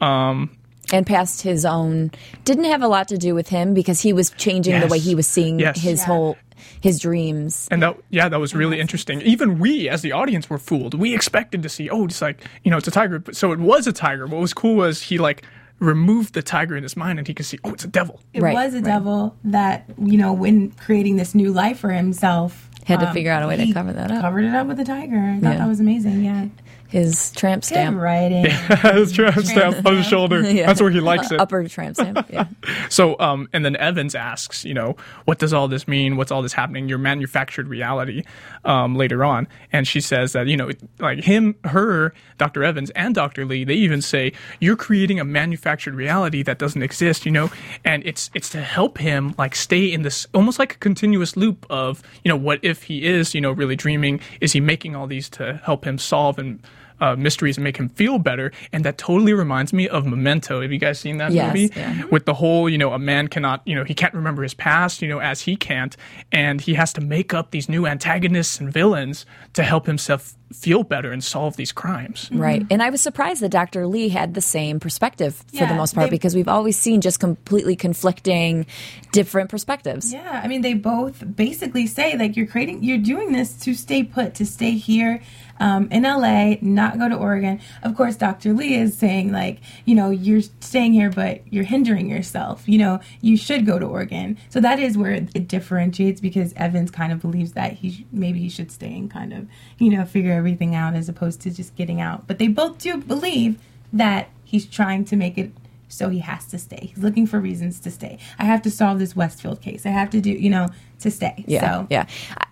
Um, 0.00 0.56
and 0.94 1.06
passed 1.06 1.42
his 1.42 1.64
own 1.64 2.10
didn't 2.44 2.64
have 2.64 2.82
a 2.82 2.88
lot 2.88 3.08
to 3.08 3.18
do 3.18 3.34
with 3.34 3.48
him 3.48 3.74
because 3.74 4.00
he 4.00 4.12
was 4.12 4.30
changing 4.30 4.78
the 4.80 4.86
way 4.86 4.98
he 4.98 5.14
was 5.14 5.26
seeing 5.26 5.58
Yes. 5.58 5.80
his 5.80 6.00
Yeah. 6.00 6.06
whole 6.06 6.36
his 6.80 6.98
dreams 7.00 7.68
and 7.70 7.82
that, 7.82 7.96
yeah, 8.10 8.28
that 8.28 8.38
was 8.40 8.54
really 8.54 8.78
interesting. 8.80 9.20
Even 9.22 9.58
we, 9.58 9.88
as 9.88 10.00
the 10.02 10.12
audience, 10.12 10.48
were 10.48 10.56
fooled. 10.58 10.94
We 10.94 11.14
expected 11.14 11.62
to 11.62 11.68
see, 11.68 11.90
oh, 11.90 12.04
it's 12.04 12.22
like, 12.22 12.42
you 12.62 12.70
know, 12.70 12.78
it's 12.78 12.88
a 12.88 12.90
tiger. 12.92 13.18
But- 13.18 13.36
So 13.36 13.52
it 13.52 13.58
was 13.58 13.86
a 13.86 13.92
tiger. 13.92 14.26
What 14.26 14.40
was 14.40 14.54
cool 14.54 14.76
was 14.76 15.02
he 15.02 15.18
like 15.18 15.42
removed 15.80 16.32
the 16.34 16.42
tiger 16.42 16.76
in 16.76 16.82
his 16.82 16.96
mind 16.96 17.18
and 17.18 17.26
he 17.28 17.34
could 17.34 17.44
see, 17.46 17.58
oh, 17.64 17.72
it's 17.72 17.84
a 17.84 17.88
devil. 17.88 18.20
It 18.32 18.40
Right, 18.42 18.54
was 18.54 18.72
a 18.72 18.76
right. 18.76 18.84
devil 18.84 19.34
that, 19.44 19.84
you 20.02 20.16
know, 20.16 20.32
when 20.32 20.70
creating 20.70 21.16
this 21.16 21.34
new 21.34 21.52
life 21.52 21.78
for 21.80 21.90
himself, 21.90 22.70
um, 22.80 22.86
Had 22.86 23.00
to 23.00 23.12
figure 23.12 23.32
out 23.32 23.42
a 23.42 23.46
way 23.48 23.56
to 23.56 23.72
cover 23.72 23.92
that 23.92 24.10
up. 24.10 24.20
Covered 24.22 24.44
it 24.44 24.54
up 24.54 24.66
with 24.66 24.78
a 24.78 24.84
tiger. 24.84 25.16
I 25.18 25.40
thought 25.40 25.52
Yeah. 25.52 25.58
that 25.58 25.68
was 25.68 25.80
amazing. 25.80 26.22
Yeah. 26.24 26.46
His 26.88 27.32
tramp 27.32 27.62
Good 27.62 27.68
stamp 27.68 28.00
writing. 28.00 28.44
His 28.94 29.12
tramp 29.12 29.44
stamp 29.44 29.84
on 29.84 29.96
his 29.96 30.06
shoulder. 30.06 30.42
Yeah. 30.54 30.66
That's 30.66 30.80
where 30.80 30.90
he 30.90 31.00
likes 31.00 31.32
it. 31.32 31.40
upper 31.40 31.66
tramp 31.68 31.96
stamp 31.96 32.28
yeah 32.30 32.46
So, 32.88 33.18
um, 33.18 33.48
and 33.52 33.64
then 33.64 33.74
Evans 33.76 34.14
asks, 34.14 34.64
you 34.64 34.74
know, 34.74 34.96
what 35.24 35.38
does 35.38 35.52
all 35.52 35.66
this 35.66 35.88
mean? 35.88 36.16
What's 36.16 36.30
all 36.30 36.42
this 36.42 36.52
happening? 36.52 36.88
Your 36.88 36.98
manufactured 36.98 37.66
reality, 37.66 38.22
um, 38.64 38.94
later 38.94 39.24
on. 39.24 39.48
And 39.72 39.88
she 39.88 40.00
says 40.00 40.32
that, 40.32 40.46
you 40.46 40.56
know, 40.56 40.70
like 41.00 41.24
him, 41.24 41.56
her, 41.64 42.14
Dr. 42.38 42.62
Evans, 42.62 42.90
and 42.90 43.14
Dr. 43.14 43.44
Lee, 43.44 43.64
they 43.64 43.74
even 43.74 44.00
say, 44.00 44.32
you're 44.60 44.76
creating 44.76 45.18
a 45.18 45.24
manufactured 45.24 45.94
reality 45.94 46.42
that 46.42 46.58
doesn't 46.58 46.82
exist, 46.82 47.26
you 47.26 47.32
know, 47.32 47.50
and 47.84 48.04
it's, 48.06 48.30
it's 48.34 48.50
to 48.50 48.60
help 48.62 48.98
him, 48.98 49.34
like, 49.38 49.54
stay 49.56 49.92
in 49.92 50.02
this 50.02 50.26
almost 50.34 50.58
like 50.58 50.74
a 50.74 50.78
continuous 50.78 51.36
loop 51.36 51.66
of, 51.70 52.02
you 52.22 52.28
know, 52.28 52.36
what 52.36 52.60
if 52.62 52.84
he 52.84 53.04
is, 53.04 53.34
you 53.34 53.40
know, 53.40 53.50
really 53.50 53.76
dreaming? 53.76 54.20
Is 54.40 54.52
he 54.52 54.60
making 54.60 54.94
all 54.94 55.06
these 55.06 55.28
to 55.30 55.60
help 55.64 55.84
him 55.84 55.98
solve 55.98 56.38
and, 56.38 56.60
uh, 57.04 57.16
mysteries 57.16 57.56
and 57.58 57.64
make 57.64 57.76
him 57.76 57.88
feel 57.90 58.18
better. 58.18 58.50
And 58.72 58.84
that 58.84 58.96
totally 58.98 59.32
reminds 59.34 59.72
me 59.72 59.88
of 59.88 60.06
Memento. 60.06 60.62
Have 60.62 60.72
you 60.72 60.78
guys 60.78 60.98
seen 60.98 61.18
that 61.18 61.32
Yes, 61.32 61.46
movie? 61.48 61.70
yeah. 61.76 62.04
With 62.10 62.24
the 62.24 62.34
whole, 62.34 62.68
you 62.68 62.78
know, 62.78 62.92
a 62.92 62.98
man 62.98 63.28
cannot, 63.28 63.62
you 63.66 63.74
know, 63.74 63.84
he 63.84 63.94
can't 63.94 64.14
remember 64.14 64.42
his 64.42 64.54
past, 64.54 65.02
you 65.02 65.08
know, 65.08 65.18
as 65.18 65.42
he 65.42 65.56
can't. 65.56 65.96
And 66.32 66.60
he 66.60 66.74
has 66.74 66.92
to 66.94 67.00
make 67.00 67.34
up 67.34 67.50
these 67.50 67.68
new 67.68 67.86
antagonists 67.86 68.58
and 68.60 68.72
villains 68.72 69.26
to 69.52 69.62
help 69.62 69.86
himself 69.86 70.34
feel 70.52 70.84
better 70.84 71.10
and 71.10 71.22
solve 71.24 71.56
these 71.56 71.72
crimes. 71.72 72.28
Right. 72.32 72.64
And 72.70 72.80
I 72.80 72.88
was 72.90 73.00
surprised 73.00 73.40
that 73.42 73.48
Dr. 73.50 73.88
Lee 73.88 74.08
had 74.08 74.34
the 74.34 74.40
same 74.40 74.78
perspective 74.78 75.42
for 75.58 75.66
the 75.66 75.74
most 75.74 75.94
part 75.96 76.06
they- 76.06 76.16
because 76.16 76.34
we've 76.34 76.46
always 76.56 76.76
seen 76.76 77.00
just 77.00 77.18
completely 77.18 77.74
conflicting 77.76 78.66
different 79.10 79.50
perspectives. 79.50 80.12
Yeah, 80.12 80.40
I 80.44 80.46
mean, 80.46 80.62
they 80.62 80.74
both 80.74 81.24
basically 81.36 81.86
say 81.88 82.16
like 82.16 82.36
you're 82.36 82.46
creating, 82.46 82.84
you're 82.84 82.98
doing 82.98 83.32
this 83.32 83.54
to 83.64 83.74
stay 83.74 84.04
put, 84.04 84.34
to 84.36 84.46
stay 84.46 84.72
here 84.72 85.20
um, 85.60 85.88
in 85.90 86.02
LA, 86.02 86.54
not 86.60 86.98
go 86.98 87.08
to 87.08 87.14
Oregon. 87.14 87.60
Of 87.82 87.96
course, 87.96 88.16
Dr. 88.16 88.52
Lee 88.52 88.74
is 88.74 88.96
saying 88.96 89.32
like, 89.32 89.60
you 89.84 89.94
know, 89.94 90.10
you're 90.10 90.42
staying 90.60 90.92
here, 90.92 91.10
but 91.10 91.42
you're 91.52 91.64
hindering 91.64 92.08
yourself. 92.08 92.68
You 92.68 92.78
know, 92.78 93.00
you 93.20 93.36
should 93.36 93.66
go 93.66 93.78
to 93.78 93.86
Oregon. 93.86 94.36
So 94.48 94.60
that 94.60 94.78
is 94.78 94.98
where 94.98 95.12
it 95.12 95.48
differentiates 95.48 96.20
because 96.20 96.52
Evans 96.56 96.90
kind 96.90 97.12
of 97.12 97.20
believes 97.20 97.52
that 97.52 97.74
he 97.74 97.90
sh- 97.90 98.04
maybe 98.12 98.40
he 98.40 98.48
should 98.48 98.70
stay 98.70 98.94
and 98.94 99.10
kind 99.10 99.32
of, 99.32 99.46
you 99.78 99.90
know, 99.90 100.04
figure 100.04 100.32
everything 100.32 100.74
out 100.74 100.94
as 100.94 101.08
opposed 101.08 101.40
to 101.42 101.50
just 101.50 101.76
getting 101.76 102.00
out. 102.00 102.26
But 102.26 102.38
they 102.38 102.48
both 102.48 102.78
do 102.78 102.98
believe 102.98 103.58
that 103.92 104.28
he's 104.44 104.66
trying 104.66 105.04
to 105.06 105.16
make 105.16 105.38
it 105.38 105.52
so 105.88 106.08
he 106.08 106.18
has 106.20 106.46
to 106.46 106.58
stay. 106.58 106.90
He's 106.94 107.02
looking 107.02 107.26
for 107.26 107.40
reasons 107.40 107.78
to 107.80 107.90
stay. 107.90 108.18
I 108.38 108.44
have 108.44 108.62
to 108.62 108.70
solve 108.70 108.98
this 108.98 109.14
Westfield 109.14 109.60
case. 109.60 109.86
I 109.86 109.90
have 109.90 110.10
to 110.10 110.20
do, 110.20 110.30
you 110.30 110.50
know, 110.50 110.68
to 111.00 111.10
stay. 111.10 111.44
Yeah, 111.46 111.60
So 111.60 111.86
yeah. 111.90 112.06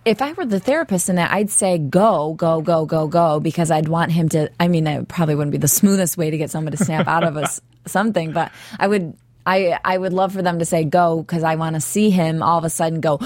If 0.05 0.21
I 0.21 0.33
were 0.33 0.45
the 0.45 0.59
therapist 0.59 1.09
in 1.09 1.15
that, 1.15 1.31
I'd 1.31 1.49
say 1.49 1.77
go, 1.77 2.33
go, 2.33 2.61
go, 2.61 2.85
go, 2.85 3.07
go, 3.07 3.39
because 3.39 3.71
I'd 3.71 3.87
want 3.87 4.11
him 4.11 4.29
to. 4.29 4.49
I 4.59 4.67
mean, 4.67 4.83
that 4.85 5.07
probably 5.07 5.35
wouldn't 5.35 5.51
be 5.51 5.57
the 5.57 5.67
smoothest 5.67 6.17
way 6.17 6.29
to 6.29 6.37
get 6.37 6.51
someone 6.51 6.71
to 6.71 6.83
snap 6.83 7.07
out 7.07 7.23
of 7.23 7.37
us 7.37 7.61
something, 7.85 8.31
but 8.31 8.51
I 8.79 8.87
would, 8.87 9.17
I, 9.45 9.77
I 9.83 9.97
would 9.97 10.13
love 10.13 10.33
for 10.33 10.41
them 10.41 10.59
to 10.59 10.65
say 10.65 10.83
go 10.83 11.21
because 11.21 11.43
I 11.43 11.55
want 11.55 11.75
to 11.75 11.81
see 11.81 12.09
him 12.09 12.41
all 12.43 12.57
of 12.57 12.63
a 12.63 12.69
sudden 12.69 13.01
go, 13.01 13.19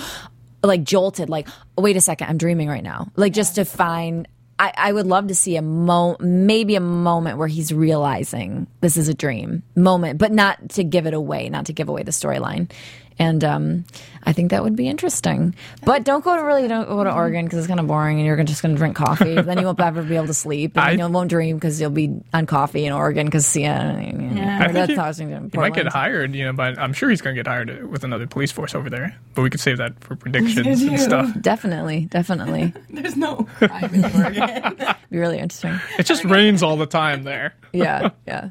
like 0.63 0.83
jolted, 0.83 1.29
like 1.29 1.47
wait 1.77 1.95
a 1.95 2.01
second, 2.01 2.27
I'm 2.29 2.37
dreaming 2.37 2.67
right 2.69 2.83
now, 2.83 3.11
like 3.15 3.33
just 3.33 3.55
to 3.55 3.65
find. 3.65 4.27
I, 4.59 4.73
I 4.75 4.91
would 4.91 5.05
love 5.05 5.27
to 5.27 5.35
see 5.35 5.55
a 5.55 5.61
mo 5.61 6.17
maybe 6.19 6.75
a 6.75 6.79
moment 6.79 7.37
where 7.37 7.47
he's 7.47 7.73
realizing 7.73 8.67
this 8.81 8.97
is 8.97 9.07
a 9.07 9.13
dream 9.13 9.63
moment, 9.75 10.19
but 10.19 10.31
not 10.31 10.69
to 10.69 10.83
give 10.83 11.05
it 11.05 11.13
away, 11.13 11.49
not 11.49 11.65
to 11.67 11.73
give 11.73 11.89
away 11.89 12.03
the 12.03 12.11
storyline. 12.11 12.71
And 13.19 13.43
um, 13.43 13.85
I 14.23 14.33
think 14.33 14.51
that 14.51 14.63
would 14.63 14.75
be 14.75 14.87
interesting. 14.87 15.55
But 15.83 16.03
don't 16.03 16.23
go 16.23 16.35
to 16.35 16.43
really 16.43 16.67
don't 16.67 16.87
go 16.87 17.03
to 17.03 17.11
Oregon 17.13 17.45
because 17.45 17.59
it's 17.59 17.67
kind 17.67 17.79
of 17.79 17.87
boring, 17.87 18.17
and 18.17 18.25
you're 18.25 18.41
just 18.43 18.61
going 18.61 18.75
to 18.75 18.77
drink 18.79 18.95
coffee. 18.95 19.35
then 19.41 19.57
you 19.59 19.65
won't 19.65 19.79
ever 19.79 20.03
be 20.03 20.15
able 20.15 20.27
to 20.27 20.33
sleep, 20.33 20.77
and 20.77 20.85
I- 20.85 20.91
you 20.91 21.07
won't 21.11 21.29
dream 21.29 21.55
because 21.57 21.79
you'll 21.81 21.89
be 21.89 22.21
on 22.33 22.45
coffee 22.45 22.85
in 22.85 22.93
Oregon 22.93 23.25
because 23.27 23.55
yeah, 23.55 23.99
Yeah. 23.99 24.59
or 24.59 24.61
I 24.61 24.63
think 24.65 24.73
that's 24.73 24.91
he, 24.91 24.97
Washington, 24.97 25.49
he 25.51 25.57
might 25.57 25.73
get 25.73 25.87
hired, 25.87 26.35
you 26.35 26.45
know, 26.45 26.53
but 26.53 26.77
I'm 26.77 26.93
sure 26.93 27.09
he's 27.09 27.21
going 27.21 27.35
to 27.35 27.39
get 27.41 27.47
hired 27.47 27.89
with 27.89 28.03
another 28.03 28.27
police 28.27 28.51
force 28.51 28.75
over 28.75 28.89
there. 28.89 29.15
But 29.33 29.41
we 29.43 29.49
could 29.49 29.59
save 29.59 29.77
that 29.77 29.99
for 30.03 30.15
predictions 30.15 30.81
and 30.83 30.99
stuff. 30.99 31.33
Definitely, 31.41 32.05
definitely, 32.05 32.73
There's 32.89 33.15
no 33.15 33.47
crime 33.57 33.93
in 33.95 34.05
Oregon. 34.05 34.95
be 35.09 35.17
really 35.17 35.39
interesting. 35.39 35.79
It 35.97 36.05
just 36.05 36.23
rains 36.25 36.61
all 36.63 36.77
the 36.77 36.85
time 36.85 37.23
there. 37.23 37.53
Yeah, 37.73 38.09
yeah. 38.27 38.49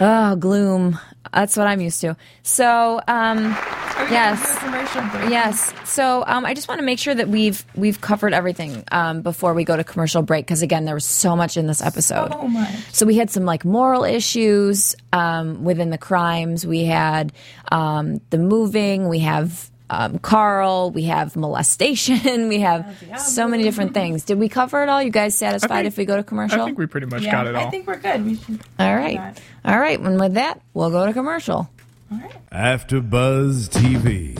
Oh, 0.00 0.34
gloom. 0.36 0.98
That's 1.34 1.56
what 1.56 1.66
I'm 1.66 1.80
used 1.80 2.00
to. 2.02 2.16
So, 2.42 3.00
um, 3.08 3.38
yes. 4.10 4.40
Yes. 5.30 5.72
So 5.84 6.22
um, 6.26 6.44
I 6.46 6.54
just 6.54 6.68
want 6.68 6.78
to 6.78 6.84
make 6.84 6.98
sure 6.98 7.14
that 7.14 7.28
we've 7.28 7.64
we've 7.74 8.00
covered 8.00 8.32
everything 8.32 8.84
um, 8.92 9.22
before 9.22 9.52
we 9.52 9.64
go 9.64 9.76
to 9.76 9.82
commercial 9.84 10.22
break 10.22 10.46
because 10.46 10.62
again 10.62 10.84
there 10.84 10.94
was 10.94 11.04
so 11.04 11.34
much 11.34 11.56
in 11.56 11.66
this 11.66 11.82
episode. 11.82 12.32
So 12.32 12.48
much. 12.48 12.74
So 12.92 13.04
we 13.06 13.16
had 13.16 13.30
some 13.30 13.44
like 13.44 13.64
moral 13.64 14.04
issues 14.04 14.94
um, 15.12 15.64
within 15.64 15.90
the 15.90 15.98
crimes. 15.98 16.66
We 16.66 16.84
had 16.84 17.32
um, 17.72 18.20
the 18.30 18.38
moving. 18.38 19.08
We 19.08 19.20
have 19.20 19.70
um, 19.90 20.18
Carl. 20.18 20.90
We 20.90 21.04
have 21.04 21.36
molestation. 21.36 22.48
We 22.48 22.60
have 22.60 22.96
so 23.18 23.46
many 23.48 23.62
different 23.62 23.94
things. 23.94 24.24
Did 24.24 24.38
we 24.38 24.48
cover 24.48 24.82
it 24.82 24.88
all? 24.88 25.02
You 25.02 25.10
guys 25.10 25.34
satisfied 25.34 25.68
think- 25.82 25.86
if 25.88 25.96
we 25.98 26.04
go 26.04 26.16
to 26.16 26.22
commercial? 26.22 26.62
I 26.62 26.64
think 26.66 26.78
we 26.78 26.86
pretty 26.86 27.06
much 27.06 27.22
Yeah, 27.22 27.32
got 27.32 27.46
it 27.46 27.54
all. 27.54 27.66
I 27.66 27.70
think 27.70 27.86
we're 27.86 27.96
good. 27.98 28.24
We 28.24 28.36
should. 28.36 28.60
all 28.78 28.94
right. 28.96 29.36
All 29.64 29.78
right. 29.78 29.98
And 30.00 30.18
with 30.20 30.34
that, 30.34 30.60
we'll 30.74 30.90
go 30.90 31.06
to 31.06 31.12
commercial. 31.12 31.68
After 32.52 33.00
Buzz 33.00 33.68
TV. 33.68 34.38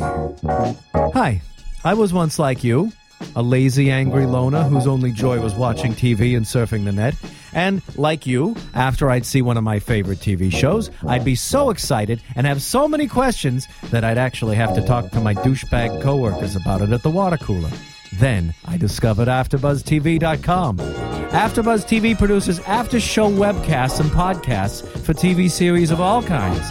Hi, 1.14 1.40
I 1.82 1.94
was 1.94 2.12
once 2.12 2.38
like 2.38 2.62
you, 2.62 2.92
a 3.34 3.42
lazy, 3.42 3.90
angry 3.90 4.26
loner 4.26 4.62
whose 4.64 4.86
only 4.86 5.10
joy 5.12 5.40
was 5.40 5.54
watching 5.54 5.92
TV 5.92 6.36
and 6.36 6.46
surfing 6.46 6.84
the 6.84 6.92
net. 6.92 7.14
And 7.54 7.82
like 7.96 8.26
you, 8.26 8.56
after 8.74 9.10
I'd 9.10 9.24
see 9.24 9.40
one 9.40 9.56
of 9.56 9.64
my 9.64 9.78
favorite 9.78 10.18
TV 10.18 10.52
shows, 10.52 10.90
I'd 11.06 11.24
be 11.24 11.36
so 11.36 11.70
excited 11.70 12.20
and 12.34 12.46
have 12.46 12.60
so 12.60 12.88
many 12.88 13.06
questions 13.06 13.68
that 13.90 14.04
I'd 14.04 14.18
actually 14.18 14.56
have 14.56 14.74
to 14.74 14.82
talk 14.82 15.10
to 15.12 15.20
my 15.20 15.34
douchebag 15.34 16.02
coworkers 16.02 16.56
about 16.56 16.82
it 16.82 16.90
at 16.90 17.02
the 17.02 17.10
water 17.10 17.38
cooler. 17.38 17.70
Then 18.14 18.54
I 18.64 18.76
discovered 18.76 19.28
AfterBuzzTV.com. 19.28 20.78
AfterBuzz 20.78 21.84
TV 21.86 22.16
produces 22.16 22.60
after-show 22.60 23.30
webcasts 23.30 24.00
and 24.00 24.10
podcasts 24.10 24.86
for 25.00 25.14
TV 25.14 25.50
series 25.50 25.90
of 25.90 26.00
all 26.00 26.22
kinds, 26.22 26.70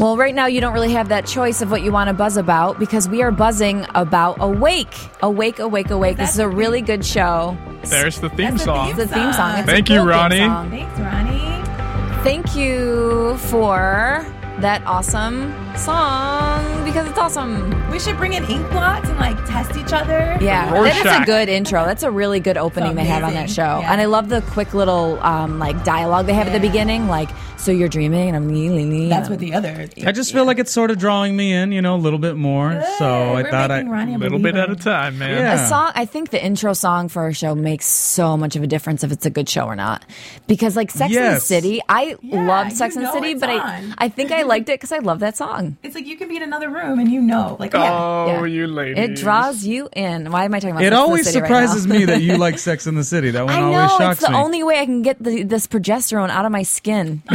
Well, 0.00 0.16
right 0.16 0.34
now 0.34 0.46
you 0.46 0.60
don't 0.60 0.72
really 0.72 0.92
have 0.92 1.10
that 1.10 1.26
choice 1.26 1.60
of 1.62 1.70
what 1.70 1.82
you 1.82 1.92
want 1.92 2.08
to 2.08 2.14
buzz 2.14 2.36
about 2.36 2.78
because 2.78 3.08
we 3.08 3.22
are 3.22 3.30
buzzing 3.30 3.86
about 3.94 4.36
Awake. 4.40 4.94
Awake, 5.22 5.58
Awake, 5.58 5.90
Awake. 5.90 6.16
This 6.16 6.32
is 6.32 6.38
a 6.38 6.48
really 6.48 6.80
good 6.80 7.04
show. 7.04 7.56
There's 7.84 8.18
the 8.20 8.28
theme 8.30 8.52
That's 8.52 8.64
the 8.64 8.74
song. 8.74 8.90
It's 8.90 8.98
a 8.98 9.06
theme 9.06 9.32
song. 9.32 9.58
It's 9.58 9.68
a 9.68 9.70
Thank 9.70 9.88
you, 9.90 9.96
cool 9.96 10.04
theme 10.04 10.08
Ronnie. 10.08 10.38
song. 10.38 10.70
Thanks, 10.70 10.98
Ronnie. 10.98 12.22
Thank 12.24 12.56
you 12.56 13.36
for 13.38 14.24
that 14.60 14.82
awesome 14.86 15.52
song 15.78 16.84
because 16.84 17.08
it's 17.08 17.18
awesome. 17.18 17.90
We 17.90 17.98
should 17.98 18.16
bring 18.16 18.32
in 18.34 18.44
ink 18.44 18.68
blots 18.70 19.08
and 19.08 19.18
like 19.18 19.36
test 19.46 19.76
each 19.76 19.92
other. 19.92 20.36
Yeah, 20.40 20.70
that 20.72 21.06
is 21.06 21.22
a 21.22 21.24
good 21.24 21.48
intro. 21.48 21.84
That's 21.84 22.02
a 22.02 22.10
really 22.10 22.40
good 22.40 22.56
opening 22.56 22.94
they 22.94 23.04
have 23.04 23.22
on 23.24 23.34
that 23.34 23.50
show, 23.50 23.62
Yeah. 23.80 23.92
and 23.92 24.00
I 24.00 24.06
love 24.06 24.28
the 24.28 24.40
quick 24.42 24.74
little 24.74 25.18
um, 25.22 25.58
like 25.58 25.84
dialogue 25.84 26.26
they 26.26 26.34
have 26.34 26.46
at 26.48 26.52
the 26.52 26.60
beginning. 26.60 27.08
Like, 27.08 27.28
so 27.56 27.70
you're 27.70 27.88
dreaming, 27.88 28.28
and 28.28 28.36
I'm. 28.36 28.48
Really. 28.52 29.08
That's 29.08 29.28
what 29.30 29.38
the 29.38 29.54
other. 29.54 29.88
I 30.04 30.12
just 30.12 30.32
feel 30.32 30.44
like 30.44 30.58
it's 30.58 30.72
sort 30.72 30.90
of 30.90 30.98
drawing 30.98 31.36
me 31.36 31.52
in, 31.52 31.72
you 31.72 31.80
know, 31.80 31.94
a 31.94 31.96
little 31.96 32.18
bit 32.18 32.36
more. 32.36 32.72
So 32.98 33.06
I 33.08 33.42
We're 33.42 33.50
thought 33.50 33.70
I. 33.70 33.76
making 33.78 33.90
Ronnie 33.90 34.14
A 34.14 34.18
little 34.18 34.38
bit 34.38 34.56
at 34.56 34.68
a 34.70 34.76
time, 34.76 35.18
man. 35.18 35.30
Yeah. 35.38 35.64
A 35.64 35.68
song, 35.68 35.92
I 35.94 36.04
think 36.04 36.30
the 36.30 36.44
intro 36.44 36.72
song 36.74 37.08
for 37.08 37.28
a 37.28 37.32
show 37.34 37.54
makes 37.54 37.86
so 37.86 38.36
much 38.36 38.56
of 38.56 38.62
a 38.62 38.66
difference 38.66 39.04
if 39.04 39.12
it's 39.12 39.24
a 39.26 39.30
good 39.30 39.48
show 39.48 39.64
or 39.64 39.76
not. 39.76 40.04
Because 40.46 40.76
like 40.76 40.90
Sex 40.90 41.14
and 41.14 41.36
the 41.36 41.40
City, 41.40 41.80
I 41.88 42.16
Yeah, 42.20 42.46
loved 42.46 42.72
Sex 42.72 42.96
and 42.96 43.04
the 43.06 43.12
City, 43.12 43.30
it's 43.32 43.40
but 43.40 43.48
I. 43.50 43.92
I 43.98 44.08
think 44.08 44.32
I 44.32 44.42
liked 44.42 44.68
it 44.68 44.74
because 44.80 44.92
I 44.92 44.98
love 44.98 45.20
that 45.20 45.36
song. 45.36 45.61
It's 45.82 45.94
like 45.94 46.06
you 46.06 46.16
can 46.16 46.28
be 46.28 46.36
in 46.36 46.42
another 46.42 46.68
room 46.68 46.98
and 46.98 47.10
you 47.10 47.20
know, 47.20 47.56
like. 47.58 47.74
Oh, 47.74 48.26
Yeah. 48.26 48.44
you 48.44 48.66
ladies. 48.66 48.98
It 48.98 49.16
draws 49.16 49.64
you 49.64 49.88
in. 49.94 50.30
Why 50.30 50.44
am 50.44 50.54
I 50.54 50.58
talking 50.60 50.70
about 50.76 50.82
It 50.84 50.86
Sex 50.86 50.92
and 50.92 50.96
the 50.96 51.00
always 51.00 51.26
City 51.26 51.40
right 51.40 51.46
surprises 51.48 51.86
now? 51.86 51.94
me 51.98 52.04
that 52.06 52.22
you 52.22 52.36
like 52.46 52.58
Sex 52.58 52.86
in 52.86 52.94
the 52.94 53.04
City. 53.04 53.30
That 53.30 53.44
one 53.46 53.54
I 53.54 53.60
always 53.62 53.76
know 53.76 53.98
shocks 53.98 54.18
it's 54.18 54.26
the 54.26 54.32
me. 54.32 54.38
only 54.38 54.62
way 54.62 54.78
I 54.80 54.84
can 54.86 55.02
get 55.02 55.22
the, 55.22 55.42
this 55.44 55.66
progesterone 55.66 56.30
out 56.30 56.44
of 56.44 56.52
my 56.52 56.62
skin. 56.62 57.22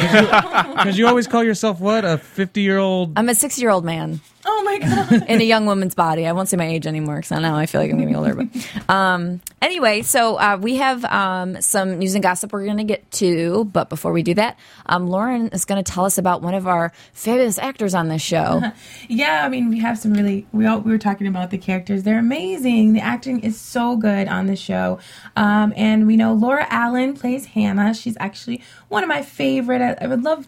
Because 0.78 0.98
you 0.98 1.08
always 1.08 1.28
call 1.28 1.44
yourself 1.44 1.80
what 1.80 2.06
a 2.06 2.18
fifty-year-old. 2.18 3.14
I'm 3.18 3.30
a 3.30 3.36
six 3.36 3.58
year 3.60 3.70
old 3.72 3.84
man 3.86 4.22
Oh 4.50 4.64
my 4.64 4.80
god. 4.80 5.26
in 5.28 5.42
a 5.42 5.44
young 5.44 5.66
woman's 5.66 5.94
body. 5.94 6.26
I 6.26 6.32
won't 6.32 6.48
say 6.48 6.56
my 6.56 6.68
age 6.68 6.88
anymore 6.88 7.18
because 7.18 7.32
now 7.32 7.56
I 7.58 7.66
feel 7.66 7.82
like 7.82 7.92
I'm 7.92 7.98
getting 7.98 8.16
older. 8.16 8.34
But 8.34 8.90
um, 8.90 9.42
anyway, 9.62 10.04
so 10.04 10.38
uh, 10.38 10.58
we 10.60 10.76
have 10.76 11.04
um, 11.04 11.62
some 11.62 12.00
news 12.00 12.16
and 12.16 12.24
gossip 12.24 12.54
we're 12.54 12.64
going 12.64 12.78
to 12.78 12.86
get 12.86 13.10
to. 13.12 13.66
But 13.66 13.90
before 13.90 14.14
we 14.14 14.24
do 14.24 14.34
that, 14.36 14.58
um, 14.86 15.08
Lauren 15.08 15.50
is 15.50 15.66
going 15.66 15.84
to 15.84 15.92
tell 15.92 16.06
us 16.06 16.18
about 16.18 16.42
one 16.42 16.54
of 16.54 16.66
our 16.66 16.94
fabulous 17.12 17.58
actors 17.58 17.94
on 17.94 18.08
this 18.08 18.22
show. 18.22 18.62
Yeah, 19.10 19.46
I 19.46 19.50
mean, 19.50 19.70
we 19.70 19.80
have 19.80 19.98
some 19.98 20.14
really. 20.14 20.48
We 20.52 20.66
all 20.66 20.80
we 20.80 20.92
were 20.92 20.98
talking 20.98 21.28
about 21.28 21.50
the 21.50 21.58
characters. 21.58 22.04
They're 22.04 22.20
amazing. 22.20 22.94
The 22.94 23.00
acting 23.00 23.40
is 23.42 23.60
so 23.60 23.96
good 23.96 24.28
on 24.28 24.48
the 24.48 24.56
show, 24.56 25.00
um, 25.36 25.74
and 25.76 26.08
we 26.08 26.18
know 26.18 26.34
Laura 26.34 26.68
Allen 26.70 27.14
plays 27.14 27.46
Hannah. 27.46 27.94
She's 27.94 28.18
actually 28.20 28.62
one 28.90 29.04
of 29.04 29.10
my 29.10 29.22
favorite. 29.22 29.82
I, 29.82 29.98
I 30.04 30.08
would 30.08 30.24
love 30.24 30.48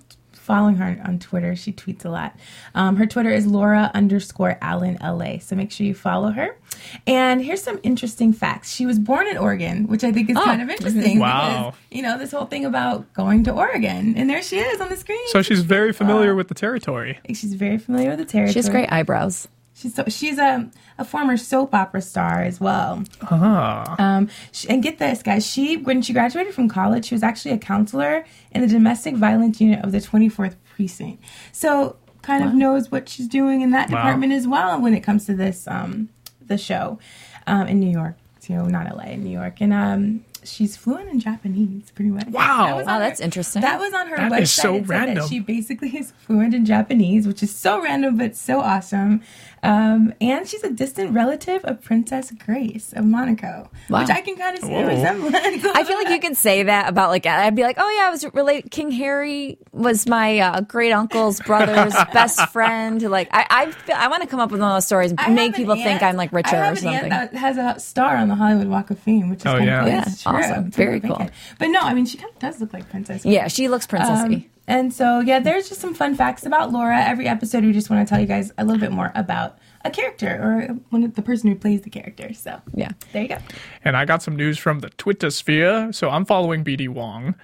following 0.50 0.78
her 0.78 1.00
on 1.06 1.20
Twitter. 1.20 1.56
She 1.56 1.72
tweets 1.72 2.04
a 2.06 2.10
lot. 2.10 2.36
Um, 2.74 2.96
her 2.96 3.06
Twitter 3.06 3.30
is 3.30 3.46
Laura 3.46 3.92
underscore 3.94 4.58
Allen 4.64 4.98
LA. 5.00 5.38
So 5.38 5.56
make 5.56 5.72
sure 5.72 5.86
you 5.86 5.94
follow 5.94 6.32
her. 6.32 6.58
And 7.06 7.40
here's 7.40 7.62
some 7.62 7.80
interesting 7.84 8.34
facts. 8.34 8.74
She 8.74 8.88
was 8.88 8.98
born 8.98 9.28
in 9.28 9.38
Oregon, 9.38 9.86
which 9.86 10.04
I 10.04 10.12
think 10.12 10.28
is 10.28 10.36
kind 10.36 10.60
of 10.60 10.70
interesting. 10.72 11.20
Wow. 11.20 11.76
Because, 11.76 11.80
you 11.92 12.02
know, 12.02 12.18
this 12.18 12.32
whole 12.32 12.48
thing 12.48 12.66
about 12.66 13.14
going 13.14 13.44
to 13.44 13.52
Oregon. 13.52 14.16
And 14.18 14.28
there 14.28 14.42
she 14.42 14.58
is 14.58 14.82
on 14.82 14.90
the 14.90 14.98
screen. 14.98 15.28
So 15.28 15.44
she's 15.44 15.62
very 15.62 15.94
familiar 15.94 16.34
with 16.34 16.48
the 16.48 16.56
territory. 16.56 17.20
She's 17.28 17.54
very 17.54 17.78
familiar 17.78 18.10
with 18.10 18.18
the 18.18 18.26
territory. 18.26 18.54
She 18.54 18.58
has 18.60 18.70
great 18.70 18.92
eyebrows. 18.92 19.48
She's 19.80 19.96
so, 19.96 20.04
she's 20.10 20.38
a 20.38 20.70
a 20.98 21.06
former 21.06 21.38
soap 21.38 21.74
opera 21.74 22.02
star 22.02 22.42
as 22.44 22.60
well. 22.60 23.04
Ah. 23.24 23.96
Um, 23.98 24.28
she, 24.52 24.68
and 24.70 24.84
get 24.84 25.00
this, 25.00 25.24
guys. 25.24 25.46
She 25.46 25.78
when 25.78 26.02
she 26.02 26.12
graduated 26.12 26.54
from 26.54 26.68
college, 26.68 27.06
she 27.06 27.16
was 27.16 27.24
actually 27.24 27.52
a 27.52 27.58
counselor 27.58 28.26
in 28.52 28.60
the 28.62 28.68
domestic 28.68 29.16
violence 29.16 29.62
unit 29.62 29.84
of 29.86 29.94
the 29.94 30.00
24th 30.00 30.56
precinct. 30.76 31.24
So 31.54 31.96
kind 32.24 32.44
of 32.44 32.54
knows 32.54 32.92
what 32.92 33.08
she's 33.08 33.28
doing 33.30 33.62
in 33.62 33.72
that 33.72 33.90
Wow. 33.90 33.98
department 34.00 34.34
as 34.34 34.46
well 34.48 34.82
when 34.82 34.94
it 34.94 35.00
comes 35.00 35.26
to 35.28 35.34
this 35.34 35.66
um 35.68 36.10
the 36.46 36.58
show 36.58 37.00
um, 37.48 37.68
in 37.68 37.80
New 37.80 37.90
York. 37.92 38.18
So 38.40 38.66
not 38.66 38.94
LA, 38.94 39.12
in 39.14 39.24
New 39.24 39.32
York, 39.32 39.62
and 39.62 39.72
um. 39.72 40.26
She's 40.42 40.78
fluent 40.78 41.10
in 41.10 41.20
Japanese, 41.20 41.92
pretty 41.92 42.12
much. 42.12 42.28
Wow. 42.28 42.78
That 42.78 42.86
Wow, 42.86 42.94
on 42.94 43.00
that's 43.02 43.20
her- 43.20 43.26
interesting. 43.26 43.62
That 43.62 43.78
was 43.78 43.94
on 43.94 44.08
her 44.08 44.16
That 44.16 44.32
website. 44.32 44.42
is 44.44 44.52
so 44.54 44.74
It 44.76 44.78
said 44.80 44.88
that 44.88 45.06
random. 45.08 45.28
She 45.28 45.40
basically 45.42 45.90
is 45.98 46.14
fluent 46.26 46.54
in 46.54 46.66
Japanese, 46.66 47.28
which 47.28 47.44
is 47.44 47.54
so 47.54 47.82
random 47.84 48.16
but 48.18 48.38
so 48.38 48.62
awesome. 48.62 49.22
Um, 49.64 50.14
and 50.22 50.48
she's 50.48 50.64
a 50.64 50.70
distant 50.72 51.14
relative 51.14 51.64
of 51.66 51.82
Princess 51.82 52.32
Grace 52.32 52.94
of 52.94 53.06
Monaco, 53.06 53.70
Wow. 53.90 54.02
which 54.02 54.10
I 54.10 54.22
can 54.22 54.36
kind 54.38 54.58
of 54.58 54.64
see 54.64 54.70
Whoa. 54.72 54.84
a 54.84 54.88
resemblance. 54.88 55.36
I 55.66 55.84
feel 55.84 55.98
like 55.98 56.10
you 56.10 56.20
could 56.20 56.38
say 56.38 56.64
that 56.64 56.88
about 56.90 57.10
like 57.10 57.26
I'd 57.26 57.56
be 57.56 57.64
like, 57.64 57.78
oh 57.80 57.90
yeah, 57.98 58.08
I 58.08 58.10
was 58.10 58.26
related. 58.34 58.72
King 58.72 58.92
Harry 58.92 59.58
was 59.72 60.08
my 60.08 60.40
uh, 60.40 60.62
great 60.62 60.92
uncle's 60.92 61.40
brother's 61.46 61.94
best 62.14 62.40
friend. 62.52 63.02
Like 63.02 63.30
I, 63.32 63.46
I, 63.50 63.72
feel, 63.72 63.96
I 63.98 64.08
want 64.08 64.22
to 64.24 64.28
come 64.30 64.40
up 64.40 64.52
with 64.52 64.62
one 64.62 64.72
of 64.72 64.76
those 64.78 64.86
stories, 64.86 65.14
I 65.18 65.30
make 65.30 65.40
have 65.40 65.48
an 65.48 65.54
people 65.54 65.76
think 65.76 65.88
aunt- 66.02 66.04
I'm 66.04 66.16
like 66.16 66.32
richer 66.32 66.56
I 66.56 66.60
have 66.60 66.68
or 66.68 66.70
an 66.72 66.76
something. 66.78 67.12
Aunt 67.12 67.32
that 67.32 67.36
has 67.40 67.58
a 67.58 67.80
star 67.80 68.16
on 68.16 68.28
the 68.30 68.36
Hollywood 68.36 68.68
Walk 68.68 68.90
of 68.92 69.00
Fame, 69.00 69.30
which 69.30 69.40
is 69.42 69.46
Oh, 69.48 69.54
kind 69.54 69.66
yeah. 69.66 69.80
of 69.80 69.84
cool. 69.86 69.94
Yeah, 69.94 70.04
It's 70.08 70.26
awesome. 70.26 70.72
Very 70.72 71.00
cool. 71.00 71.30
But 71.58 71.68
no, 71.68 71.80
I 71.82 71.94
mean, 71.94 72.06
she 72.06 72.18
kind 72.18 72.32
of 72.32 72.40
does 72.40 72.62
look 72.62 72.72
like 72.74 72.90
Princess. 72.90 73.24
Grace. 73.24 73.34
yeah, 73.34 73.48
she 73.48 73.68
looks 73.68 73.86
princessy. 73.88 74.36
Um, 74.36 74.46
and 74.70 74.94
so, 74.94 75.20
yeah, 75.20 75.40
there's 75.40 75.68
just 75.68 75.82
some 75.82 75.94
fun 75.94 76.16
facts 76.16 76.46
about 76.46 76.72
Laura. 76.72 76.98
Every 77.04 77.28
episode, 77.28 77.66
we 77.66 77.74
just 77.74 77.90
want 77.90 78.08
to 78.08 78.10
tell 78.10 78.22
you 78.22 78.28
guys 78.28 78.52
a 78.58 78.64
little 78.64 78.80
bit 78.80 78.92
more 78.92 79.12
about 79.16 79.58
a 79.84 79.90
character 79.90 80.28
or 80.42 80.76
one 80.92 81.04
of 81.04 81.16
the 81.16 81.22
person 81.22 81.50
who 81.50 81.56
plays 81.56 81.82
the 81.82 81.90
character. 81.90 82.34
So 82.34 82.62
Yeah. 82.74 82.92
there 83.12 83.24
you 83.24 83.30
go. 83.30 83.38
And 83.84 83.98
I 83.98 84.06
got 84.06 84.22
some 84.24 84.36
news 84.36 84.58
from 84.58 84.80
the 84.80 84.90
Twitter 84.92 85.30
sphere. 85.32 85.92
So 85.92 86.10
I'm 86.10 86.24
following 86.26 86.64
BD 86.64 86.88
Wong, 86.88 87.36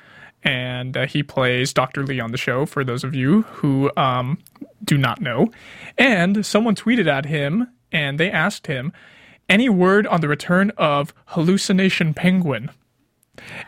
and 0.44 0.96
uh, 0.96 1.06
he 1.08 1.24
plays 1.24 1.74
Dr. 1.74 2.06
Lee 2.06 2.20
on 2.20 2.32
the 2.32 2.38
show, 2.38 2.66
for 2.66 2.84
those 2.84 3.04
of 3.04 3.16
you 3.16 3.42
who 3.44 3.92
um, 3.98 4.38
do 4.84 4.98
not 4.98 5.20
know. 5.20 5.50
And 5.98 6.46
someone 6.46 6.76
tweeted 6.76 7.08
at 7.08 7.26
him, 7.26 7.68
and 7.92 8.20
they 8.20 8.30
asked 8.30 8.68
him, 8.68 8.94
any 9.50 9.70
word 9.70 10.06
on 10.08 10.22
the 10.22 10.28
return 10.28 10.72
of 10.78 11.14
Hallucination 11.28 12.14
Penguin? 12.14 12.70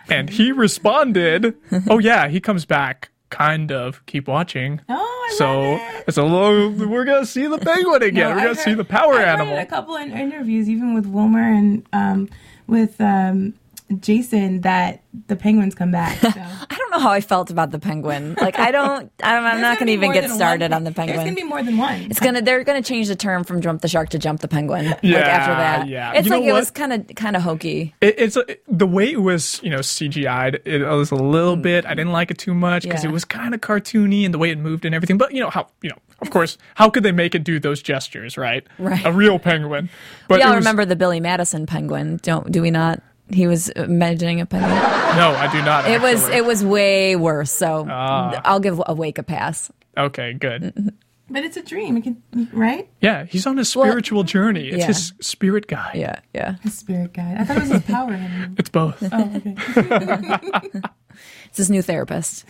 And 0.09 0.29
he 0.29 0.51
responded, 0.65 1.55
oh, 1.89 1.99
yeah, 1.99 2.27
he 2.27 2.39
comes 2.39 2.65
back. 2.65 3.09
Kind 3.29 3.71
of. 3.71 4.05
Keep 4.05 4.27
watching. 4.27 4.81
Oh, 4.87 5.27
I 5.29 5.35
so 5.35 5.61
it. 5.75 6.05
it's 6.07 6.17
a 6.17 6.23
little. 6.23 6.69
We're 6.87 7.03
gonna 7.05 7.25
see 7.25 7.45
the 7.47 7.57
penguin 7.57 8.01
again. 8.03 8.29
No, 8.29 8.35
we're 8.35 8.43
gonna 8.43 8.55
see 8.55 8.73
the 8.73 8.85
power 8.85 9.15
I've 9.15 9.27
animal. 9.27 9.55
Heard 9.55 9.63
a 9.63 9.65
couple 9.65 9.95
in 9.97 10.11
interviews, 10.11 10.69
even 10.69 10.93
with 10.93 11.05
Wilmer 11.07 11.41
and 11.41 11.85
um, 11.93 12.29
with 12.67 12.99
um, 13.01 13.53
Jason, 13.99 14.61
that 14.61 15.01
the 15.27 15.35
penguins 15.35 15.73
come 15.75 15.91
back. 15.91 16.17
So. 16.27 16.29
I 16.69 16.75
don't 16.77 16.91
know 16.91 16.99
how 16.99 17.11
I 17.11 17.21
felt 17.21 17.49
about 17.51 17.71
the 17.71 17.79
penguin. 17.79 18.35
Like 18.39 18.57
I 18.59 18.71
don't. 18.71 19.11
I'm, 19.23 19.45
I'm 19.45 19.61
not 19.61 19.77
going 19.77 19.87
to 19.87 19.93
even 19.93 20.11
get 20.13 20.29
started 20.29 20.71
on 20.73 20.83
the 20.83 20.91
There's 20.91 21.07
penguin. 21.07 21.25
gonna 21.25 21.35
be 21.35 21.43
more 21.43 21.61
than 21.63 21.77
one. 21.77 22.01
It's 22.09 22.19
gonna. 22.19 22.41
They're 22.41 22.63
gonna 22.63 22.81
change 22.81 23.07
the 23.07 23.15
term 23.15 23.43
from 23.43 23.61
"jump 23.61 23.81
the 23.81 23.87
shark" 23.87 24.09
to 24.09 24.19
"jump 24.19 24.39
the 24.41 24.47
penguin." 24.47 24.95
Yeah, 25.01 25.15
like 25.17 25.25
after 25.25 25.53
that, 25.53 25.87
yeah. 25.87 26.13
It's 26.13 26.25
You 26.27 26.31
like 26.33 26.43
it 26.43 26.53
was 26.53 26.71
kind 26.71 26.93
of 26.93 27.07
kind 27.15 27.35
of 27.35 27.41
hokey. 27.41 27.93
It, 28.01 28.15
it's 28.17 28.37
a, 28.37 28.45
the 28.67 28.87
way 28.87 29.11
it 29.11 29.21
was, 29.21 29.59
you 29.63 29.69
know, 29.69 29.79
CGI'd. 29.79 30.61
It 30.65 30.83
was 30.87 31.11
a 31.11 31.15
little 31.15 31.55
bit. 31.57 31.85
I 31.85 31.93
didn't 31.93 32.11
like 32.13 32.31
it 32.31 32.37
too 32.37 32.53
much 32.53 32.83
because 32.83 33.01
Mm. 33.01 33.03
Yeah. 33.05 33.09
it 33.09 33.13
was 33.13 33.25
kind 33.25 33.53
of 33.53 33.61
cartoony 33.61 34.23
and 34.25 34.33
the 34.33 34.37
way 34.37 34.49
it 34.51 34.57
moved 34.57 34.85
and 34.85 34.93
everything. 34.95 35.17
But 35.17 35.33
you 35.33 35.41
know 35.41 35.49
how, 35.49 35.67
you 35.81 35.89
know, 35.89 35.97
of 36.21 36.29
course, 36.29 36.57
how 36.75 36.89
could 36.89 37.03
they 37.03 37.11
make 37.11 37.35
it 37.35 37.43
do 37.43 37.59
those 37.59 37.81
gestures, 37.81 38.37
right? 38.37 38.65
Right. 38.79 39.03
A 39.05 39.11
real 39.11 39.39
penguin. 39.39 39.89
But 40.27 40.39
we 40.39 40.43
all 40.43 40.55
was- 40.55 40.59
remember 40.63 40.85
the 40.85 40.95
Billy 40.95 41.19
Madison 41.19 41.65
penguin, 41.65 42.19
don't 42.23 42.51
do 42.51 42.61
we 42.61 42.71
not? 42.71 43.01
He 43.29 43.47
was 43.47 43.69
imagining 43.69 44.41
a 44.41 44.45
penguin. 44.45 44.71
No, 44.71 45.35
I 45.35 45.49
do 45.51 45.61
not. 45.61 45.89
It 45.89 46.01
was 46.01 46.27
it 46.29 46.45
was 46.45 46.63
way 46.63 47.15
worse. 47.15 47.51
So 47.51 47.85
Ah. 47.89 48.41
I'll 48.45 48.59
give 48.59 48.81
Awake 48.85 49.17
a 49.17 49.23
pass. 49.23 49.71
okay. 49.97 50.33
Good. 50.33 50.93
but 51.29 51.43
it's 51.43 51.57
a 51.57 51.61
dream. 51.61 51.97
It 51.97 52.03
can, 52.03 52.21
right? 52.53 52.87
Yeah, 53.01 53.25
he's 53.25 53.45
on 53.45 53.59
a 53.59 53.65
spiritual 53.65 54.23
journey. 54.23 54.67
It's 54.69 54.77
yeah. 54.77 54.87
his 54.87 55.13
spirit 55.19 55.67
guide. 55.67 55.95
Yeah, 55.95 56.19
yeah. 56.33 56.55
His 56.61 56.77
spirit 56.77 57.13
guide. 57.13 57.37
I 57.39 57.43
thought 57.43 57.57
it 57.57 57.63
was 57.63 57.71
his 57.71 57.83
power. 57.83 58.17
It's 58.57 58.69
both. 58.69 59.03
Oh, 59.11 59.31
okay. 59.35 60.81
It's 61.47 61.57
his 61.57 61.69
new 61.69 61.81
therapist. 61.81 62.45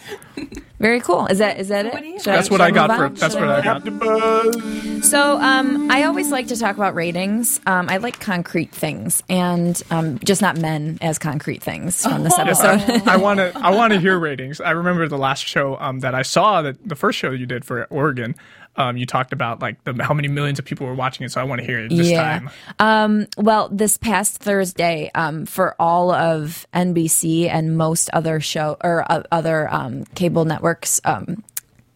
Very 0.80 1.00
cool. 1.02 1.26
Is 1.28 1.40
that 1.40 1.60
is 1.60 1.70
that 1.70 1.86
what 1.92 2.02
do 2.02 2.08
you 2.08 2.16
it? 2.16 2.26
have? 2.26 2.36
That's 2.36 2.50
what 2.52 2.58
should 2.58 2.68
I 2.68 2.72
got 2.72 2.96
for. 2.96 3.10
That's 3.10 3.34
Should 3.34 3.42
what 3.42 3.66
I 3.66 3.80
move 3.80 4.00
got. 4.00 5.04
So 5.04 5.40
um, 5.40 5.90
I 5.90 6.04
always 6.04 6.30
like 6.32 6.48
to 6.48 6.56
talk 6.56 6.76
about 6.76 6.94
ratings. 6.94 7.60
Um, 7.66 7.90
I 7.90 7.98
like 7.98 8.20
concrete 8.20 8.72
things, 8.72 9.24
and 9.28 9.82
um, 9.90 10.20
just 10.20 10.42
not 10.42 10.58
men 10.58 11.00
as 11.02 11.18
concrete 11.18 11.64
things 11.64 12.04
from 12.04 12.24
this 12.24 12.34
Yes, 12.38 12.64
episode. 12.64 13.08
I 13.08 13.18
want 13.18 13.40
to. 13.40 13.52
I 13.56 13.72
want 13.72 13.94
to 13.94 14.00
hear 14.00 14.20
ratings. 14.20 14.62
I 14.62 14.72
remember 14.72 15.08
the 15.08 15.18
last 15.18 15.46
show 15.46 15.78
um, 15.80 16.02
that 16.02 16.14
I 16.14 16.22
saw 16.22 16.62
that 16.62 16.78
the 16.88 16.96
first 16.96 17.18
show 17.18 17.32
you 17.32 17.46
did 17.48 17.66
for 17.66 17.86
Oregon. 17.86 18.36
Um, 18.78 18.96
you 18.98 19.06
talked 19.06 19.34
about 19.34 19.62
like 19.62 19.84
the, 19.86 19.94
how 20.04 20.14
many 20.14 20.28
millions 20.28 20.60
of 20.60 20.66
people 20.66 20.86
were 20.88 20.94
watching 20.94 21.26
it. 21.26 21.32
So 21.32 21.42
I 21.42 21.44
want 21.46 21.62
to 21.62 21.66
hear 21.66 21.80
it 21.80 21.90
this 21.90 22.10
Yeah. 22.10 22.22
time. 22.40 22.50
Um, 22.80 23.28
well, 23.38 23.70
this 23.70 23.98
past 23.98 24.38
Thursday, 24.38 25.10
um, 25.16 25.46
for 25.48 25.76
all 25.80 26.12
of 26.12 26.66
NBC 26.74 27.50
and 27.50 27.78
most 27.78 28.10
other 28.14 28.40
show 28.40 28.78
or 28.84 29.12
uh, 29.12 29.24
other 29.32 29.68
um, 29.74 30.06
cable 30.16 30.46
networks, 30.46 31.02
um, 31.06 31.44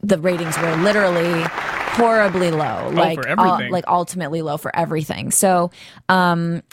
the 0.02 0.18
ratings 0.18 0.58
were 0.58 0.76
literally 0.78 1.44
horribly 1.94 2.50
low. 2.52 2.90
like 2.94 3.20
Oh, 3.20 3.22
for 3.22 3.30
ul- 3.30 3.46
everything. 3.54 3.72
like 3.72 3.86
ultimately 3.88 4.42
low 4.42 4.58
for 4.58 4.76
everything. 4.76 5.30
So. 5.32 5.70
Um, 6.10 6.64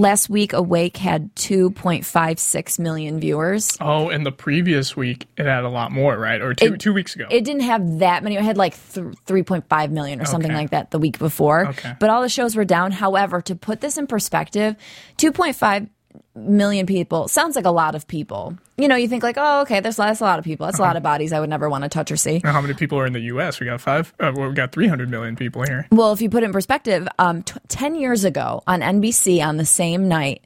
Last 0.00 0.30
week, 0.30 0.54
Awake 0.54 0.96
had 0.96 1.34
2.56 1.36 2.78
million 2.78 3.20
viewers. 3.20 3.76
Oh, 3.82 4.08
and 4.08 4.24
the 4.24 4.32
previous 4.32 4.96
week 4.96 5.26
it 5.36 5.44
had 5.44 5.64
a 5.64 5.68
lot 5.68 5.92
more, 5.92 6.16
right? 6.18 6.40
Or 6.40 6.54
two 6.54 6.72
It- 6.72 6.80
two 6.80 6.94
weeks 6.94 7.14
ago. 7.14 7.26
It 7.30 7.44
didn't 7.44 7.64
have 7.64 7.98
that 7.98 8.22
many. 8.24 8.36
It 8.36 8.42
had 8.42 8.56
like 8.56 8.72
th- 8.94 9.08
3.5 9.26 9.90
million 9.90 10.18
or 10.18 10.24
something 10.24 10.50
Okay. 10.52 10.58
like 10.60 10.70
that 10.70 10.90
the 10.90 10.98
week 10.98 11.18
before. 11.18 11.66
Okay. 11.68 11.92
But 12.00 12.08
all 12.08 12.22
the 12.22 12.30
shows 12.30 12.56
were 12.56 12.64
down. 12.64 12.92
However, 12.92 13.42
to 13.42 13.54
put 13.54 13.82
this 13.82 13.98
in 13.98 14.06
perspective, 14.06 14.74
2.5 15.18 15.88
million 16.34 16.86
people 16.86 17.28
sounds 17.28 17.56
like 17.56 17.64
a 17.64 17.70
lot 17.70 17.94
of 17.94 18.06
people. 18.06 18.56
You 18.76 18.88
know, 18.88 18.96
you 18.96 19.08
think 19.08 19.22
like, 19.22 19.36
oh, 19.38 19.62
okay, 19.62 19.80
there's 19.80 19.96
that's 19.96 20.20
a 20.20 20.24
lot 20.24 20.38
of 20.38 20.44
people. 20.44 20.66
That's 20.66 20.78
a 20.78 20.82
lot 20.82 20.96
of 20.96 21.02
bodies 21.02 21.32
I 21.32 21.40
would 21.40 21.50
never 21.50 21.68
want 21.68 21.84
to 21.84 21.88
touch 21.90 22.10
or 22.10 22.16
see. 22.16 22.40
Now, 22.42 22.52
how 22.52 22.60
many 22.60 22.74
people 22.74 22.98
are 22.98 23.06
in 23.06 23.12
the 23.12 23.20
U.S.? 23.20 23.60
We 23.60 23.66
got 23.66 23.80
five. 23.80 24.12
Uh, 24.18 24.32
well, 24.34 24.48
we 24.48 24.54
got 24.54 24.72
three 24.72 24.86
hundred 24.86 25.10
million 25.10 25.36
people 25.36 25.62
here. 25.62 25.86
Well, 25.90 26.12
if 26.12 26.22
you 26.22 26.30
put 26.30 26.42
it 26.42 26.46
in 26.46 26.52
perspective, 26.52 27.06
um, 27.18 27.42
t- 27.42 27.58
10 27.68 27.94
years 27.94 28.24
ago 28.24 28.62
on 28.66 28.80
NBC 28.80 29.44
on 29.44 29.56
the 29.56 29.66
same 29.66 30.08
night, 30.08 30.42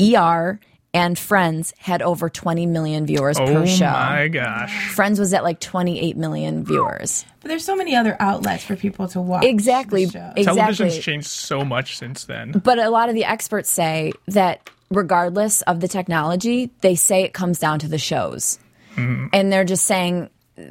ER 0.00 0.60
and 0.94 1.18
Friends 1.18 1.72
had 1.78 2.02
over 2.02 2.28
20 2.28 2.66
million 2.66 3.06
viewers 3.06 3.38
Oh 3.38 3.46
per 3.46 3.66
show. 3.66 3.86
Oh 3.86 3.90
my 3.90 4.28
gosh! 4.28 4.90
Friends 4.94 5.18
was 5.18 5.32
at 5.32 5.42
like 5.42 5.58
28 5.60 6.16
million 6.16 6.64
viewers. 6.64 7.24
But 7.40 7.48
there's 7.48 7.64
so 7.64 7.74
many 7.74 7.96
other 7.96 8.16
outlets 8.20 8.64
for 8.64 8.76
people 8.76 9.08
to 9.08 9.20
watch. 9.20 9.44
Exactly. 9.44 10.04
the 10.04 10.12
show. 10.12 10.32
Exactly. 10.36 10.44
Television's 10.44 10.98
changed 10.98 11.26
so 11.28 11.64
much 11.64 11.96
since 11.96 12.24
then. 12.24 12.52
But 12.52 12.78
a 12.78 12.90
lot 12.90 13.08
of 13.08 13.14
the 13.14 13.24
experts 13.24 13.70
say 13.70 14.12
that 14.28 14.68
regardless 14.92 15.62
of 15.62 15.80
the 15.80 15.88
technology, 15.88 16.70
they 16.80 16.94
say 16.94 17.22
it 17.22 17.32
comes 17.32 17.58
down 17.58 17.78
to 17.80 17.88
the 17.88 17.98
shows. 17.98 18.58
And 19.32 19.52
they're 19.52 19.64
just 19.64 19.86
saying 19.86 20.30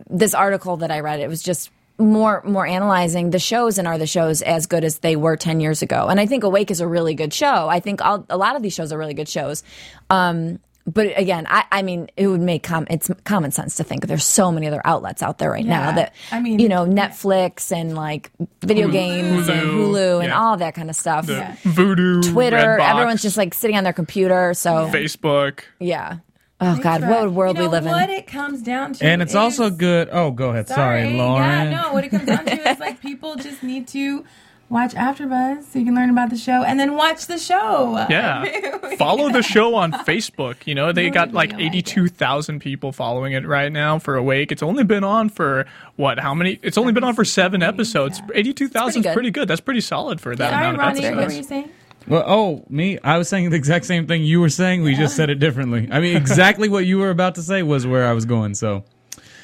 this 0.09 0.34
article 0.34 0.78
that 0.78 0.91
I 0.91 0.99
read, 0.99 1.19
it 1.19 1.28
was 1.28 1.41
just 1.41 1.72
more 1.97 2.41
more 2.45 2.65
analyzing 2.65 3.30
the 3.30 3.39
shows 3.39 3.78
and 3.78 3.88
are 3.88 3.97
the 3.97 4.07
shows 4.07 4.41
as 4.41 4.65
good 4.65 4.84
as 4.84 4.99
they 4.99 5.15
were 5.15 5.36
10 5.36 5.59
years 5.59 5.82
ago. 5.82 6.07
And 6.07 6.19
I 6.19 6.26
think 6.26 6.43
Awake 6.43 6.72
is 6.72 6.82
a 6.82 6.88
really 6.88 7.13
good 7.13 7.34
show. 7.34 7.67
I 7.69 7.80
think 7.80 8.03
all, 8.03 8.26
a 8.30 8.38
lot 8.38 8.55
of 8.55 8.63
these 8.63 8.74
shows 8.74 8.91
are 8.91 8.97
really 8.97 9.13
good 9.13 9.30
shows. 9.30 9.63
Um, 10.09 10.59
but 10.88 11.17
again, 11.17 11.45
I, 11.49 11.63
I 11.71 11.82
mean, 11.84 12.09
it 12.17 12.27
would 12.27 12.41
make 12.41 12.63
com- 12.63 12.88
it's 12.89 13.09
common 13.23 13.51
sense 13.51 13.75
to 13.75 13.84
think 13.84 14.07
there's 14.07 14.25
so 14.25 14.51
many 14.51 14.67
other 14.67 14.82
outlets 14.84 15.21
out 15.21 15.38
there 15.38 15.51
right 15.51 15.65
now 15.65 15.91
that 15.91 16.13
I 16.32 16.39
mean- 16.39 16.59
you 16.59 16.67
know 16.69 16.86
Netflix 16.86 17.71
and 17.71 17.95
like 17.95 18.32
video 18.61 18.88
games 18.89 19.47
and 19.47 19.61
Hulu. 19.61 19.91
Hulu 19.93 20.23
and 20.23 20.34
all 20.34 20.57
that 20.57 20.73
kind 20.75 20.89
of 20.89 20.95
stuff. 20.95 21.27
The 21.27 21.34
Yeah. 21.34 21.55
Vudu, 21.63 22.32
Twitter, 22.32 22.57
Redbox, 22.57 22.89
everyone's 22.91 23.21
just 23.21 23.38
like 23.38 23.53
sitting 23.53 23.77
on 23.77 23.84
their 23.84 23.93
computer. 23.93 24.53
So 24.53 24.89
Facebook, 24.91 25.61
yeah. 25.79 26.13
Facebook. 26.13 26.21
Oh 26.63 26.77
God, 26.82 27.01
what 27.09 27.21
would 27.25 27.34
world 27.34 27.57
you 27.57 27.63
know, 27.63 27.69
we 27.69 27.71
live 27.73 27.86
in? 27.88 27.91
What 27.91 28.09
it 28.11 28.27
comes 28.27 28.61
down 28.61 28.93
to, 28.93 29.05
And 29.05 29.21
it's 29.23 29.32
is- 29.32 29.36
also 29.36 29.69
good. 29.71 30.09
Oh, 30.11 30.29
go 30.32 30.49
ahead. 30.51 30.67
Sorry, 30.67 31.11
Lauren. 31.13 31.71
Yeah, 31.71 31.82
no. 31.82 31.93
What 31.93 32.03
it 32.03 32.09
comes 32.09 32.25
down 32.27 32.45
to 32.45 32.69
is 32.69 32.79
like 32.79 33.01
people 33.01 33.36
just 33.36 33.63
need 33.63 33.88
to 33.89 34.23
watch 34.72 34.93
AfterBuzz 34.93 35.65
so 35.65 35.80
you 35.80 35.86
can 35.86 35.93
learn 35.93 36.09
about 36.09 36.30
the 36.30 36.38
show, 36.38 36.63
and 36.63 36.80
then 36.80 36.95
watch 36.95 37.28
the 37.28 37.38
show. 37.38 38.05
Yeah. 38.09 38.95
Follow 38.97 39.30
the 39.30 39.43
show 39.43 39.76
on 39.76 39.91
Facebook. 39.91 40.65
You 40.65 40.74
know, 40.74 40.91
they 40.91 41.07
No 41.07 41.13
got 41.13 41.34
like 41.34 41.49
deal, 41.51 41.59
I 41.59 41.63
82,000 41.63 42.59
people 42.59 42.91
following 42.91 43.34
it 43.34 43.45
right 43.45 43.72
now 43.72 43.99
for 43.99 44.15
Awake. 44.15 44.51
It's 44.51 44.63
only 44.63 44.84
been 44.84 45.03
on 45.03 45.30
for 45.30 45.67
what? 45.97 46.19
How 46.19 46.34
many? 46.34 46.59
It's 46.63 46.78
only 46.78 46.93
been 46.93 47.03
on 47.03 47.13
for 47.13 47.26
seven 47.26 47.61
episodes. 47.61 48.22
82,000 48.34 49.05
is 49.05 49.13
pretty 49.13 49.32
good. 49.32 49.47
That's 49.47 49.61
pretty 49.61 49.82
solid 49.82 50.22
for 50.22 50.36
that 50.36 50.49
Sorry, 50.49 50.65
amount 50.65 50.97
of 50.97 51.03
Ronnie. 51.03 51.15
What 51.15 51.28
were 51.28 51.34
you 51.34 51.43
saying? 51.43 51.69
Well, 52.07 52.24
oh, 52.26 52.65
me? 52.67 52.97
I 53.03 53.19
was 53.19 53.30
saying 53.30 53.51
the 53.51 53.55
exact 53.55 53.86
same 53.86 54.07
thing 54.07 54.24
you 54.24 54.41
were 54.41 54.49
saying. 54.49 54.82
We 54.82 54.95
just 54.95 55.15
said 55.15 55.30
it 55.30 55.36
differently. 55.36 55.88
I 55.91 55.99
mean, 55.99 56.17
exactly 56.17 56.67
what 56.67 56.86
you 56.86 56.97
were 56.97 57.11
about 57.11 57.36
to 57.36 57.43
say 57.43 57.61
was 57.61 57.86
where 57.86 58.07
I 58.07 58.13
was 58.13 58.26
going. 58.26 58.55
So 58.55 58.84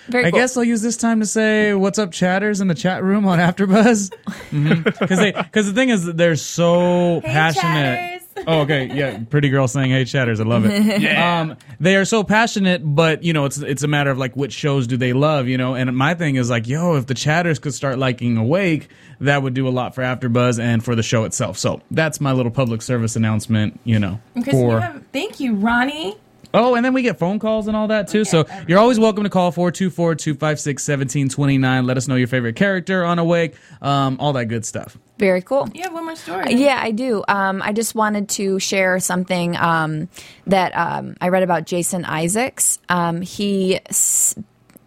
Very 0.10 0.26
I 0.26 0.32
cool. 0.32 0.39
guess 0.39 0.55
I'll 0.58 0.64
use 0.64 0.82
this 0.82 0.97
time 0.97 1.20
to 1.20 1.26
say 1.26 1.74
what's 1.74 1.99
up, 1.99 2.12
chatters 2.12 2.62
in 2.62 2.68
the 2.68 2.76
chat 2.76 3.03
room 3.03 3.26
on 3.28 3.39
AfterBuzz. 3.39 4.12
Because 4.99 5.20
because 5.34 5.66
the 5.68 5.74
thing 5.74 5.89
is, 5.89 6.05
that 6.05 6.18
they're 6.18 6.36
so 6.36 7.20
Hey, 7.22 7.28
passionate. 7.34 7.64
chatters. 7.64 8.43
Oh, 8.45 8.62
okay, 8.62 8.86
yeah, 8.93 9.20
pretty 9.30 9.49
girl 9.49 9.68
saying 9.68 9.89
"Hey, 9.91 10.05
chatters," 10.05 10.39
I 10.39 10.43
love 10.43 10.64
it. 10.66 11.01
Yeah. 11.01 11.41
Um, 11.41 11.58
they 11.80 11.95
are 11.95 12.05
so 12.05 12.24
passionate, 12.24 12.82
but 12.84 13.24
you 13.24 13.34
know, 13.34 13.45
it's 13.45 13.58
it's 13.58 13.84
a 13.84 13.88
matter 13.88 14.12
of 14.12 14.18
like 14.20 14.36
which 14.36 14.53
shows 14.53 14.86
do 14.88 14.95
they 14.95 15.12
love, 15.14 15.47
you 15.47 15.58
know. 15.58 15.74
And 15.74 15.95
my 15.97 16.14
thing 16.14 16.36
is 16.36 16.49
like, 16.49 16.68
yo, 16.68 16.95
if 16.95 17.08
the 17.08 17.14
chatters 17.16 17.58
could 17.60 17.74
start 17.74 17.97
liking 17.97 18.38
Awake, 18.38 18.89
that 19.22 19.41
would 19.41 19.53
do 19.55 19.68
a 19.68 19.72
lot 19.72 19.95
for 19.95 20.03
AfterBuzz 20.03 20.60
and 20.60 20.84
for 20.86 20.95
the 20.95 21.03
show 21.03 21.24
itself. 21.24 21.58
So 21.58 21.82
that's 21.91 22.22
my 22.22 22.32
little 22.32 22.51
public 22.51 22.82
service 22.84 23.16
announcement, 23.16 23.80
you 23.84 23.97
know. 23.99 24.20
Because 24.36 24.53
for 24.53 24.74
you 24.76 24.78
have, 24.82 25.03
thank 25.12 25.39
you, 25.39 25.55
Ronnie. 25.55 26.16
Oh, 26.58 26.76
and 26.76 26.84
then 26.84 26.93
we 26.93 27.01
get 27.03 27.20
phone 27.20 27.39
calls 27.39 27.68
and 27.68 27.78
all 27.78 27.88
that 27.89 28.08
too. 28.08 28.26
So 28.26 28.45
you're 28.68 28.80
always 28.80 28.99
welcome 28.99 29.24
to 29.24 29.30
call 29.30 29.51
424 29.51 30.16
256 30.16 30.88
1729. 30.88 31.86
Let 31.86 31.97
us 31.97 32.08
know 32.08 32.16
your 32.16 32.28
favorite 32.28 32.55
character 32.55 33.05
on 33.05 33.20
Awake, 33.20 33.55
um, 33.82 34.18
all 34.20 34.34
that 34.34 34.45
good 34.45 34.66
stuff. 34.66 34.97
Very 35.20 35.41
cool. 35.41 35.70
You 35.74 35.84
have 35.84 35.93
one 35.93 36.05
more 36.05 36.16
story. 36.16 36.53
Yeah, 36.55 36.80
I 36.82 36.91
do. 36.91 37.24
Um, 37.28 37.62
I 37.62 37.74
just 37.74 37.95
wanted 37.95 38.30
to 38.30 38.60
share 38.60 38.99
something 38.99 39.55
um, 39.58 40.10
that 40.47 40.76
um, 40.76 41.16
I 41.22 41.30
read 41.30 41.43
about 41.43 41.66
Jason 41.66 42.05
Isaacs. 42.05 42.80
Um, 42.89 43.22
he. 43.22 43.80
s- 43.89 44.36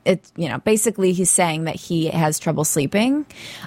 It 0.07 0.25
you 0.35 0.49
know 0.49 0.59
basically 0.64 1.12
he's 1.12 1.31
saying 1.31 1.64
that 1.64 1.77
he 1.77 2.07
has 2.09 2.39
trouble 2.41 2.64
sleeping 2.64 3.27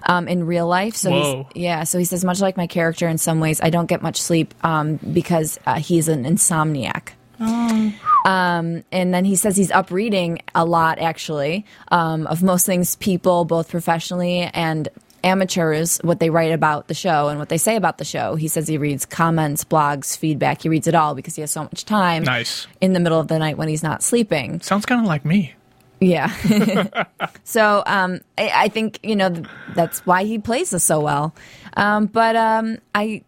um, 0.10 0.28
in 0.28 0.48
real 0.48 0.66
life. 0.68 0.96
So 0.96 1.12
Whoa. 1.12 1.48
he's 1.54 1.64
yeah. 1.64 1.84
So 1.86 2.00
he 2.00 2.06
says 2.06 2.26
much 2.26 2.42
like 2.42 2.58
my 2.58 2.66
character 2.66 3.08
in 3.08 3.18
some 3.20 3.40
ways, 3.40 3.62
I 3.62 3.70
don't 3.70 3.86
get 3.86 4.02
much 4.02 4.20
sleep 4.20 4.54
um, 4.64 4.98
because 5.14 5.60
uh, 5.68 5.76
he's 5.80 6.08
an 6.10 6.24
insomniac. 6.26 7.10
Um, 8.26 8.84
and 8.92 9.14
then 9.14 9.26
he 9.26 9.36
says 9.36 9.58
he's 9.58 9.72
up 9.72 9.92
reading 9.92 10.40
a 10.56 10.66
lot, 10.66 11.00
actually, 11.00 11.66
um, 11.90 12.26
of 12.28 12.42
most 12.42 12.66
things, 12.66 12.96
people, 12.96 13.46
both 13.46 13.70
professionally 13.70 14.42
and 14.54 14.88
amateurs 15.24 16.00
what 16.04 16.20
they 16.20 16.30
write 16.30 16.52
about 16.52 16.88
the 16.88 16.94
show 16.94 17.30
and 17.30 17.40
what 17.40 17.50
they 17.50 17.58
say 17.58 17.76
about 17.76 17.98
the 17.98 18.06
show. 18.06 18.36
He 18.36 18.48
says 18.48 18.68
he 18.68 18.78
reads 18.78 19.06
comments, 19.06 19.64
blogs, 19.64 20.18
feedback. 20.18 20.62
He 20.62 20.70
reads 20.70 20.88
it 20.88 20.96
all 20.96 21.16
because 21.16 21.36
he 21.36 21.42
has 21.42 21.52
so 21.52 21.64
much 21.64 21.86
time. 21.86 22.24
Nice. 22.24 22.68
In 22.82 22.94
the 22.94 23.00
middle 23.00 23.20
of 23.20 23.28
the 23.28 23.40
night 23.40 23.58
when 23.58 23.68
he's 23.68 23.84
not 23.84 24.04
sleeping. 24.04 24.62
Sounds 24.62 24.86
kind 24.86 25.02
of 25.02 25.08
like 25.08 25.26
me. 25.26 25.54
Yeah. 26.00 26.34
so 27.44 27.84
um, 27.86 28.20
I, 28.38 28.52
I 28.54 28.68
think 28.68 29.00
you 29.04 29.16
know 29.16 29.30
th- 29.30 29.48
that's 29.76 30.06
why 30.06 30.26
he 30.26 30.40
plays 30.40 30.72
this 30.72 30.84
so 30.84 31.00
well. 31.00 31.34
Um, 31.76 32.08
but 32.08 32.36
um, 32.36 32.78
I 32.94 33.24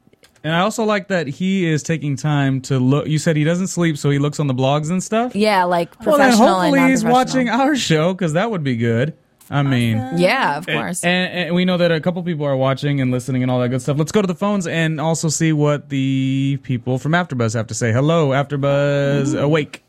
And 0.45 0.53
I 0.53 0.59
also 0.59 0.83
like 0.83 1.07
that 1.07 1.25
he 1.25 1.65
is 1.65 1.81
taking 1.81 2.15
time 2.15 2.61
to 2.61 2.77
look. 2.77 3.07
You 3.07 3.17
said 3.17 3.35
he 3.35 3.43
doesn't 3.43 3.65
sleep, 3.67 3.97
so 3.97 4.11
he 4.11 4.19
looks 4.19 4.39
on 4.39 4.45
the 4.45 4.53
blogs 4.53 4.91
and 4.91 5.01
stuff. 5.01 5.35
yeah 5.35 5.63
like 5.63 5.91
professional. 5.99 6.19
Well, 6.19 6.29
then 6.29 6.37
hopefully 6.37 6.79
and 6.81 6.89
he's 6.91 7.03
watching 7.03 7.49
our 7.49 7.75
show 7.75 8.13
because 8.13 8.33
that 8.33 8.51
would 8.51 8.63
be 8.63 8.77
good. 8.77 9.15
I 9.49 9.63
mean, 9.63 9.97
Yeah, 10.17 10.57
of 10.57 10.67
course. 10.67 11.03
and, 11.03 11.31
and 11.33 11.55
we 11.55 11.65
know 11.65 11.77
that 11.77 11.91
a 11.91 11.99
couple 11.99 12.21
people 12.23 12.45
are 12.45 12.55
watching 12.57 13.01
and 13.01 13.09
listening 13.11 13.41
and 13.43 13.51
all 13.51 13.59
that 13.59 13.69
good 13.69 13.81
stuff. 13.81 13.97
Let's 13.97 14.11
go 14.11 14.21
to 14.21 14.27
the 14.27 14.35
phones 14.35 14.65
and 14.67 15.01
also 15.01 15.29
see 15.29 15.51
what 15.51 15.89
the 15.89 16.59
people 16.63 16.97
from 16.99 17.13
AfterBuzz 17.13 17.55
have 17.55 17.65
to 17.67 17.73
say. 17.75 17.91
Hello, 17.91 18.29
AfterBuzz 18.29 19.39
Awake. 19.39 19.83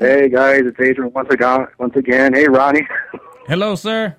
Hey 0.00 0.28
guys, 0.28 0.62
it's 0.66 0.80
Adrian 0.80 1.12
once 1.12 1.30
again. 1.30 1.68
Once 1.78 1.94
again, 1.94 2.32
hey 2.34 2.48
Ronnie, 2.48 2.86
Hello, 3.46 3.76
sir. 3.76 4.16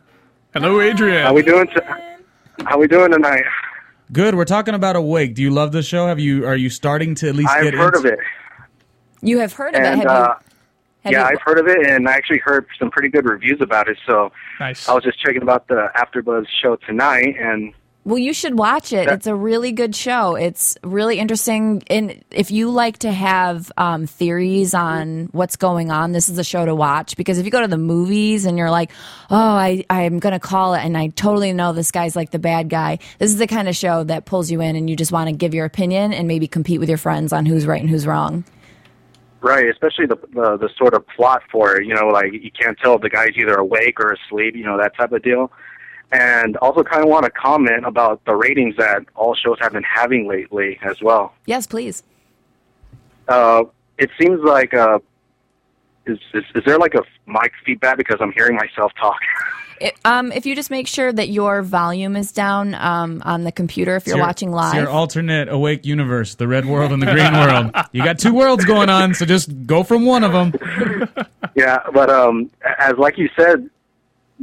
Hello, 0.53 0.79
Adrian. 0.79 1.23
how 1.25 1.33
we 1.33 1.41
doing? 1.41 1.67
T- 1.67 1.75
how 2.65 2.77
we 2.77 2.87
doing 2.87 3.11
tonight? 3.11 3.43
Good. 4.13 4.35
We're 4.35 4.45
talking 4.45 4.75
about 4.75 4.95
Awake. 4.95 5.33
Do 5.33 5.41
you 5.41 5.49
love 5.49 5.71
the 5.71 5.81
show? 5.81 6.05
Have 6.05 6.19
you? 6.19 6.45
Are 6.45 6.55
you 6.55 6.69
starting 6.69 7.15
to 7.15 7.29
at 7.29 7.35
least 7.35 7.49
I've 7.49 7.63
get 7.63 7.73
heard 7.73 7.95
of 7.95 8.05
it, 8.05 8.19
you 9.21 9.39
have 9.39 9.53
heard 9.53 9.73
of 9.73 9.81
it? 9.81 9.97
Have 9.97 10.05
uh, 10.05 10.35
you? 10.39 10.49
Have 11.01 11.11
yeah, 11.11 11.19
you, 11.19 11.35
I've 11.35 11.41
heard 11.41 11.57
of 11.57 11.67
it, 11.67 11.85
and 11.87 12.07
I 12.07 12.13
actually 12.13 12.37
heard 12.37 12.67
some 12.77 12.91
pretty 12.91 13.09
good 13.09 13.25
reviews 13.25 13.59
about 13.59 13.89
it. 13.89 13.97
So 14.05 14.31
nice. 14.59 14.87
I 14.87 14.93
was 14.93 15.03
just 15.03 15.19
checking 15.19 15.41
about 15.41 15.67
the 15.67 15.89
AfterBuzz 15.95 16.45
show 16.61 16.75
tonight, 16.75 17.35
and 17.39 17.73
Well, 18.05 18.17
you 18.17 18.33
should 18.33 18.57
watch 18.57 18.91
it. 18.91 19.07
It's 19.07 19.27
a 19.27 19.35
really 19.35 19.71
good 19.71 19.95
show. 19.95 20.35
It's 20.35 20.77
really 20.83 21.19
interesting. 21.19 21.83
And 21.87 22.21
if 22.31 22.51
you 22.51 22.69
like 22.69 22.97
to 22.99 23.11
have 23.11 23.71
um, 23.77 24.07
theories 24.07 24.73
on 24.73 25.29
what's 25.31 25.55
going 25.55 25.89
on, 25.89 26.11
this 26.11 26.27
is 26.27 26.37
a 26.37 26.43
show 26.43 26.65
to 26.65 26.75
watch. 26.75 27.15
Because 27.15 27.37
if 27.39 27.45
you 27.45 27.51
go 27.51 27.61
to 27.61 27.67
the 27.67 27.77
movies 27.77 28.43
and 28.43 28.57
you're 28.57 28.71
like, 28.71 28.91
oh, 29.29 29.37
I, 29.37 29.85
I'm 29.89 30.19
going 30.19 30.33
to 30.33 30.39
call 30.39 30.73
it 30.73 30.83
and 30.83 30.97
I 30.97 31.07
totally 31.07 31.53
know 31.53 31.71
this 31.71 31.91
guy's 31.91 32.13
like 32.13 32.31
the 32.31 32.39
bad 32.39 32.67
guy, 32.67 32.99
this 33.19 33.31
is 33.31 33.37
the 33.37 33.47
kind 33.47 33.69
of 33.69 33.75
show 33.75 34.03
that 34.03 34.25
pulls 34.25 34.51
you 34.51 34.59
in 34.59 34.75
and 34.75 34.89
you 34.89 34.97
just 34.97 35.13
want 35.13 35.29
to 35.29 35.35
give 35.35 35.53
your 35.53 35.63
opinion 35.65 36.11
and 36.11 36.27
maybe 36.27 36.45
compete 36.45 36.81
with 36.81 36.89
your 36.89 36.97
friends 36.97 37.31
on 37.31 37.45
who's 37.45 37.65
right 37.65 37.79
and 37.79 37.89
who's 37.89 38.05
wrong. 38.05 38.43
right, 39.43 39.67
especially 39.69 40.07
the, 40.07 40.17
the 40.33 40.57
the 40.57 40.69
sort 40.77 40.93
of 40.93 41.05
plot 41.07 41.43
for 41.51 41.77
it. 41.77 41.85
You 41.85 41.93
know, 41.93 42.07
like 42.07 42.33
you 42.33 42.51
can't 42.51 42.77
tell 42.79 42.95
if 42.95 43.01
the 43.01 43.09
guy's 43.09 43.35
either 43.37 43.55
awake 43.55 43.99
or 43.99 44.11
asleep. 44.13 44.55
You 44.55 44.63
know, 44.65 44.77
that 44.77 44.95
type 44.95 45.11
of 45.11 45.21
deal. 45.21 45.51
And 46.13 46.57
also, 46.57 46.83
kind 46.83 47.01
of 47.03 47.09
want 47.09 47.25
to 47.25 47.31
comment 47.31 47.85
about 47.87 48.23
the 48.25 48.35
ratings 48.35 48.75
that 48.77 49.03
all 49.15 49.33
shows 49.33 49.57
have 49.61 49.73
been 49.73 49.83
having 49.83 50.27
lately 50.27 50.79
as 50.83 51.01
well. 51.01 51.33
Yes, 51.47 51.65
please. 51.65 52.03
Uh, 53.27 53.63
it 53.97 54.11
seems 54.21 54.39
like 54.43 54.75
uh, 54.75 54.99
is, 56.05 56.19
is 56.35 56.43
is 56.53 56.63
there 56.65 56.77
like 56.77 56.93
a 56.93 57.01
mic 57.25 57.51
feedback 57.65 57.97
because 57.97 58.17
I'm 58.21 58.31
hearing 58.31 58.55
myself 58.55 58.91
talk? 58.99 59.17
It, 59.81 59.95
um, 60.05 60.31
if 60.31 60.45
you 60.45 60.55
just 60.55 60.69
make 60.69 60.87
sure 60.87 61.11
that 61.11 61.29
your 61.29 61.63
volume 61.63 62.15
is 62.15 62.31
down 62.31 62.75
um, 62.75 63.21
on 63.25 63.43
the 63.43 63.51
computer 63.51 63.95
if 63.95 64.05
you're 64.05 64.17
your- 64.17 64.25
watching 64.25 64.51
live. 64.51 64.75
your 64.75 64.87
alternate 64.89 65.49
awake 65.49 65.83
universe, 65.83 66.35
the 66.35 66.47
red 66.47 66.65
world 66.65 66.91
and 66.91 67.01
the 67.01 67.07
green 67.07 67.33
world. 67.33 67.71
You 67.91 68.03
got 68.03 68.19
two 68.19 68.33
worlds 68.33 68.65
going 68.65 68.89
on, 68.89 69.13
so 69.15 69.25
just 69.25 69.65
go 69.65 69.83
from 69.83 70.05
one 70.05 70.23
of 70.23 70.31
them. 70.31 70.53
Yeah, 71.55 71.83
but 71.93 72.09
um, 72.09 72.49
as 72.79 72.97
like 72.97 73.19
you 73.19 73.29
said, 73.37 73.69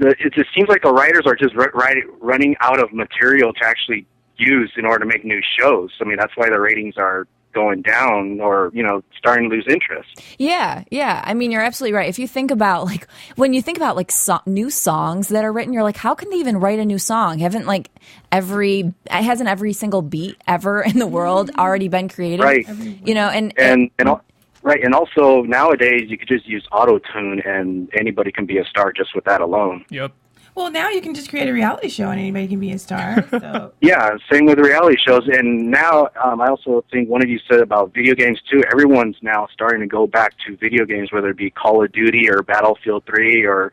the, 0.00 0.08
it 0.18 0.32
just 0.32 0.48
seems 0.54 0.68
like 0.68 0.82
the 0.82 0.92
writers 0.92 1.22
are 1.26 1.36
just 1.36 1.54
ru- 1.54 1.70
writing, 1.74 2.10
running 2.20 2.56
out 2.60 2.82
of 2.82 2.92
material 2.92 3.52
to 3.52 3.64
actually 3.64 4.06
use 4.36 4.72
in 4.76 4.86
order 4.86 5.04
to 5.04 5.06
make 5.06 5.24
new 5.24 5.40
shows. 5.58 5.90
I 6.00 6.04
mean, 6.04 6.16
that's 6.16 6.32
why 6.36 6.48
the 6.48 6.58
ratings 6.58 6.96
are 6.96 7.26
going 7.52 7.82
down, 7.82 8.40
or 8.40 8.70
you 8.72 8.82
know, 8.82 9.02
starting 9.18 9.50
to 9.50 9.56
lose 9.56 9.66
interest. 9.68 10.22
Yeah, 10.38 10.84
yeah. 10.90 11.20
I 11.24 11.34
mean, 11.34 11.50
you're 11.50 11.62
absolutely 11.62 11.96
right. 11.96 12.08
If 12.08 12.18
you 12.18 12.26
think 12.26 12.50
about 12.50 12.86
like 12.86 13.06
when 13.36 13.52
you 13.52 13.60
think 13.60 13.76
about 13.76 13.96
like 13.96 14.10
so- 14.10 14.40
new 14.46 14.70
songs 14.70 15.28
that 15.28 15.44
are 15.44 15.52
written, 15.52 15.72
you're 15.72 15.82
like, 15.82 15.96
how 15.96 16.14
can 16.14 16.30
they 16.30 16.36
even 16.36 16.58
write 16.58 16.78
a 16.78 16.84
new 16.84 16.98
song? 16.98 17.38
Haven't 17.38 17.66
like 17.66 17.90
every 18.32 18.94
hasn't 19.08 19.48
every 19.48 19.72
single 19.72 20.00
beat 20.00 20.36
ever 20.46 20.80
in 20.82 20.98
the 20.98 21.06
world 21.06 21.50
mm-hmm. 21.50 21.60
already 21.60 21.88
been 21.88 22.08
created? 22.08 22.42
Right. 22.42 22.66
You 23.04 23.14
know, 23.14 23.28
and, 23.28 23.52
And 23.58 23.90
and 23.98 24.08
al- 24.08 24.24
right, 24.62 24.82
and 24.82 24.94
also 24.94 25.42
nowadays 25.42 26.04
you 26.08 26.18
could 26.18 26.28
just 26.28 26.46
use 26.46 26.66
auto 26.72 26.98
tune, 26.98 27.40
and 27.44 27.88
anybody 27.98 28.32
can 28.32 28.46
be 28.46 28.58
a 28.58 28.64
star 28.64 28.92
just 28.92 29.14
with 29.14 29.24
that 29.24 29.40
alone. 29.40 29.84
Yep. 29.90 30.12
Well, 30.54 30.70
now 30.70 30.90
you 30.90 31.00
can 31.00 31.14
just 31.14 31.30
create 31.30 31.48
a 31.48 31.52
reality 31.52 31.88
show 31.88 32.10
and 32.10 32.18
anybody 32.20 32.48
can 32.48 32.60
be 32.60 32.72
a 32.72 32.78
star. 32.78 33.24
So 33.40 33.72
Yeah, 33.80 34.10
same 34.30 34.44
with 34.46 34.58
reality 34.58 34.96
shows. 35.06 35.26
And 35.28 35.70
now, 35.70 36.08
um, 36.22 36.40
I 36.40 36.48
also 36.48 36.84
think 36.90 37.08
one 37.08 37.22
of 37.22 37.28
you 37.30 37.38
said 37.48 37.60
about 37.60 37.94
video 37.94 38.14
games 38.14 38.40
too. 38.50 38.62
Everyone's 38.70 39.16
now 39.22 39.46
starting 39.52 39.80
to 39.80 39.86
go 39.86 40.06
back 40.06 40.34
to 40.46 40.56
video 40.56 40.84
games, 40.84 41.12
whether 41.12 41.30
it 41.30 41.36
be 41.36 41.50
Call 41.50 41.82
of 41.82 41.92
Duty 41.92 42.28
or 42.28 42.42
Battlefield 42.42 43.04
3 43.06 43.44
or, 43.46 43.72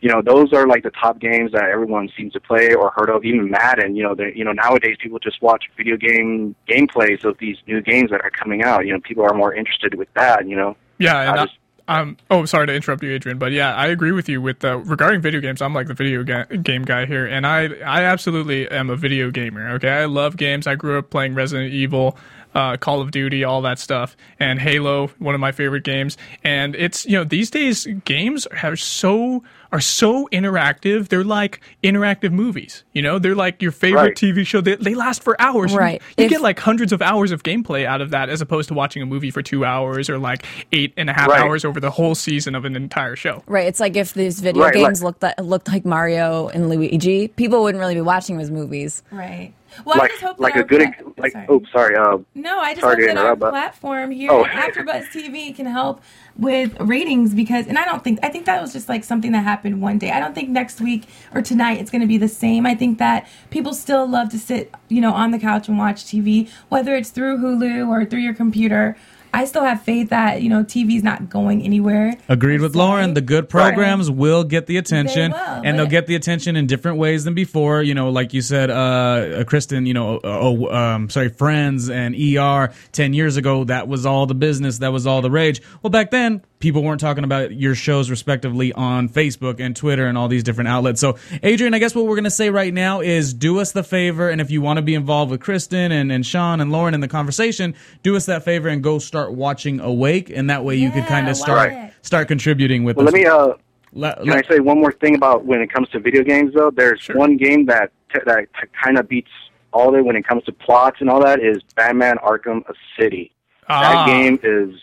you 0.00 0.08
know, 0.10 0.22
those 0.22 0.52
are 0.52 0.66
like 0.66 0.82
the 0.82 0.90
top 0.90 1.18
games 1.18 1.52
that 1.52 1.64
everyone 1.64 2.08
seems 2.16 2.32
to 2.34 2.40
play 2.40 2.74
or 2.74 2.90
heard 2.96 3.10
of. 3.10 3.24
Even 3.24 3.50
Madden, 3.50 3.96
you 3.96 4.02
know, 4.02 4.16
you 4.34 4.44
know, 4.44 4.52
nowadays 4.52 4.96
people 5.00 5.18
just 5.18 5.40
watch 5.42 5.64
video 5.76 5.96
game 5.96 6.54
gameplays 6.68 7.24
of 7.24 7.38
these 7.38 7.56
new 7.66 7.80
games 7.80 8.10
that 8.10 8.20
are 8.22 8.30
coming 8.30 8.62
out. 8.62 8.86
You 8.86 8.92
know, 8.94 9.00
people 9.00 9.24
are 9.24 9.34
more 9.34 9.54
interested 9.54 9.94
with 9.94 10.08
that. 10.14 10.48
You 10.48 10.56
know. 10.56 10.76
Yeah, 10.98 11.20
and 11.20 11.30
I 11.30 11.42
I, 11.42 11.46
just- 11.46 11.58
um, 11.88 12.16
oh, 12.30 12.44
sorry 12.46 12.66
to 12.66 12.74
interrupt 12.74 13.02
you, 13.04 13.12
Adrian, 13.12 13.38
but 13.38 13.52
yeah, 13.52 13.72
I 13.74 13.86
agree 13.86 14.10
with 14.10 14.28
you 14.28 14.42
with 14.42 14.64
uh, 14.64 14.78
regarding 14.78 15.20
video 15.20 15.40
games. 15.40 15.62
I'm 15.62 15.72
like 15.72 15.86
the 15.86 15.94
video 15.94 16.24
ga- 16.24 16.46
game 16.56 16.82
guy 16.84 17.06
here, 17.06 17.26
and 17.26 17.46
I 17.46 17.66
I 17.84 18.02
absolutely 18.02 18.68
am 18.68 18.90
a 18.90 18.96
video 18.96 19.30
gamer. 19.30 19.70
Okay, 19.74 19.88
I 19.90 20.06
love 20.06 20.36
games. 20.36 20.66
I 20.66 20.74
grew 20.74 20.98
up 20.98 21.10
playing 21.10 21.34
Resident 21.36 21.72
Evil, 21.72 22.18
uh, 22.56 22.76
Call 22.78 23.00
of 23.02 23.10
Duty, 23.10 23.44
all 23.44 23.60
that 23.62 23.78
stuff, 23.78 24.16
and 24.40 24.58
Halo, 24.58 25.08
one 25.18 25.34
of 25.34 25.40
my 25.40 25.52
favorite 25.52 25.84
games. 25.84 26.16
And 26.42 26.74
it's 26.74 27.04
you 27.04 27.12
know 27.12 27.24
these 27.24 27.50
days 27.50 27.86
games 28.06 28.46
are 28.62 28.76
so 28.76 29.42
are 29.72 29.80
so 29.80 30.26
interactive. 30.32 31.08
They're 31.08 31.24
like 31.24 31.60
interactive 31.82 32.30
movies. 32.32 32.84
You 32.94 33.02
know, 33.02 33.18
they're 33.18 33.34
like 33.34 33.60
your 33.60 33.72
favorite 33.72 34.00
Right. 34.00 34.14
TV 34.14 34.46
show. 34.46 34.60
They, 34.60 34.76
they 34.76 34.94
last 34.94 35.22
for 35.22 35.40
hours. 35.40 35.72
You- 35.72 35.78
Right. 35.78 36.00
You, 36.16 36.24
If- 36.26 36.30
get 36.30 36.40
like 36.40 36.58
hundreds 36.58 36.92
of 36.92 37.02
hours 37.02 37.30
of 37.32 37.42
gameplay 37.42 37.84
out 37.84 38.00
of 38.00 38.10
that, 38.10 38.30
as 38.30 38.40
opposed 38.40 38.68
to 38.68 38.74
watching 38.74 39.02
a 39.02 39.06
movie 39.06 39.30
for 39.30 39.42
two 39.42 39.64
hours 39.64 40.08
or 40.08 40.18
like 40.18 40.46
eight 40.72 40.94
and 40.96 41.10
a 41.10 41.12
half 41.12 41.28
Right. 41.28 41.42
hours 41.42 41.64
over 41.64 41.80
the 41.80 41.90
whole 41.90 42.14
season 42.14 42.54
of 42.54 42.64
an 42.64 42.74
entire 42.76 43.16
show. 43.16 43.42
right, 43.46 43.66
it's 43.66 43.80
like 43.80 43.96
if 43.96 44.14
these 44.14 44.40
video 44.40 44.62
Right, 44.62 44.72
games 44.74 45.02
like- 45.02 45.06
looked 45.20 45.22
like, 45.22 45.40
looked 45.42 45.68
like 45.68 45.84
Mario 45.84 46.48
and 46.48 46.68
Luigi, 46.70 47.28
people 47.28 47.62
wouldn't 47.62 47.80
really 47.80 47.94
be 47.96 48.00
watching 48.00 48.38
those 48.38 48.50
movies. 48.50 49.02
right. 49.10 49.52
Well, 49.84 49.96
I 49.96 49.98
like 49.98 50.10
just 50.12 50.22
hope 50.22 50.38
like 50.40 50.54
that 50.54 50.60
a 50.60 50.64
good 50.64 50.80
pla- 50.80 50.88
ex- 51.08 51.18
like 51.18 51.32
sorry. 51.32 51.46
oh 51.48 51.62
sorry 51.72 51.96
uh 51.96 52.18
No, 52.34 52.58
I 52.58 52.74
just 52.74 52.84
hope 52.86 52.98
that 52.98 53.16
our 53.18 53.36
but- 53.36 53.50
platform 53.50 54.10
here 54.10 54.30
Oh. 54.32 54.44
AfterBuzz 54.44 55.08
TV 55.12 55.54
can 55.54 55.66
help 55.66 56.02
with 56.38 56.74
ratings 56.80 57.34
because, 57.34 57.66
and 57.66 57.78
I 57.78 57.84
don't 57.84 58.04
think 58.04 58.18
I 58.22 58.28
think 58.28 58.46
that 58.46 58.60
was 58.60 58.72
just 58.72 58.88
like 58.88 59.04
something 59.04 59.32
that 59.32 59.42
happened 59.44 59.80
one 59.82 59.98
day. 59.98 60.10
I 60.10 60.20
don't 60.20 60.34
think 60.34 60.48
next 60.50 60.80
week 60.80 61.08
or 61.34 61.42
tonight 61.42 61.78
it's 61.80 61.90
going 61.90 62.02
to 62.02 62.06
be 62.08 62.18
the 62.18 62.28
same. 62.28 62.66
I 62.66 62.74
think 62.74 62.98
that 62.98 63.26
people 63.50 63.72
still 63.74 64.06
love 64.06 64.28
to 64.30 64.38
sit, 64.38 64.72
you 64.88 65.00
know, 65.00 65.12
on 65.12 65.30
the 65.30 65.38
couch 65.38 65.68
and 65.68 65.78
watch 65.78 66.04
TV, 66.04 66.48
whether 66.68 66.94
it's 66.94 67.10
through 67.10 67.38
Hulu 67.38 67.88
or 67.88 68.04
through 68.04 68.20
your 68.20 68.34
computer. 68.34 68.96
I 69.36 69.44
still 69.44 69.64
have 69.64 69.82
faith 69.82 70.08
that 70.08 70.40
you 70.40 70.48
know 70.48 70.64
TV's 70.64 71.02
not 71.02 71.28
going 71.28 71.60
anywhere. 71.60 72.16
Agreed 72.26 72.62
with 72.62 72.72
se. 72.72 72.78
Lauren. 72.78 73.12
The 73.12 73.20
good 73.20 73.50
programs 73.50 74.10
will 74.10 74.44
get 74.44 74.66
the 74.66 74.78
attention, 74.78 75.32
will, 75.32 75.38
and 75.38 75.78
they'll 75.78 75.84
get 75.84 76.06
the 76.06 76.14
attention 76.14 76.56
in 76.56 76.66
different 76.66 76.96
ways 76.96 77.24
than 77.24 77.34
before. 77.34 77.82
You 77.82 77.92
know, 77.92 78.08
like 78.08 78.32
you 78.32 78.40
said, 78.40 78.70
uh, 78.70 78.74
uh, 78.74 79.44
Kristen. 79.44 79.84
You 79.84 79.92
know, 79.92 80.20
oh, 80.24 80.74
um, 80.74 81.10
sorry, 81.10 81.28
Friends 81.28 81.90
and 81.90 82.14
ER. 82.14 82.72
Ten 82.92 83.12
years 83.12 83.36
ago, 83.36 83.64
that 83.64 83.88
was 83.88 84.06
all 84.06 84.24
the 84.24 84.34
business. 84.34 84.78
That 84.78 84.92
was 84.92 85.06
all 85.06 85.20
the 85.20 85.30
rage. 85.30 85.60
Well, 85.82 85.90
back 85.90 86.10
then, 86.10 86.40
people 86.58 86.82
weren't 86.82 87.00
talking 87.00 87.24
about 87.24 87.52
your 87.52 87.74
shows 87.74 88.10
respectively 88.10 88.72
on 88.72 89.08
Facebook 89.08 89.60
and 89.60 89.76
Twitter 89.76 90.06
and 90.06 90.16
all 90.16 90.28
these 90.28 90.42
different 90.42 90.68
outlets. 90.68 91.00
So, 91.00 91.16
Adrian, 91.42 91.74
I 91.74 91.78
guess 91.78 91.94
what 91.94 92.06
we're 92.06 92.16
gonna 92.16 92.30
say 92.30 92.50
right 92.50 92.72
now 92.72 93.00
is 93.00 93.34
do 93.34 93.58
us 93.60 93.72
the 93.72 93.82
favor, 93.82 94.28
and 94.30 94.40
if 94.40 94.50
you 94.50 94.60
want 94.62 94.78
to 94.78 94.82
be 94.82 94.94
involved 94.94 95.30
with 95.30 95.40
Kristen 95.40 95.92
and, 95.92 96.10
and 96.10 96.24
Sean 96.24 96.60
and 96.60 96.72
Lauren 96.72 96.94
in 96.94 97.00
the 97.00 97.08
conversation, 97.08 97.74
do 98.02 98.16
us 98.16 98.26
that 98.26 98.42
favor 98.44 98.68
and 98.68 98.82
go 98.82 98.98
start 98.98 99.32
watching 99.32 99.80
Awake, 99.80 100.30
and 100.30 100.48
that 100.50 100.64
way 100.64 100.76
you 100.76 100.90
could 100.90 101.04
kind 101.06 101.28
of 101.28 101.36
start 101.36 101.72
it. 101.72 101.92
start 102.02 102.28
contributing 102.28 102.84
with. 102.84 102.96
well 102.96 103.06
us. 103.08 103.12
let 103.12 103.18
me 103.20 103.26
uh 103.26 103.48
Le- 103.92 104.14
Can 104.16 104.26
le- 104.26 104.36
I 104.36 104.42
say 104.42 104.60
one 104.60 104.78
more 104.78 104.92
thing 104.92 105.14
about 105.14 105.46
when 105.46 105.60
it 105.62 105.72
comes 105.72 105.88
to 105.90 106.00
video 106.00 106.22
games 106.22 106.52
though? 106.54 106.70
There's 106.70 107.00
Sure. 107.00 107.16
one 107.16 107.36
game 107.38 107.64
that 107.66 107.92
that 108.26 108.46
kind 108.84 108.98
of 108.98 109.08
beats 109.08 109.30
all 109.72 109.88
of 109.90 109.94
it 109.94 110.04
when 110.04 110.16
it 110.16 110.26
comes 110.26 110.44
to 110.44 110.52
plots 110.52 110.98
and 111.00 111.08
all 111.08 111.22
that 111.22 111.40
is 111.40 111.62
Batman 111.76 112.16
Arkham 112.18 112.62
City. 112.98 113.32
Ah. 113.68 114.04
That 114.04 114.06
game 114.06 114.38
is 114.42 114.74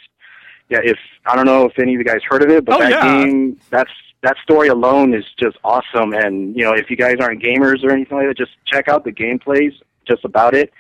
yeah. 0.73 0.91
If 0.91 0.97
I 1.25 1.35
don't 1.35 1.45
know 1.45 1.65
if 1.65 1.77
any 1.79 1.93
of 1.95 1.99
you 1.99 2.05
guys 2.05 2.21
heard 2.29 2.43
of 2.43 2.49
it, 2.49 2.65
but 2.65 2.75
Oh, 2.75 2.79
that 2.79 2.89
yeah. 2.91 3.01
game 3.25 3.59
that's 3.69 3.91
that 4.23 4.35
story 4.43 4.69
alone 4.69 5.13
is 5.13 5.25
just 5.39 5.57
awesome. 5.63 6.13
And 6.13 6.55
you 6.55 6.63
know, 6.63 6.73
if 6.73 6.89
you 6.89 6.95
guys 6.97 7.15
aren't 7.21 7.41
gamers 7.43 7.83
or 7.83 7.91
anything 7.91 8.17
like 8.17 8.27
that, 8.27 8.37
just 8.37 8.51
check 8.65 8.87
out 8.87 9.03
the 9.03 9.11
gameplays 9.11 9.73
just 10.07 10.23
about 10.25 10.53
it. 10.53 10.71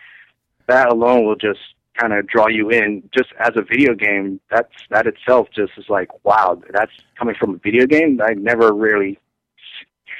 That 0.67 0.89
alone 0.91 1.25
will 1.25 1.35
just 1.35 1.59
kind 1.99 2.13
of 2.13 2.25
draw 2.27 2.47
you 2.47 2.69
in. 2.69 3.07
Just 3.13 3.29
as 3.39 3.51
a 3.55 3.61
video 3.61 3.93
game, 3.93 4.39
that's 4.49 4.73
that 4.89 5.05
itself 5.07 5.47
just 5.53 5.73
is 5.77 5.85
like 5.89 6.09
wow. 6.25 6.61
That's 6.71 6.91
coming 7.19 7.35
from 7.39 7.55
a 7.55 7.57
video 7.57 7.85
game. 7.85 8.19
I 8.23 8.33
never 8.33 8.73
really 8.73 9.19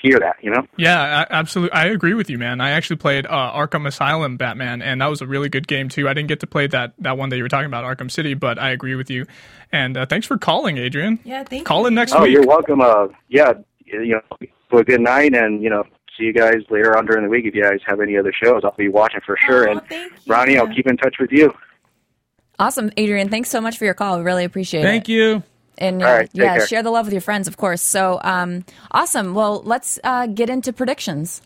hear 0.03 0.19
that. 0.19 0.35
You 0.43 0.51
know. 0.51 0.67
Yeah, 0.77 1.25
absolutely. 1.31 1.71
I 1.73 1.85
agree 1.87 2.13
with 2.13 2.29
you, 2.29 2.37
man. 2.37 2.61
I 2.61 2.71
actually 2.71 2.97
played 2.97 3.25
uh, 3.25 3.29
Arkham 3.53 3.87
Asylum 3.87 4.37
Batman, 4.37 4.83
and 4.83 5.01
that 5.01 5.07
was 5.07 5.21
a 5.21 5.27
really 5.27 5.49
good 5.49 5.67
game 5.67 5.89
too. 5.89 6.07
I 6.07 6.13
didn't 6.13 6.27
get 6.27 6.41
to 6.41 6.47
play 6.47 6.67
that 6.67 6.93
that 6.99 7.17
one 7.17 7.29
that 7.29 7.37
you 7.37 7.43
were 7.43 7.49
talking 7.49 7.65
about, 7.65 7.83
Arkham 7.85 8.11
City, 8.11 8.35
but 8.35 8.59
I 8.59 8.69
agree 8.69 8.93
with 8.93 9.09
you. 9.09 9.25
And 9.71 9.97
uh, 9.97 10.05
thanks 10.05 10.27
for 10.27 10.37
calling, 10.37 10.77
Adrian. 10.77 11.19
Yeah, 11.23 11.43
thank 11.43 11.65
Call 11.65 11.81
you. 11.81 11.87
in 11.87 11.95
next 11.95 12.13
Oh, 12.13 12.21
week. 12.21 12.27
Oh, 12.27 12.31
you're 12.31 12.45
welcome. 12.47 12.81
Uh, 12.81 13.07
yeah, 13.29 13.53
you 13.85 14.19
know, 14.31 14.47
for 14.69 14.81
a 14.81 14.83
good 14.83 15.01
night, 15.01 15.33
and 15.33 15.63
you 15.63 15.69
know, 15.69 15.83
see 16.17 16.25
you 16.25 16.33
guys 16.33 16.57
later 16.69 16.95
on 16.97 17.05
during 17.05 17.23
the 17.23 17.29
week. 17.29 17.45
If 17.45 17.55
you 17.55 17.63
guys 17.63 17.79
have 17.87 17.99
any 18.01 18.17
other 18.17 18.31
shows, 18.33 18.61
I'll 18.63 18.75
be 18.77 18.89
watching 18.89 19.21
for 19.25 19.35
sure. 19.45 19.67
Oh, 19.67 19.71
and 19.71 19.81
thank 19.87 20.11
you. 20.11 20.17
Ronnie, 20.27 20.57
I'll 20.57 20.67
keep 20.73 20.85
in 20.87 20.97
touch 20.97 21.15
with 21.19 21.31
you. 21.31 21.53
Awesome, 22.59 22.91
Adrian. 22.97 23.29
Thanks 23.29 23.49
so 23.49 23.59
much 23.61 23.77
for 23.79 23.85
your 23.85 23.95
call. 23.95 24.17
We 24.17 24.23
really 24.23 24.43
appreciate 24.45 24.81
it. 24.81 24.83
Thank 24.83 25.07
you. 25.07 25.41
And 25.77 26.03
uh, 26.03 26.05
All 26.07 26.13
right, 26.17 26.29
yeah, 26.33 26.57
care. 26.57 26.67
share 26.67 26.83
the 26.83 26.91
love 26.91 27.05
with 27.05 27.13
your 27.13 27.21
friends, 27.21 27.47
of 27.47 27.57
course. 27.57 27.81
So 27.81 28.19
um, 28.23 28.63
awesome. 28.91 29.33
Well, 29.33 29.61
let's 29.65 29.99
uh, 30.03 30.27
get 30.27 30.49
into 30.49 30.71
predictions. 30.71 31.41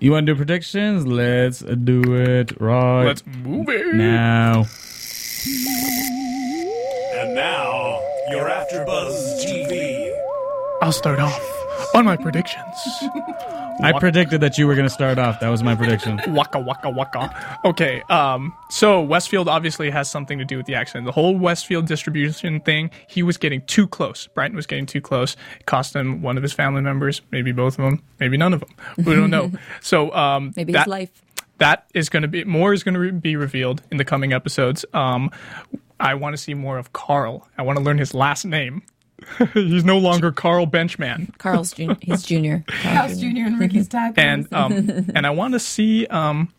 You 0.00 0.12
want 0.12 0.26
to 0.26 0.32
do 0.32 0.36
predictions? 0.36 1.06
Let's 1.06 1.58
do 1.60 2.02
it 2.14 2.60
right 2.60 3.04
Let's 3.04 3.24
move 3.26 3.68
it. 3.68 3.94
now. 3.94 4.64
And 7.14 7.34
now, 7.34 8.00
your 8.30 8.48
AfterBuzz 8.48 9.44
TV. 9.44 10.14
I'll 10.82 10.92
start 10.92 11.18
off 11.18 11.94
on 11.94 12.04
my 12.04 12.16
predictions. 12.16 12.64
I 13.82 13.98
predicted 13.98 14.40
that 14.40 14.58
you 14.58 14.66
were 14.66 14.74
going 14.74 14.86
to 14.86 14.92
start 14.92 15.18
off. 15.18 15.40
That 15.40 15.48
was 15.48 15.62
my 15.62 15.74
prediction. 15.74 16.20
waka 16.28 16.58
waka 16.58 16.90
waka. 16.90 17.58
Okay, 17.64 18.02
um, 18.10 18.52
so 18.70 19.00
Westfield 19.00 19.48
obviously 19.48 19.90
has 19.90 20.10
something 20.10 20.38
to 20.38 20.44
do 20.44 20.56
with 20.56 20.66
the 20.66 20.74
accident. 20.74 21.06
The 21.06 21.12
whole 21.12 21.36
Westfield 21.36 21.86
distribution 21.86 22.60
thing, 22.60 22.90
he 23.08 23.22
was 23.22 23.36
getting 23.36 23.62
too 23.62 23.86
close. 23.86 24.26
Britten 24.28 24.56
was 24.56 24.66
getting 24.66 24.86
too 24.86 25.00
close. 25.00 25.36
It 25.60 25.66
cost 25.66 25.94
him 25.94 26.22
one 26.22 26.36
of 26.36 26.42
his 26.42 26.52
family 26.52 26.82
members, 26.82 27.22
maybe 27.30 27.52
both 27.52 27.78
of 27.78 27.84
them, 27.84 28.02
maybe 28.20 28.36
none 28.36 28.54
of 28.54 28.60
them. 28.60 28.70
We 28.98 29.14
don't 29.14 29.30
know. 29.30 29.52
So 29.80 30.12
um, 30.12 30.52
Maybe 30.56 30.72
that, 30.72 30.80
his 30.80 30.86
life. 30.88 31.22
that 31.58 31.86
is 31.94 32.08
going 32.08 32.22
to 32.22 32.28
be 32.28 32.44
more 32.44 32.72
is 32.72 32.82
going 32.82 32.94
to 32.94 33.12
be 33.12 33.36
revealed 33.36 33.82
in 33.90 33.96
the 33.96 34.04
coming 34.04 34.32
episodes. 34.32 34.84
Um, 34.92 35.30
I 36.00 36.14
want 36.14 36.34
to 36.34 36.38
see 36.38 36.54
more 36.54 36.78
of 36.78 36.92
Carl. 36.92 37.48
I 37.56 37.62
want 37.62 37.78
to 37.78 37.84
learn 37.84 37.98
his 37.98 38.14
last 38.14 38.44
name. 38.44 38.82
He's 39.54 39.84
no 39.84 39.98
longer 39.98 40.32
Carl 40.32 40.66
Benchman. 40.66 41.36
Carl's 41.38 41.72
jun- 41.72 41.98
he's 42.00 42.22
junior. 42.22 42.64
House 42.68 43.18
Jr. 43.18 43.26
and 43.46 43.58
Ricky's 43.60 43.88
tacos. 43.88 44.14
and 44.16 44.52
um, 44.52 45.10
and 45.14 45.26
I 45.26 45.30
want 45.30 45.54
to 45.54 45.60
see 45.60 46.06
um, 46.06 46.52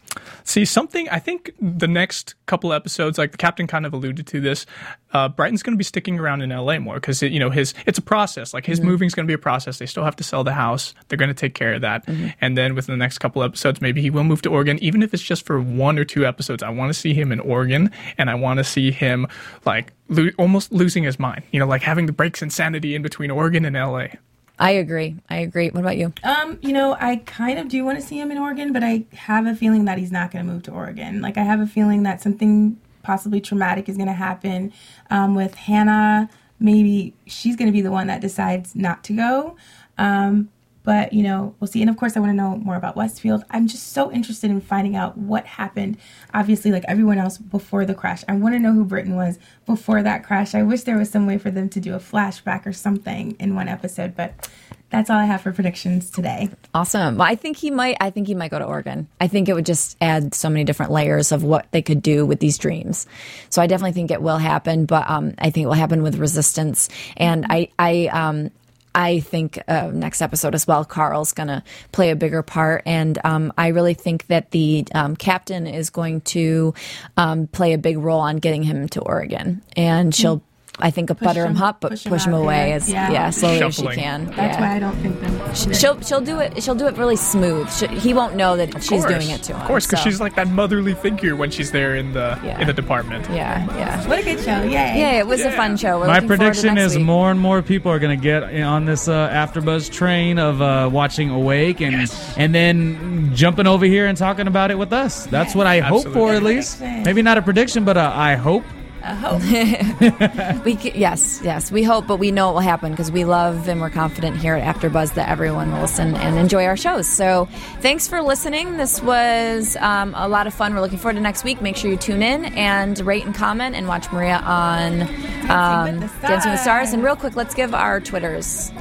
see 0.44 0.66
something. 0.66 1.08
I 1.10 1.20
think 1.20 1.52
the 1.60 1.88
next 1.88 2.36
couple 2.46 2.74
episodes, 2.74 3.18
like 3.18 3.32
the 3.32 3.38
captain 3.38 3.68
kind 3.68 3.86
of 3.86 3.94
alluded 3.94 4.28
to 4.28 4.42
this, 4.42 4.66
uh, 5.14 5.30
Britten's 5.30 5.64
going 5.64 5.74
to 5.74 5.78
be 5.78 5.84
sticking 5.84 6.20
around 6.20 6.42
in 6.42 6.52
L.A. 6.52 6.80
more 6.80 6.96
because 6.96 7.22
you 7.22 7.40
know 7.40 7.50
his 7.50 7.74
it's 7.86 7.98
a 7.98 8.02
process. 8.02 8.54
Like 8.54 8.66
his 8.66 8.82
moving's 8.82 9.14
going 9.14 9.26
to 9.26 9.28
be 9.28 9.34
a 9.34 9.40
process. 9.40 9.80
They 9.80 9.86
still 9.86 10.04
have 10.04 10.16
to 10.18 10.24
sell 10.24 10.44
the 10.44 10.54
house. 10.54 10.94
They're 11.08 11.18
going 11.18 11.30
to 11.30 11.34
take 11.34 11.54
care 11.54 11.74
of 11.74 11.82
that, 11.82 12.08
and 12.42 12.58
then 12.58 12.76
within 12.76 12.94
the 12.94 13.04
next 13.04 13.20
couple 13.20 13.44
episodes, 13.44 13.82
maybe 13.82 14.02
he 14.02 14.10
will 14.10 14.24
move 14.24 14.42
to 14.44 14.50
Oregon, 14.50 14.78
even 14.84 15.04
if 15.04 15.14
it's 15.14 15.24
just 15.24 15.46
for 15.46 15.60
one 15.60 15.98
or 15.98 16.06
two 16.06 16.26
episodes. 16.26 16.64
I 16.64 16.70
want 16.70 16.94
to 16.94 17.00
see 17.00 17.14
him 17.14 17.32
in 17.32 17.40
Oregon, 17.40 17.92
and 18.18 18.30
I 18.30 18.36
want 18.36 18.58
to 18.58 18.64
see 18.64 18.92
him 18.92 19.28
like 19.66 19.94
lo- 20.10 20.30
almost 20.38 20.72
losing 20.72 21.04
his 21.04 21.20
mind. 21.20 21.44
You 21.52 21.60
know, 21.60 21.68
like 21.68 21.82
having 21.82 22.06
the 22.06 22.14
breaks 22.14 22.42
insanity 22.42 22.96
in 22.96 23.02
between 23.02 23.32
Oregon 23.32 23.66
and 23.66 23.76
L.A. 23.76 24.18
I 24.60 24.72
agree. 24.72 25.16
I 25.30 25.38
agree. 25.38 25.70
What 25.70 25.80
about 25.80 25.98
you? 25.98 26.14
Um, 26.24 26.60
you 26.62 26.74
know, 26.74 26.98
I 27.00 27.18
kind 27.26 27.58
of 27.58 27.70
do 27.70 27.86
want 27.86 28.00
to 28.00 28.06
see 28.06 28.20
him 28.20 28.30
in 28.30 28.38
Oregon, 28.38 28.74
but 28.74 28.84
I 28.84 29.06
have 29.14 29.48
a 29.48 29.56
feeling 29.56 29.86
that 29.86 29.98
he's 29.98 30.12
not 30.12 30.32
going 30.32 30.46
to 30.46 30.52
move 30.52 30.64
to 30.64 30.72
Oregon. 30.72 31.22
Like, 31.22 31.38
I 31.38 31.44
have 31.44 31.62
a 31.62 31.66
feeling 31.66 32.04
that 32.04 32.22
something 32.22 32.78
possibly 33.02 33.40
traumatic 33.40 33.88
is 33.88 33.96
going 33.96 34.08
to 34.08 34.14
happen 34.14 34.74
um, 35.10 35.34
with 35.34 35.56
Hannah. 35.56 36.30
Maybe 36.60 37.14
she's 37.26 37.56
going 37.56 37.68
to 37.68 37.72
be 37.72 37.82
the 37.82 37.92
one 37.92 38.08
that 38.08 38.20
decides 38.20 38.76
not 38.76 39.02
to 39.06 39.14
go. 39.14 39.56
Um, 39.98 40.50
but, 40.90 41.14
you 41.14 41.22
know, 41.22 41.54
we'll 41.60 41.68
see. 41.68 41.82
And 41.82 41.90
of 41.92 41.98
course, 41.98 42.18
I 42.18 42.20
want 42.20 42.32
to 42.32 42.36
know 42.36 42.58
more 42.58 42.76
about 42.76 42.96
Westfield. 42.96 43.44
I'm 43.52 43.68
just 43.68 43.94
so 43.94 44.12
interested 44.12 44.50
in 44.50 44.60
finding 44.60 44.96
out 44.96 45.16
what 45.20 45.46
happened, 45.46 46.00
obviously, 46.34 46.72
like 46.72 46.84
everyone 46.88 47.20
else 47.20 47.38
before 47.38 47.86
the 47.86 47.94
crash. 47.94 48.24
I 48.28 48.34
want 48.34 48.56
to 48.56 48.60
know 48.60 48.74
who 48.74 48.84
Britten 48.84 49.16
was 49.16 49.38
before 49.68 50.02
that 50.02 50.24
crash. 50.24 50.56
I 50.56 50.64
wish 50.64 50.82
there 50.82 50.98
was 50.98 51.12
some 51.12 51.28
way 51.28 51.38
for 51.38 51.52
them 51.52 51.70
to 51.70 51.80
do 51.80 51.94
a 51.94 52.00
flashback 52.00 52.66
or 52.66 52.74
something 52.74 53.36
in 53.40 53.54
one 53.54 53.68
episode, 53.68 54.16
but 54.16 54.50
that's 54.90 55.12
all 55.12 55.18
I 55.18 55.26
have 55.26 55.42
for 55.42 55.52
predictions 55.52 56.10
today. 56.10 56.50
Awesome. 56.74 57.18
Well, 57.18 57.28
I 57.28 57.36
think 57.36 57.58
he 57.58 57.70
might. 57.70 57.98
I 58.02 58.10
think 58.10 58.26
he 58.26 58.34
might 58.34 58.50
go 58.50 58.58
to 58.58 58.66
Oregon. 58.66 59.08
I 59.22 59.28
think 59.28 59.48
it 59.48 59.54
would 59.54 59.68
just 59.68 59.96
add 60.02 60.34
so 60.34 60.50
many 60.50 60.64
different 60.64 60.92
layers 60.92 61.32
of 61.32 61.44
what 61.44 61.72
they 61.72 61.84
could 61.84 62.02
do 62.02 62.26
with 62.26 62.40
these 62.40 62.58
dreams. 62.58 63.06
So 63.52 63.62
I 63.62 63.68
definitely 63.68 63.92
think 63.92 64.10
it 64.10 64.24
will 64.24 64.40
happen, 64.40 64.88
but 64.88 65.08
um, 65.08 65.36
I 65.38 65.52
think 65.52 65.66
it 65.66 65.68
will 65.68 65.74
happen 65.74 66.02
with 66.02 66.16
resistance. 66.16 66.90
And 67.18 67.46
I, 67.48 67.70
I, 67.78 68.08
um, 68.08 68.50
I 68.96 69.20
think 69.20 69.62
uh, 69.68 69.92
next 69.94 70.22
episode 70.22 70.56
as 70.56 70.68
well, 70.68 70.84
Carl's 70.84 71.34
going 71.34 71.48
to 71.48 71.64
play 71.92 72.10
a 72.10 72.16
bigger 72.16 72.42
part, 72.42 72.84
and 72.86 73.18
um, 73.24 73.54
I 73.58 73.68
really 73.68 73.94
think 73.94 74.28
that 74.28 74.52
the 74.52 74.86
um, 74.94 75.16
captain 75.16 75.68
is 75.68 75.90
going 75.90 76.22
to 76.22 76.74
um, 77.18 77.48
play 77.48 77.74
a 77.74 77.78
big 77.78 77.98
role 77.98 78.20
on 78.20 78.38
getting 78.38 78.64
him 78.64 78.90
to 78.90 79.02
Oregon, 79.02 79.62
and 79.76 80.14
she'll. 80.14 80.42
I 80.82 80.92
think 80.92 81.18
butter 81.20 81.46
him, 81.46 81.56
him- 81.56 81.62
up, 81.64 81.82
but 81.82 81.92
push 81.92 82.06
push 82.06 82.26
him 82.26 82.34
him, 82.34 82.40
away 82.42 82.68
there. 82.68 82.76
as 82.76 82.90
Yeah. 82.90 83.12
yeah, 83.12 83.30
slowly 83.32 83.62
as 83.64 83.76
she 83.76 83.88
can. 83.88 84.26
That's 84.28 84.38
yeah. 84.58 84.62
why 84.62 84.76
I 84.76 84.80
don't 84.80 84.96
think 84.98 85.20
them. 85.20 85.54
She'll 85.74 86.00
she'll 86.02 86.22
do 86.22 86.40
it. 86.40 86.64
She'll 86.64 86.76
do 86.76 86.88
it 86.88 86.96
really 86.98 87.16
smooth. 87.16 87.72
She, 87.74 87.88
he 87.88 88.14
won't 88.14 88.36
know 88.36 88.56
that 88.58 88.74
she's 88.84 88.90
course. 89.02 89.06
doing 89.06 89.30
it 89.30 89.44
to 89.44 89.54
him. 89.54 89.62
Of 89.62 89.68
course, 89.68 89.86
because 89.86 90.04
so. 90.04 90.10
she's 90.10 90.20
like 90.22 90.36
that 90.36 90.48
motherly 90.48 90.94
figure 90.94 91.36
when 91.36 91.52
she's 91.52 91.72
there 91.72 91.96
in 91.96 92.14
the 92.14 92.40
Yeah. 92.44 92.60
in 92.62 92.68
the 92.68 92.74
department. 92.74 93.28
yeah, 93.30 93.66
yeah, 93.78 94.08
What 94.08 94.20
a 94.20 94.24
good 94.24 94.40
show! 94.40 94.62
Yay! 94.64 94.72
yeah. 94.72 95.20
It 95.20 95.28
was 95.28 95.42
a 95.42 95.52
fun 95.52 95.76
show. 95.78 96.00
We're 96.00 96.08
My 96.08 96.16
looking 96.16 96.30
to 96.30 96.38
prediction 96.38 96.78
is 96.78 96.96
week. 96.96 97.06
more 97.06 97.32
and 97.32 97.40
more 97.40 97.62
people 97.62 97.92
are 97.92 98.00
going 98.00 98.18
to 98.18 98.24
get 98.24 98.44
on 98.62 98.86
this 98.86 99.08
uh, 99.08 99.30
AfterBuzz 99.30 99.92
train 99.92 100.40
of 100.40 100.62
uh, 100.62 100.90
watching 100.92 101.30
Awake 101.30 101.82
and 101.82 102.10
and 102.38 102.56
then 102.56 103.36
jumping 103.36 103.68
over 103.68 103.86
here 103.86 104.06
and 104.06 104.18
talking 104.18 104.48
about 104.48 104.72
it 104.72 104.78
with 104.78 104.94
us. 104.94 105.26
That's 105.28 105.56
what 105.56 105.68
I 105.68 105.80
hope 105.80 106.08
for, 106.14 106.34
at 106.34 106.44
least. 106.44 106.80
Maybe 106.82 107.22
not 107.22 107.38
a 107.38 107.42
prediction, 107.42 107.84
but 107.84 107.98
uh, 107.98 108.12
I 108.16 108.36
hope. 108.36 108.64
I 109.04 109.14
hope. 109.16 110.64
We 110.66 110.76
c- 110.76 110.92
yes, 110.96 111.40
yes. 111.44 111.72
We 111.72 111.84
hope, 111.84 112.06
but 112.08 112.18
we 112.18 112.32
know 112.32 112.50
it 112.50 112.54
will 112.54 112.60
happen 112.60 112.92
because 112.92 113.12
we 113.12 113.24
love 113.26 113.68
and 113.70 113.80
we're 113.82 113.90
confident 113.90 114.38
here 114.38 114.56
at 114.56 114.76
AfterBuzz 114.76 115.14
that 115.16 115.30
everyone 115.30 115.72
will 115.72 115.82
listen 115.82 116.16
and 116.16 116.38
enjoy 116.38 116.66
our 116.66 116.76
shows. 116.78 117.08
So, 117.08 117.48
thanks 117.80 118.08
for 118.08 118.22
listening. 118.22 118.78
This 118.78 119.02
was 119.02 119.78
um, 119.78 120.14
a 120.18 120.28
lot 120.28 120.48
of 120.48 120.54
fun. 120.54 120.74
We're 120.74 120.82
looking 120.82 120.98
forward 120.98 121.16
to 121.16 121.22
next 121.22 121.44
week. 121.44 121.62
Make 121.62 121.76
sure 121.78 121.90
you 121.90 121.98
tune 121.98 122.22
in 122.22 122.46
and 122.46 123.00
rate 123.00 123.26
and 123.26 123.34
comment 123.34 123.76
and 123.76 123.88
watch 123.88 124.12
Maria 124.12 124.38
on 124.44 125.02
um, 125.50 126.00
with 126.02 126.22
the 126.22 126.28
Dancing 126.28 126.52
with 126.52 126.60
Stars. 126.60 126.62
Stars. 126.62 126.94
And 126.94 127.04
real 127.04 127.16
quick, 127.16 127.36
let's 127.36 127.56
give 127.56 127.74
our 127.74 128.00
Twitters. 128.00 128.72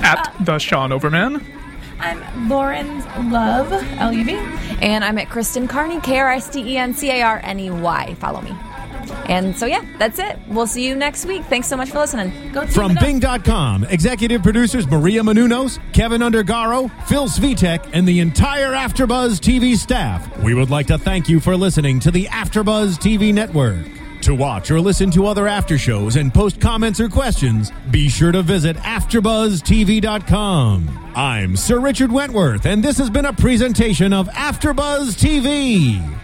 At 0.00 0.32
the 0.40 0.58
Sean 0.58 0.92
Overman. 0.92 1.44
I'm 1.98 2.48
Lauren's 2.48 3.04
Love 3.30 3.70
L 3.98 4.12
U 4.12 4.24
V. 4.24 4.32
And 4.80 5.04
I'm 5.04 5.18
at 5.18 5.28
Kristen 5.28 5.68
Carney, 5.68 6.00
K 6.00 6.18
R 6.18 6.30
I 6.30 6.36
S 6.36 6.48
T 6.48 6.60
E 6.62 6.78
N 6.78 6.94
C 6.94 7.10
A 7.10 7.20
R 7.22 7.40
N 7.44 7.60
E 7.60 7.70
Y. 7.70 8.14
Follow 8.14 8.40
me. 8.40 8.54
And 9.28 9.56
so, 9.56 9.66
yeah, 9.66 9.84
that's 9.98 10.18
it. 10.18 10.38
We'll 10.48 10.66
see 10.66 10.86
you 10.86 10.94
next 10.94 11.26
week. 11.26 11.44
Thanks 11.44 11.68
so 11.68 11.76
much 11.76 11.90
for 11.90 12.00
listening. 12.00 12.32
Go 12.52 12.62
team 12.62 12.70
From. 12.70 12.94
Bing.com, 12.94 13.84
executive 13.84 14.42
producers 14.42 14.86
Maria 14.86 15.22
Menounos, 15.22 15.78
Kevin 15.92 16.20
Undergaro, 16.20 16.90
Phil 17.06 17.28
Svitek, 17.28 17.90
and 17.92 18.06
the 18.06 18.20
entire 18.20 18.72
Afterbuzz 18.72 19.40
TV 19.40 19.76
staff. 19.76 20.38
We 20.42 20.54
would 20.54 20.70
like 20.70 20.86
to 20.88 20.98
thank 20.98 21.28
you 21.28 21.40
for 21.40 21.56
listening 21.56 22.00
to 22.00 22.10
the 22.10 22.26
Afterbuzz 22.26 22.98
TV 22.98 23.32
network. 23.32 23.86
To 24.22 24.34
watch 24.34 24.70
or 24.70 24.80
listen 24.80 25.10
to 25.12 25.26
other 25.26 25.48
after 25.48 25.78
shows 25.78 26.16
and 26.16 26.34
post 26.34 26.60
comments 26.60 27.00
or 27.00 27.08
questions, 27.08 27.72
be 27.90 28.10
sure 28.10 28.32
to 28.32 28.42
visit 28.42 28.76
AfterBuzzTV.com. 28.76 31.12
I'm 31.14 31.56
Sir 31.56 31.80
Richard 31.80 32.12
Wentworth, 32.12 32.66
and 32.66 32.82
this 32.82 32.98
has 32.98 33.08
been 33.08 33.24
a 33.24 33.32
presentation 33.32 34.12
of 34.12 34.28
Afterbuzz 34.28 35.16
TV. 35.16 36.20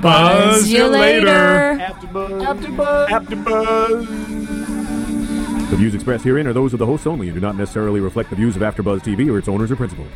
Buzz 0.00 0.64
See 0.64 0.76
you 0.76 0.86
later. 0.86 1.28
After 1.80 2.06
buzz. 2.06 2.42
After 3.10 3.36
buzz. 3.36 4.06
The 5.70 5.76
views 5.76 5.94
expressed 5.94 6.24
herein 6.24 6.46
are 6.46 6.52
those 6.52 6.72
of 6.72 6.78
the 6.78 6.86
hosts 6.86 7.06
only 7.06 7.28
and 7.28 7.34
do 7.34 7.40
not 7.40 7.56
necessarily 7.56 8.00
reflect 8.00 8.30
the 8.30 8.36
views 8.36 8.56
of 8.56 8.62
AfterBuzz 8.62 9.00
TV 9.02 9.30
or 9.30 9.38
its 9.38 9.48
owners 9.48 9.70
or 9.70 9.76
principals. 9.76 10.08